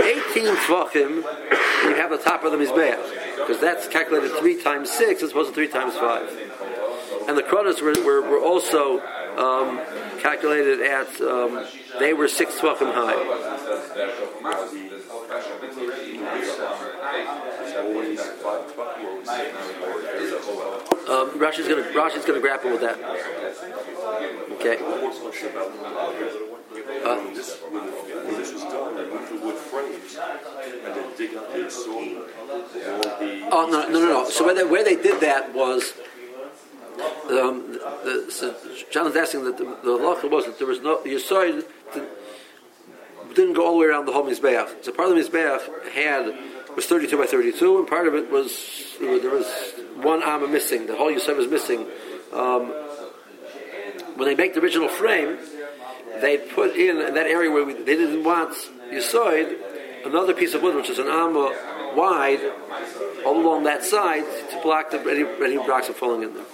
eighteen 0.00 0.52
tvachim, 0.66 1.22
and 1.22 1.88
you 1.90 1.94
have 1.94 2.10
the 2.10 2.18
top 2.18 2.42
of 2.44 2.50
the 2.52 2.58
mizbeach 2.58 3.38
because 3.38 3.60
that's 3.60 3.86
calculated 3.88 4.32
three 4.38 4.60
times 4.60 4.90
six 4.90 5.22
as 5.22 5.30
opposed 5.30 5.50
to 5.50 5.54
three 5.54 5.68
times 5.68 5.94
five. 5.94 6.28
And 7.28 7.38
the 7.38 7.42
kronos 7.42 7.80
were, 7.80 7.94
were, 8.04 8.20
were 8.20 8.40
also 8.40 8.98
um, 9.38 9.80
calculated 10.20 10.80
at 10.80 11.20
um, 11.20 11.64
they 12.00 12.12
were 12.12 12.26
six 12.26 12.58
tvachim 12.58 12.92
high. 12.92 13.14
Um, 21.08 21.30
Rashi's 21.38 21.66
going 21.66 21.82
to 21.82 21.90
Rashi's 21.90 22.24
going 22.24 22.40
to 22.40 22.40
grapple 22.40 22.70
with 22.70 22.80
that. 22.80 22.98
Okay. 24.52 24.78
Uh, 27.04 27.16
when 27.16 27.34
this, 27.34 27.58
was 28.52 28.62
done, 28.62 28.94
they 28.96 29.04
moved 29.06 29.30
the 29.30 29.36
and 30.94 31.16
dig 31.16 31.32
the. 31.32 31.38
Oh 33.50 33.68
no 33.70 33.88
no 33.88 34.00
no 34.00 34.06
no! 34.06 34.30
So 34.30 34.44
where 34.44 34.54
they, 34.54 34.64
where 34.64 34.84
they 34.84 34.96
did 34.96 35.20
that 35.20 35.52
was, 35.54 35.94
um, 37.30 37.72
the, 38.04 38.26
so 38.30 38.54
John 38.90 39.08
is 39.08 39.16
asking 39.16 39.44
that 39.44 39.58
the, 39.58 39.64
the 39.64 39.98
halacha 39.98 40.30
was 40.30 40.46
that 40.46 40.58
there 40.58 40.68
was 40.68 40.80
no 40.80 40.98
Yisoid 40.98 41.64
didn't 43.34 43.54
go 43.54 43.66
all 43.66 43.72
the 43.72 43.78
way 43.78 43.86
around 43.86 44.06
the 44.06 44.12
whole 44.12 44.24
mizbeach. 44.24 44.84
So 44.84 44.92
part 44.92 45.10
of 45.10 45.16
the 45.16 45.22
mizbeach 45.22 45.92
had 45.92 46.36
was 46.76 46.86
thirty 46.86 47.06
two 47.06 47.18
by 47.18 47.26
thirty 47.26 47.52
two, 47.52 47.78
and 47.78 47.86
part 47.86 48.06
of 48.06 48.14
it 48.14 48.30
was 48.30 48.96
there 49.00 49.30
was 49.30 49.46
one 49.96 50.22
amma 50.22 50.48
missing. 50.48 50.86
The 50.86 50.96
whole 50.96 51.12
Yisoid 51.12 51.36
was 51.36 51.48
missing. 51.48 51.86
Um, 52.32 52.72
when 54.16 54.28
they 54.28 54.34
make 54.34 54.54
the 54.54 54.60
original 54.60 54.88
frame, 54.88 55.38
they 56.20 56.38
put 56.38 56.76
in, 56.76 56.98
in 57.00 57.14
that 57.14 57.26
area 57.26 57.50
where 57.50 57.64
we, 57.64 57.72
they 57.74 57.96
didn't 57.96 58.24
want 58.24 58.54
Yisoid 58.90 59.56
another 60.06 60.34
piece 60.34 60.54
of 60.54 60.62
wood, 60.62 60.74
which 60.74 60.90
is 60.90 60.98
an 60.98 61.08
amma 61.08 61.54
wide, 61.96 62.40
all 63.24 63.40
along 63.40 63.64
that 63.64 63.84
side 63.84 64.24
to 64.50 64.60
block 64.62 64.90
the 64.90 65.00
any, 65.00 65.24
any 65.44 65.56
rocks 65.68 65.86
from 65.86 65.94
falling 65.94 66.22
in 66.22 66.34
there. 66.34 66.44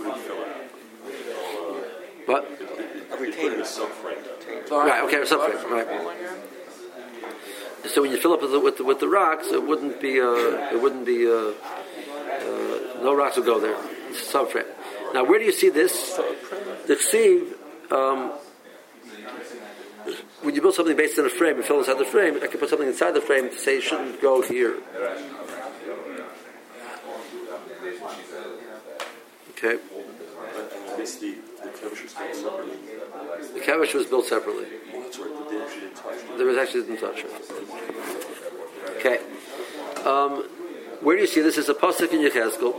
But 2.26 2.58
They 2.58 3.30
put 3.30 3.52
in 3.52 3.60
a 3.60 3.64
subframe. 3.64 4.70
right, 4.70 5.02
okay, 5.04 5.16
subframe, 5.22 5.70
right. 5.70 6.57
So 7.86 8.02
when 8.02 8.10
you 8.10 8.18
fill 8.18 8.32
up 8.32 8.42
with 8.42 8.52
the, 8.52 8.60
with 8.60 8.76
the, 8.78 8.84
with 8.84 9.00
the 9.00 9.08
rocks, 9.08 9.48
it 9.48 9.62
wouldn't 9.62 10.00
be 10.00 10.20
uh, 10.20 10.72
it 10.72 10.80
wouldn't 10.80 11.06
be 11.06 11.26
uh, 11.26 11.32
uh, 11.32 13.02
no 13.02 13.14
rocks 13.14 13.36
would 13.36 13.46
go 13.46 13.60
there. 13.60 13.76
Subframe. 14.12 14.66
Now, 15.14 15.24
where 15.24 15.38
do 15.38 15.44
you 15.44 15.52
see 15.52 15.70
this? 15.70 16.16
The 16.86 16.96
ksiv, 16.96 17.92
um, 17.92 18.32
when 20.42 20.54
you 20.54 20.60
build 20.60 20.74
something 20.74 20.96
based 20.96 21.18
on 21.18 21.26
a 21.26 21.30
frame 21.30 21.56
and 21.56 21.64
fill 21.64 21.78
inside 21.78 21.98
the 21.98 22.04
frame, 22.04 22.38
I 22.42 22.46
can 22.46 22.58
put 22.58 22.68
something 22.68 22.88
inside 22.88 23.12
the 23.12 23.20
frame 23.20 23.48
to 23.48 23.58
say 23.58 23.78
it 23.78 23.82
shouldn't 23.82 24.20
go 24.20 24.42
here. 24.42 24.76
Okay, 29.58 29.74
the, 29.74 31.02
kevish 31.66 32.04
was 32.04 32.14
done 32.14 32.32
separately. 32.34 32.76
the 33.56 33.92
was 33.92 34.06
built 34.06 34.26
separately. 34.26 34.66
Actually 36.60 36.82
didn't 36.82 37.00
touch 37.00 37.24
it. 37.24 37.32
Okay. 38.98 39.18
Um, 40.08 40.44
where 41.00 41.16
do 41.16 41.22
you 41.22 41.26
see 41.26 41.40
this? 41.40 41.58
Is 41.58 41.68
a 41.68 41.74
pasuk 41.74 42.12
in 42.12 42.20
Yechezkel. 42.20 42.72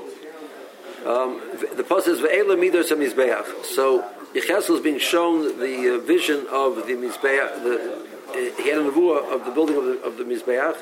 Um, 1.06 1.42
the 1.76 1.84
pasuk 1.84 2.08
is 2.08 2.20
ve'ela 2.22 2.56
midos 2.56 2.92
mizbeach. 2.96 3.66
So 3.66 4.10
Yechezkel 4.34 4.76
is 4.76 4.82
being 4.82 5.00
shown 5.00 5.60
the 5.60 5.96
uh, 5.96 6.00
vision 6.00 6.48
of 6.50 6.88
the 6.88 6.94
mizbeach. 6.94 7.62
The, 7.62 8.06
uh, 8.30 8.64
he 8.64 8.70
had 8.70 8.78
a 8.78 8.84
nevuah 8.90 9.34
of 9.34 9.44
the 9.44 9.52
building 9.52 9.76
of 9.76 9.84
the, 9.84 10.02
of 10.02 10.18
the 10.18 10.24
mizbeach. 10.24 10.78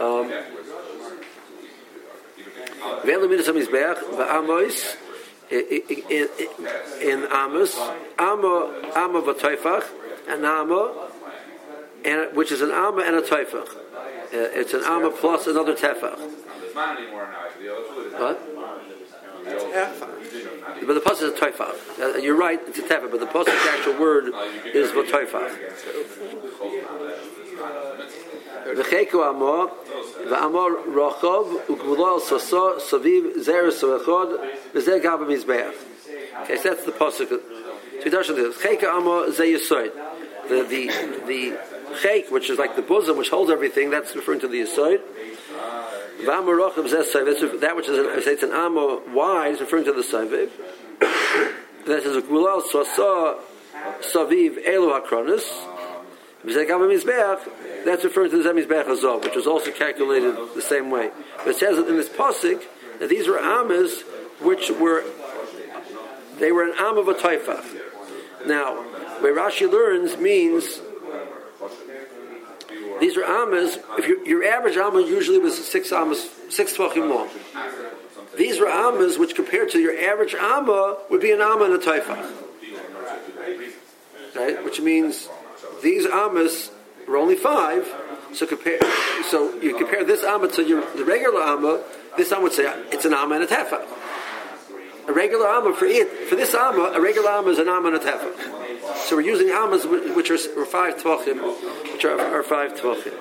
Um, 0.00 0.32
ve'ela 3.04 3.26
midos 3.28 3.48
mizbeach 3.48 3.98
ve'amos 4.16 4.96
in, 5.50 6.28
in 7.02 7.26
Amos, 7.30 7.76
Amma, 8.18 8.72
Amma 8.96 9.22
v'toifach, 9.22 9.84
and 10.28 10.44
Amma, 10.44 11.08
and, 12.04 12.36
which 12.36 12.50
is 12.52 12.62
an 12.62 12.70
Amma 12.70 13.02
and 13.02 13.16
a 13.16 13.22
Toifach. 13.22 13.68
Uh, 13.68 13.80
it's 14.32 14.74
an 14.74 14.82
Amma 14.84 15.10
plus 15.10 15.46
another 15.46 15.74
Tefach. 15.74 16.18
What? 18.18 18.40
But 20.84 20.94
the 20.94 21.00
pasuk 21.00 21.22
is 21.22 21.22
a 21.22 21.32
Toifach. 21.32 22.00
Uh, 22.00 22.18
you're 22.18 22.36
right, 22.36 22.60
it's 22.66 22.78
a 22.78 22.82
Tefach, 22.82 23.10
but 23.10 23.20
the 23.20 23.26
pasuk 23.26 23.54
actual 23.72 24.00
word 24.00 24.32
is 24.74 24.90
v'toifach. 24.90 25.50
Amma, 28.64 29.70
v'Amor 30.26 30.84
Rochov, 30.86 31.66
u'gvulo 31.66 32.06
al 32.06 32.20
soso, 32.20 32.78
saviv 32.80 33.36
zeres 33.44 33.72
so'echod, 33.72 34.38
v'zeh 34.72 35.02
gaba 35.02 35.24
mizbeach. 35.24 35.74
Okay, 36.42 36.56
so 36.56 36.70
that's 36.70 36.84
the 36.84 36.92
pasuk. 36.92 37.28
So 38.02 38.10
does 38.10 38.28
this. 38.28 38.56
Cheika 38.58 38.84
Amma 38.84 39.30
zeh 39.30 39.56
yisoid. 39.56 39.92
The 40.48 40.62
the 40.62 40.86
the 41.26 41.58
chek, 42.00 42.30
which 42.30 42.50
is 42.50 42.58
like 42.58 42.76
the 42.76 42.82
bosom, 42.82 43.16
which 43.16 43.30
holds 43.30 43.50
everything, 43.50 43.90
that's 43.90 44.14
referring 44.14 44.40
to 44.40 44.48
the 44.48 44.62
yisoid. 44.62 45.00
V'Amor 46.22 46.70
Rochov 46.70 46.88
zeh 46.88 47.02
soiv. 47.02 47.60
That 47.60 47.76
which 47.76 47.88
is 47.88 47.98
an, 47.98 48.06
it's 48.32 48.42
an 48.42 48.52
Amma 48.52 49.00
wide 49.12 49.54
is 49.54 49.60
referring 49.60 49.84
to 49.84 49.92
the 49.92 50.02
soiv. 50.02 50.50
That 51.86 52.02
says 52.02 52.20
gvulo 52.24 52.48
al 52.48 52.62
soso, 52.62 53.38
saviv 54.00 54.66
elu 54.66 55.00
hakronis. 55.00 55.75
That's 56.46 58.04
referring 58.04 58.30
to 58.30 58.42
the 58.42 58.48
Zemizbeach 58.48 58.88
Azov, 58.88 59.24
which 59.24 59.34
was 59.34 59.46
also 59.46 59.70
calculated 59.70 60.36
the 60.54 60.62
same 60.62 60.90
way. 60.90 61.10
But 61.38 61.48
it 61.48 61.56
says 61.56 61.78
in 61.78 61.96
this 61.96 62.08
pasuk 62.08 62.62
that 62.98 63.08
these 63.08 63.28
were 63.28 63.38
amas 63.38 64.02
which 64.40 64.70
were 64.70 65.04
they 66.38 66.52
were 66.52 66.64
an 66.64 66.74
am 66.78 66.98
of 66.98 67.08
a 67.08 67.14
taifach. 67.14 67.64
Now, 68.46 68.74
where 69.20 69.34
Rashi 69.34 69.70
learns 69.70 70.16
means 70.18 70.80
these 73.00 73.16
are 73.16 73.24
amas. 73.24 73.78
If 73.98 74.06
your, 74.06 74.26
your 74.26 74.44
average 74.44 74.76
amma 74.76 75.00
usually 75.00 75.38
was 75.38 75.66
six 75.66 75.92
amas, 75.92 76.28
six 76.50 76.76
tvachim 76.76 77.08
long. 77.08 77.28
These 78.36 78.60
were 78.60 78.68
amas 78.68 79.18
which, 79.18 79.34
compared 79.34 79.70
to 79.70 79.78
your 79.78 79.98
average 79.98 80.34
amma, 80.34 80.98
would 81.10 81.20
be 81.20 81.32
an 81.32 81.40
amma 81.40 81.64
and 81.64 81.74
a 81.74 81.78
taifach. 81.78 82.32
Right, 84.34 84.62
which 84.62 84.80
means 84.80 85.28
these 85.82 86.06
amas 86.06 86.70
were 87.06 87.16
only 87.16 87.36
five, 87.36 87.86
So 88.32 88.46
compare. 88.46 88.78
So 89.30 89.54
you 89.60 89.76
compare 89.76 90.04
this 90.04 90.22
amma 90.22 90.48
to 90.48 90.62
your 90.62 90.84
the 90.94 91.04
regular 91.04 91.42
amma. 91.42 91.82
This 92.16 92.32
amma 92.32 92.42
would 92.42 92.52
say 92.52 92.64
it's 92.90 93.04
an 93.04 93.14
amma 93.14 93.36
and 93.36 93.44
a 93.44 93.46
tefa. 93.46 93.86
A 95.08 95.12
regular 95.12 95.46
amma 95.46 95.72
for 95.72 95.86
it 95.86 96.28
for 96.28 96.36
this 96.36 96.54
amma, 96.54 96.92
a 96.94 97.00
regular 97.00 97.30
amma 97.30 97.50
is 97.50 97.58
an 97.58 97.68
amma 97.68 97.88
and 97.88 97.96
a 97.96 98.00
tefa. 98.00 98.32
So 99.06 99.16
we're 99.16 99.22
using 99.22 99.50
ammas 99.50 99.86
which 99.86 100.30
are, 100.30 100.60
are 100.60 100.66
five 100.66 100.96
tvachim, 100.96 101.40
which 101.92 102.04
are, 102.04 102.20
are 102.20 102.42
five 102.42 102.74
tvachim. 102.74 103.14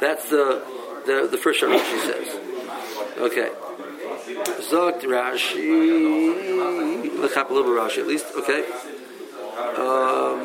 That's 0.00 0.28
the 0.28 0.62
the 1.06 1.28
the 1.30 1.38
first 1.38 1.60
shot 1.60 1.70
she 1.86 1.98
says. 2.00 2.36
Okay. 3.18 3.50
Zogt 4.70 5.02
Rashi. 5.02 7.18
Let's 7.18 7.34
have 7.34 7.50
a 7.50 7.54
little 7.54 7.72
Rashi 7.72 7.98
at 7.98 8.06
least. 8.06 8.26
Okay. 8.36 8.64
Um, 9.60 10.40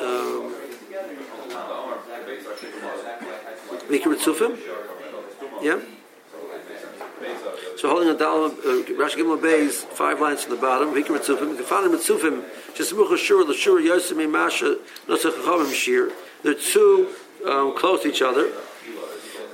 um, 0.00 0.54
Mikra 3.88 4.16
Tzufim? 4.16 4.58
Yeah? 5.62 5.80
So 7.78 7.88
holding 7.88 8.10
a 8.10 8.18
dal, 8.18 8.44
uh, 8.44 8.50
Rashi 8.50 9.16
Gimel 9.16 9.40
Beis, 9.40 9.72
five 9.72 10.20
lines 10.20 10.44
from 10.44 10.56
the 10.56 10.60
bottom, 10.60 10.92
Mikra 10.92 11.18
Tzufim, 11.18 11.48
you 11.50 11.56
can 11.56 11.64
find 11.64 11.92
at 11.92 12.00
Tzufim, 12.00 12.44
just 12.74 12.94
Mucha 12.94 13.16
Shur, 13.16 13.44
the 13.44 13.54
Shur, 13.54 13.80
Yosem, 13.80 14.30
Masha, 14.30 14.76
Nosach 15.08 15.32
Chachamim 15.32 15.72
Shir. 15.72 16.12
They're 16.42 16.52
two 16.52 17.14
um, 17.46 17.74
close 17.76 18.02
to 18.02 18.08
each 18.08 18.20
other. 18.20 18.52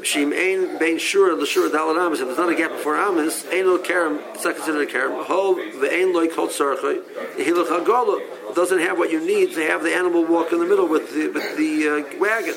Shim 0.02 0.32
ein 0.32 0.78
bein 0.78 0.96
shura 0.96 1.38
l'shura 1.38 1.70
dalad 1.70 1.98
amis. 1.98 2.20
If 2.20 2.26
there's 2.26 2.38
not 2.38 2.48
a 2.48 2.54
gap 2.54 2.70
before 2.70 2.96
amis, 2.96 3.46
ein 3.52 3.66
lo 3.66 3.78
karam. 3.78 4.18
It's 4.34 4.44
not 4.44 4.56
considered 4.56 4.88
a 4.88 4.90
karam. 4.90 5.24
Hol 5.24 5.56
ve'ein 5.56 6.14
loy 6.14 6.28
kol 6.28 6.48
tzarchay. 6.48 7.02
Hilach 7.36 7.66
hagala 7.66 8.54
doesn't 8.54 8.78
have 8.78 8.98
what 8.98 9.10
you 9.10 9.20
need 9.20 9.54
to 9.54 9.62
have 9.66 9.82
the 9.82 9.94
animal 9.94 10.24
walk 10.24 10.52
in 10.52 10.58
the 10.58 10.66
middle 10.66 10.88
with 10.88 11.12
the 11.14 11.28
with 11.28 11.56
the 11.56 11.88
uh, 11.88 12.18
wagon. 12.18 12.54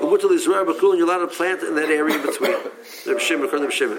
Umutal 0.00 0.30
Yisrael 0.30 0.66
b'kul, 0.66 0.90
and 0.90 0.98
you're 0.98 1.06
allowed 1.06 1.18
to 1.18 1.28
plant 1.28 1.62
in 1.62 1.74
that 1.76 1.88
area 1.88 2.16
in 2.16 2.22
between. 2.26 2.52
Reb 3.06 3.20
Shimon, 3.20 3.46
according 3.46 3.70
to 3.70 3.84
Reb 3.86 3.98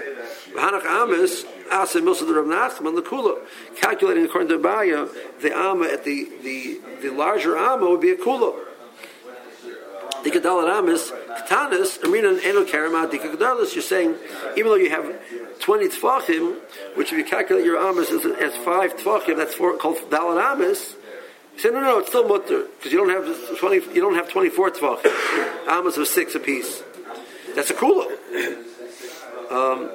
V'hanach 0.52 0.84
amis, 0.84 1.44
asa 1.72 2.00
milsa 2.00 2.26
the 2.26 2.34
Reb 2.34 2.44
Nachman, 2.44 2.94
the 2.94 3.02
kula. 3.02 3.38
Calculating 3.76 4.24
according 4.24 4.48
to 4.48 4.58
Abaya, 4.58 5.08
the 5.40 5.56
amma 5.56 5.86
at 5.86 6.04
the, 6.04 6.28
the, 6.42 6.80
the 7.00 7.10
larger 7.10 7.56
amma 7.56 7.88
would 7.88 8.00
be 8.00 8.10
a 8.10 8.16
kula. 8.16 8.54
Dika 10.24 10.40
Dalaramis, 10.40 11.10
Katanis, 11.46 12.02
Amina 12.02 12.30
and 12.30 12.40
Eno 12.40 12.64
Karama, 12.64 13.10
Dika 13.10 13.34
Gedalis, 13.34 13.74
you're 13.74 13.82
saying, 13.82 14.16
even 14.56 14.70
though 14.70 14.74
you 14.74 14.88
have 14.88 15.04
20 15.60 15.88
Tfachim, 15.88 16.56
which 16.96 17.12
if 17.12 17.18
you 17.18 17.24
calculate 17.24 17.66
your 17.66 17.76
Amas 17.78 18.10
as, 18.10 18.24
as 18.24 18.56
5 18.56 18.96
Tfachim, 18.96 19.36
that's 19.36 19.54
four, 19.54 19.76
called 19.76 19.98
Dalaramis, 20.08 20.94
you 21.54 21.60
say, 21.60 21.68
no, 21.68 21.82
no, 21.82 21.98
it's 21.98 22.08
still 22.08 22.26
mutter, 22.26 22.64
because 22.78 22.90
you 22.90 22.98
don't 22.98 23.10
have 23.10 23.58
20, 23.58 23.94
you 23.94 24.00
don't 24.00 24.14
have 24.14 24.30
24 24.30 24.70
Tfachim. 24.70 25.68
Amas 25.68 25.98
of 25.98 26.08
6 26.08 26.34
apiece. 26.34 26.82
That's 27.54 27.70
a 27.70 27.74
Kula. 27.74 28.06
Um, 29.50 29.90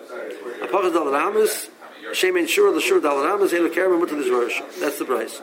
Apachas 0.61 0.93
Dalaramis, 0.93 1.69
Shem 2.13 2.37
and 2.37 2.47
Shura, 2.47 2.71
the 2.73 2.81
Shura 2.81 3.01
Dalaramis, 3.01 3.51
Eno 3.51 3.69
Karama, 3.69 3.99
Mutter. 3.99 4.79
That's 4.79 4.99
the 4.99 5.05
price. 5.05 5.41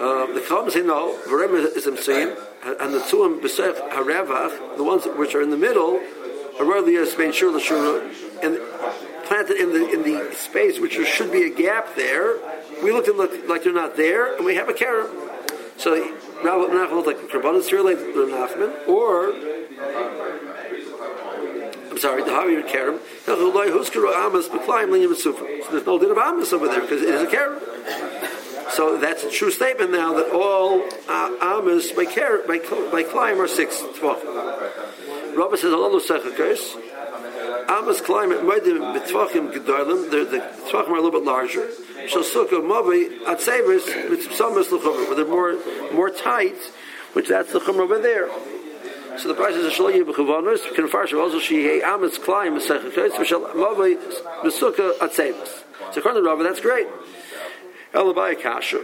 Uh, 0.00 0.26
the 0.32 0.40
Chacham 0.40 0.70
say 0.70 0.82
no. 0.82 1.18
Varem 1.26 1.54
is 1.54 1.84
saying, 2.04 2.36
and 2.64 2.94
the 2.94 3.00
Tzuim 3.00 3.40
B'Sef 3.40 3.90
Harevach, 3.90 4.76
the 4.76 4.84
ones 4.84 5.04
which 5.16 5.34
are 5.34 5.42
in 5.42 5.50
the 5.50 5.56
middle, 5.56 6.00
are 6.58 6.76
as 6.76 7.14
being 7.14 7.32
sure 7.32 7.52
the 7.52 7.60
and 8.42 8.58
planted 9.24 9.56
in 9.56 9.72
the 9.72 9.90
in 9.90 10.02
the 10.02 10.34
space 10.34 10.78
which 10.78 10.96
there 10.96 11.06
should 11.06 11.32
be 11.32 11.44
a 11.44 11.50
gap 11.54 11.94
there. 11.96 12.36
We 12.82 12.92
look 12.92 13.06
and 13.06 13.16
look 13.16 13.32
like 13.48 13.64
they're 13.64 13.72
not 13.72 13.96
there, 13.96 14.36
and 14.36 14.44
we 14.44 14.56
have 14.56 14.68
a 14.68 14.74
karam. 14.74 15.08
So 15.76 15.94
Rav 16.44 16.70
Nachman 16.70 16.92
looked 16.92 17.06
like 17.06 17.20
the 17.20 17.26
Karbanis 17.26 17.68
here, 17.68 17.82
like 17.82 17.98
the 17.98 18.26
Nachman, 18.30 18.88
or 18.88 19.32
I'm 21.90 21.98
sorry, 21.98 22.22
the 22.22 22.30
Havir 22.30 22.68
Kerem. 22.68 22.98
So 23.24 23.36
there's 25.70 25.86
no 25.86 25.98
din 25.98 26.10
of 26.10 26.18
Amos 26.18 26.52
over 26.52 26.68
there 26.68 26.80
because 26.80 27.02
it 27.02 27.08
is 27.08 27.22
a 27.22 27.26
Kerem. 27.26 28.11
So 28.74 28.96
that's 28.96 29.22
a 29.22 29.30
true 29.30 29.50
statement 29.50 29.90
now 29.90 30.14
that 30.14 30.30
all 30.32 30.82
uh, 31.06 31.58
Amos 31.58 31.92
by 31.92 32.06
Kerem, 32.06 32.46
by, 32.46 32.58
by 32.90 33.02
Klayim 33.02 33.38
are 33.38 33.46
six 33.46 33.76
tvachim. 33.76 35.36
Rabbi 35.36 35.56
says, 35.56 35.72
Allah 35.74 36.00
Sechakos. 36.00 36.76
Amos 37.68 38.00
Klayim 38.00 38.32
at 38.32 38.42
Moedim 38.42 38.96
b'tvachim 38.96 39.52
gedolim. 39.52 40.10
The 40.10 40.24
the 40.24 40.38
tvachim 40.70 40.88
are 40.88 40.96
a 40.96 41.02
little 41.02 41.10
bit 41.10 41.24
larger. 41.24 41.68
So 42.08 42.22
sukkah 42.22 42.62
mavi 42.62 43.20
atzevus 43.24 43.84
mitzamas 44.08 44.70
l'chomer, 44.72 45.06
but 45.06 45.16
they're 45.16 45.26
more 45.26 45.58
more 45.92 46.08
tight, 46.08 46.56
which 47.12 47.28
that's 47.28 47.52
the 47.52 47.60
chumrah 47.60 47.80
over 47.80 47.98
there. 47.98 48.30
So 49.18 49.28
the 49.28 49.34
price 49.34 49.54
is 49.54 49.66
a 49.66 49.70
shaloyi 49.70 50.02
b'chavanos. 50.02 50.74
Can 50.74 50.88
farsh 50.88 51.12
also 51.12 51.38
she 51.38 51.62
hey 51.62 51.82
Amos 51.82 52.18
Klayim 52.18 52.58
Sechakos 52.58 53.10
v'shal 53.10 53.52
mavi 53.52 53.96
b'sukkah 54.42 54.96
atzevus. 54.98 55.62
So 55.92 56.00
according 56.00 56.24
to 56.24 56.30
Rabbi, 56.30 56.42
that's 56.42 56.60
great. 56.60 56.86
Elabai 57.92 58.40
kasha. 58.40 58.78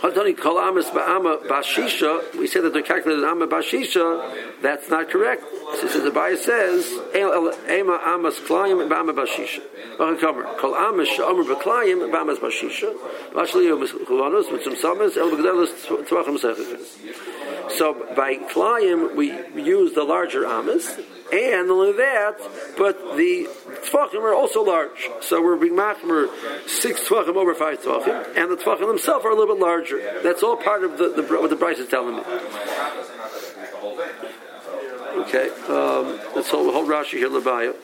Hatani 0.00 0.36
kol 0.36 0.58
amas 0.58 0.88
ba'ama 0.88 1.46
bashisha. 1.46 2.38
We 2.38 2.46
say 2.46 2.60
that 2.60 2.72
they're 2.72 2.82
calculated 2.82 3.22
amma 3.22 3.46
bashisha. 3.46 4.62
That's 4.62 4.88
not 4.88 5.10
correct. 5.10 5.44
Since 5.78 5.92
the 5.94 6.10
Bible 6.10 6.38
says 6.38 6.90
ema 7.14 8.00
amas 8.02 8.40
klayim 8.40 8.88
ba'ama 8.88 9.12
bashisha. 9.12 9.60
B'klayim 9.98 12.10
ba'amas 12.10 12.38
bashisha. 12.38 12.94
Mitzum 13.34 14.76
samas 14.76 15.16
el 15.18 15.30
tvachim. 15.30 16.38
So 17.72 17.94
by 18.16 18.36
klayim 18.36 19.14
we 19.14 19.32
use 19.62 19.92
the 19.92 20.04
larger 20.04 20.46
amas. 20.46 20.98
And 21.32 21.68
not 21.68 21.74
only 21.74 21.92
that, 21.92 22.40
but 22.76 23.16
the 23.16 23.48
tefachim 23.84 24.20
are 24.20 24.34
also 24.34 24.62
large. 24.64 25.08
So 25.20 25.40
we're 25.42 25.56
being 25.56 25.74
machmer 25.74 26.28
six 26.68 27.00
tefachim 27.00 27.36
over 27.36 27.54
five 27.54 27.80
tefachim, 27.80 28.36
and 28.36 28.50
the 28.50 28.56
tefachim 28.56 28.86
themselves 28.86 29.24
are 29.24 29.30
a 29.30 29.36
little 29.36 29.54
bit 29.54 29.62
larger. 29.62 30.20
That's 30.22 30.42
all 30.42 30.56
part 30.56 30.82
of 30.84 30.98
the, 30.98 31.10
the 31.10 31.22
what 31.22 31.50
the 31.50 31.56
Braisa 31.56 31.80
is 31.80 31.88
telling 31.88 32.16
me. 32.16 32.22
Okay, 35.22 35.50
um, 35.68 36.18
let's 36.34 36.50
hold, 36.50 36.72
hold 36.72 36.88
Rashi 36.88 37.18
here, 37.18 37.28
Labaya. 37.28 37.74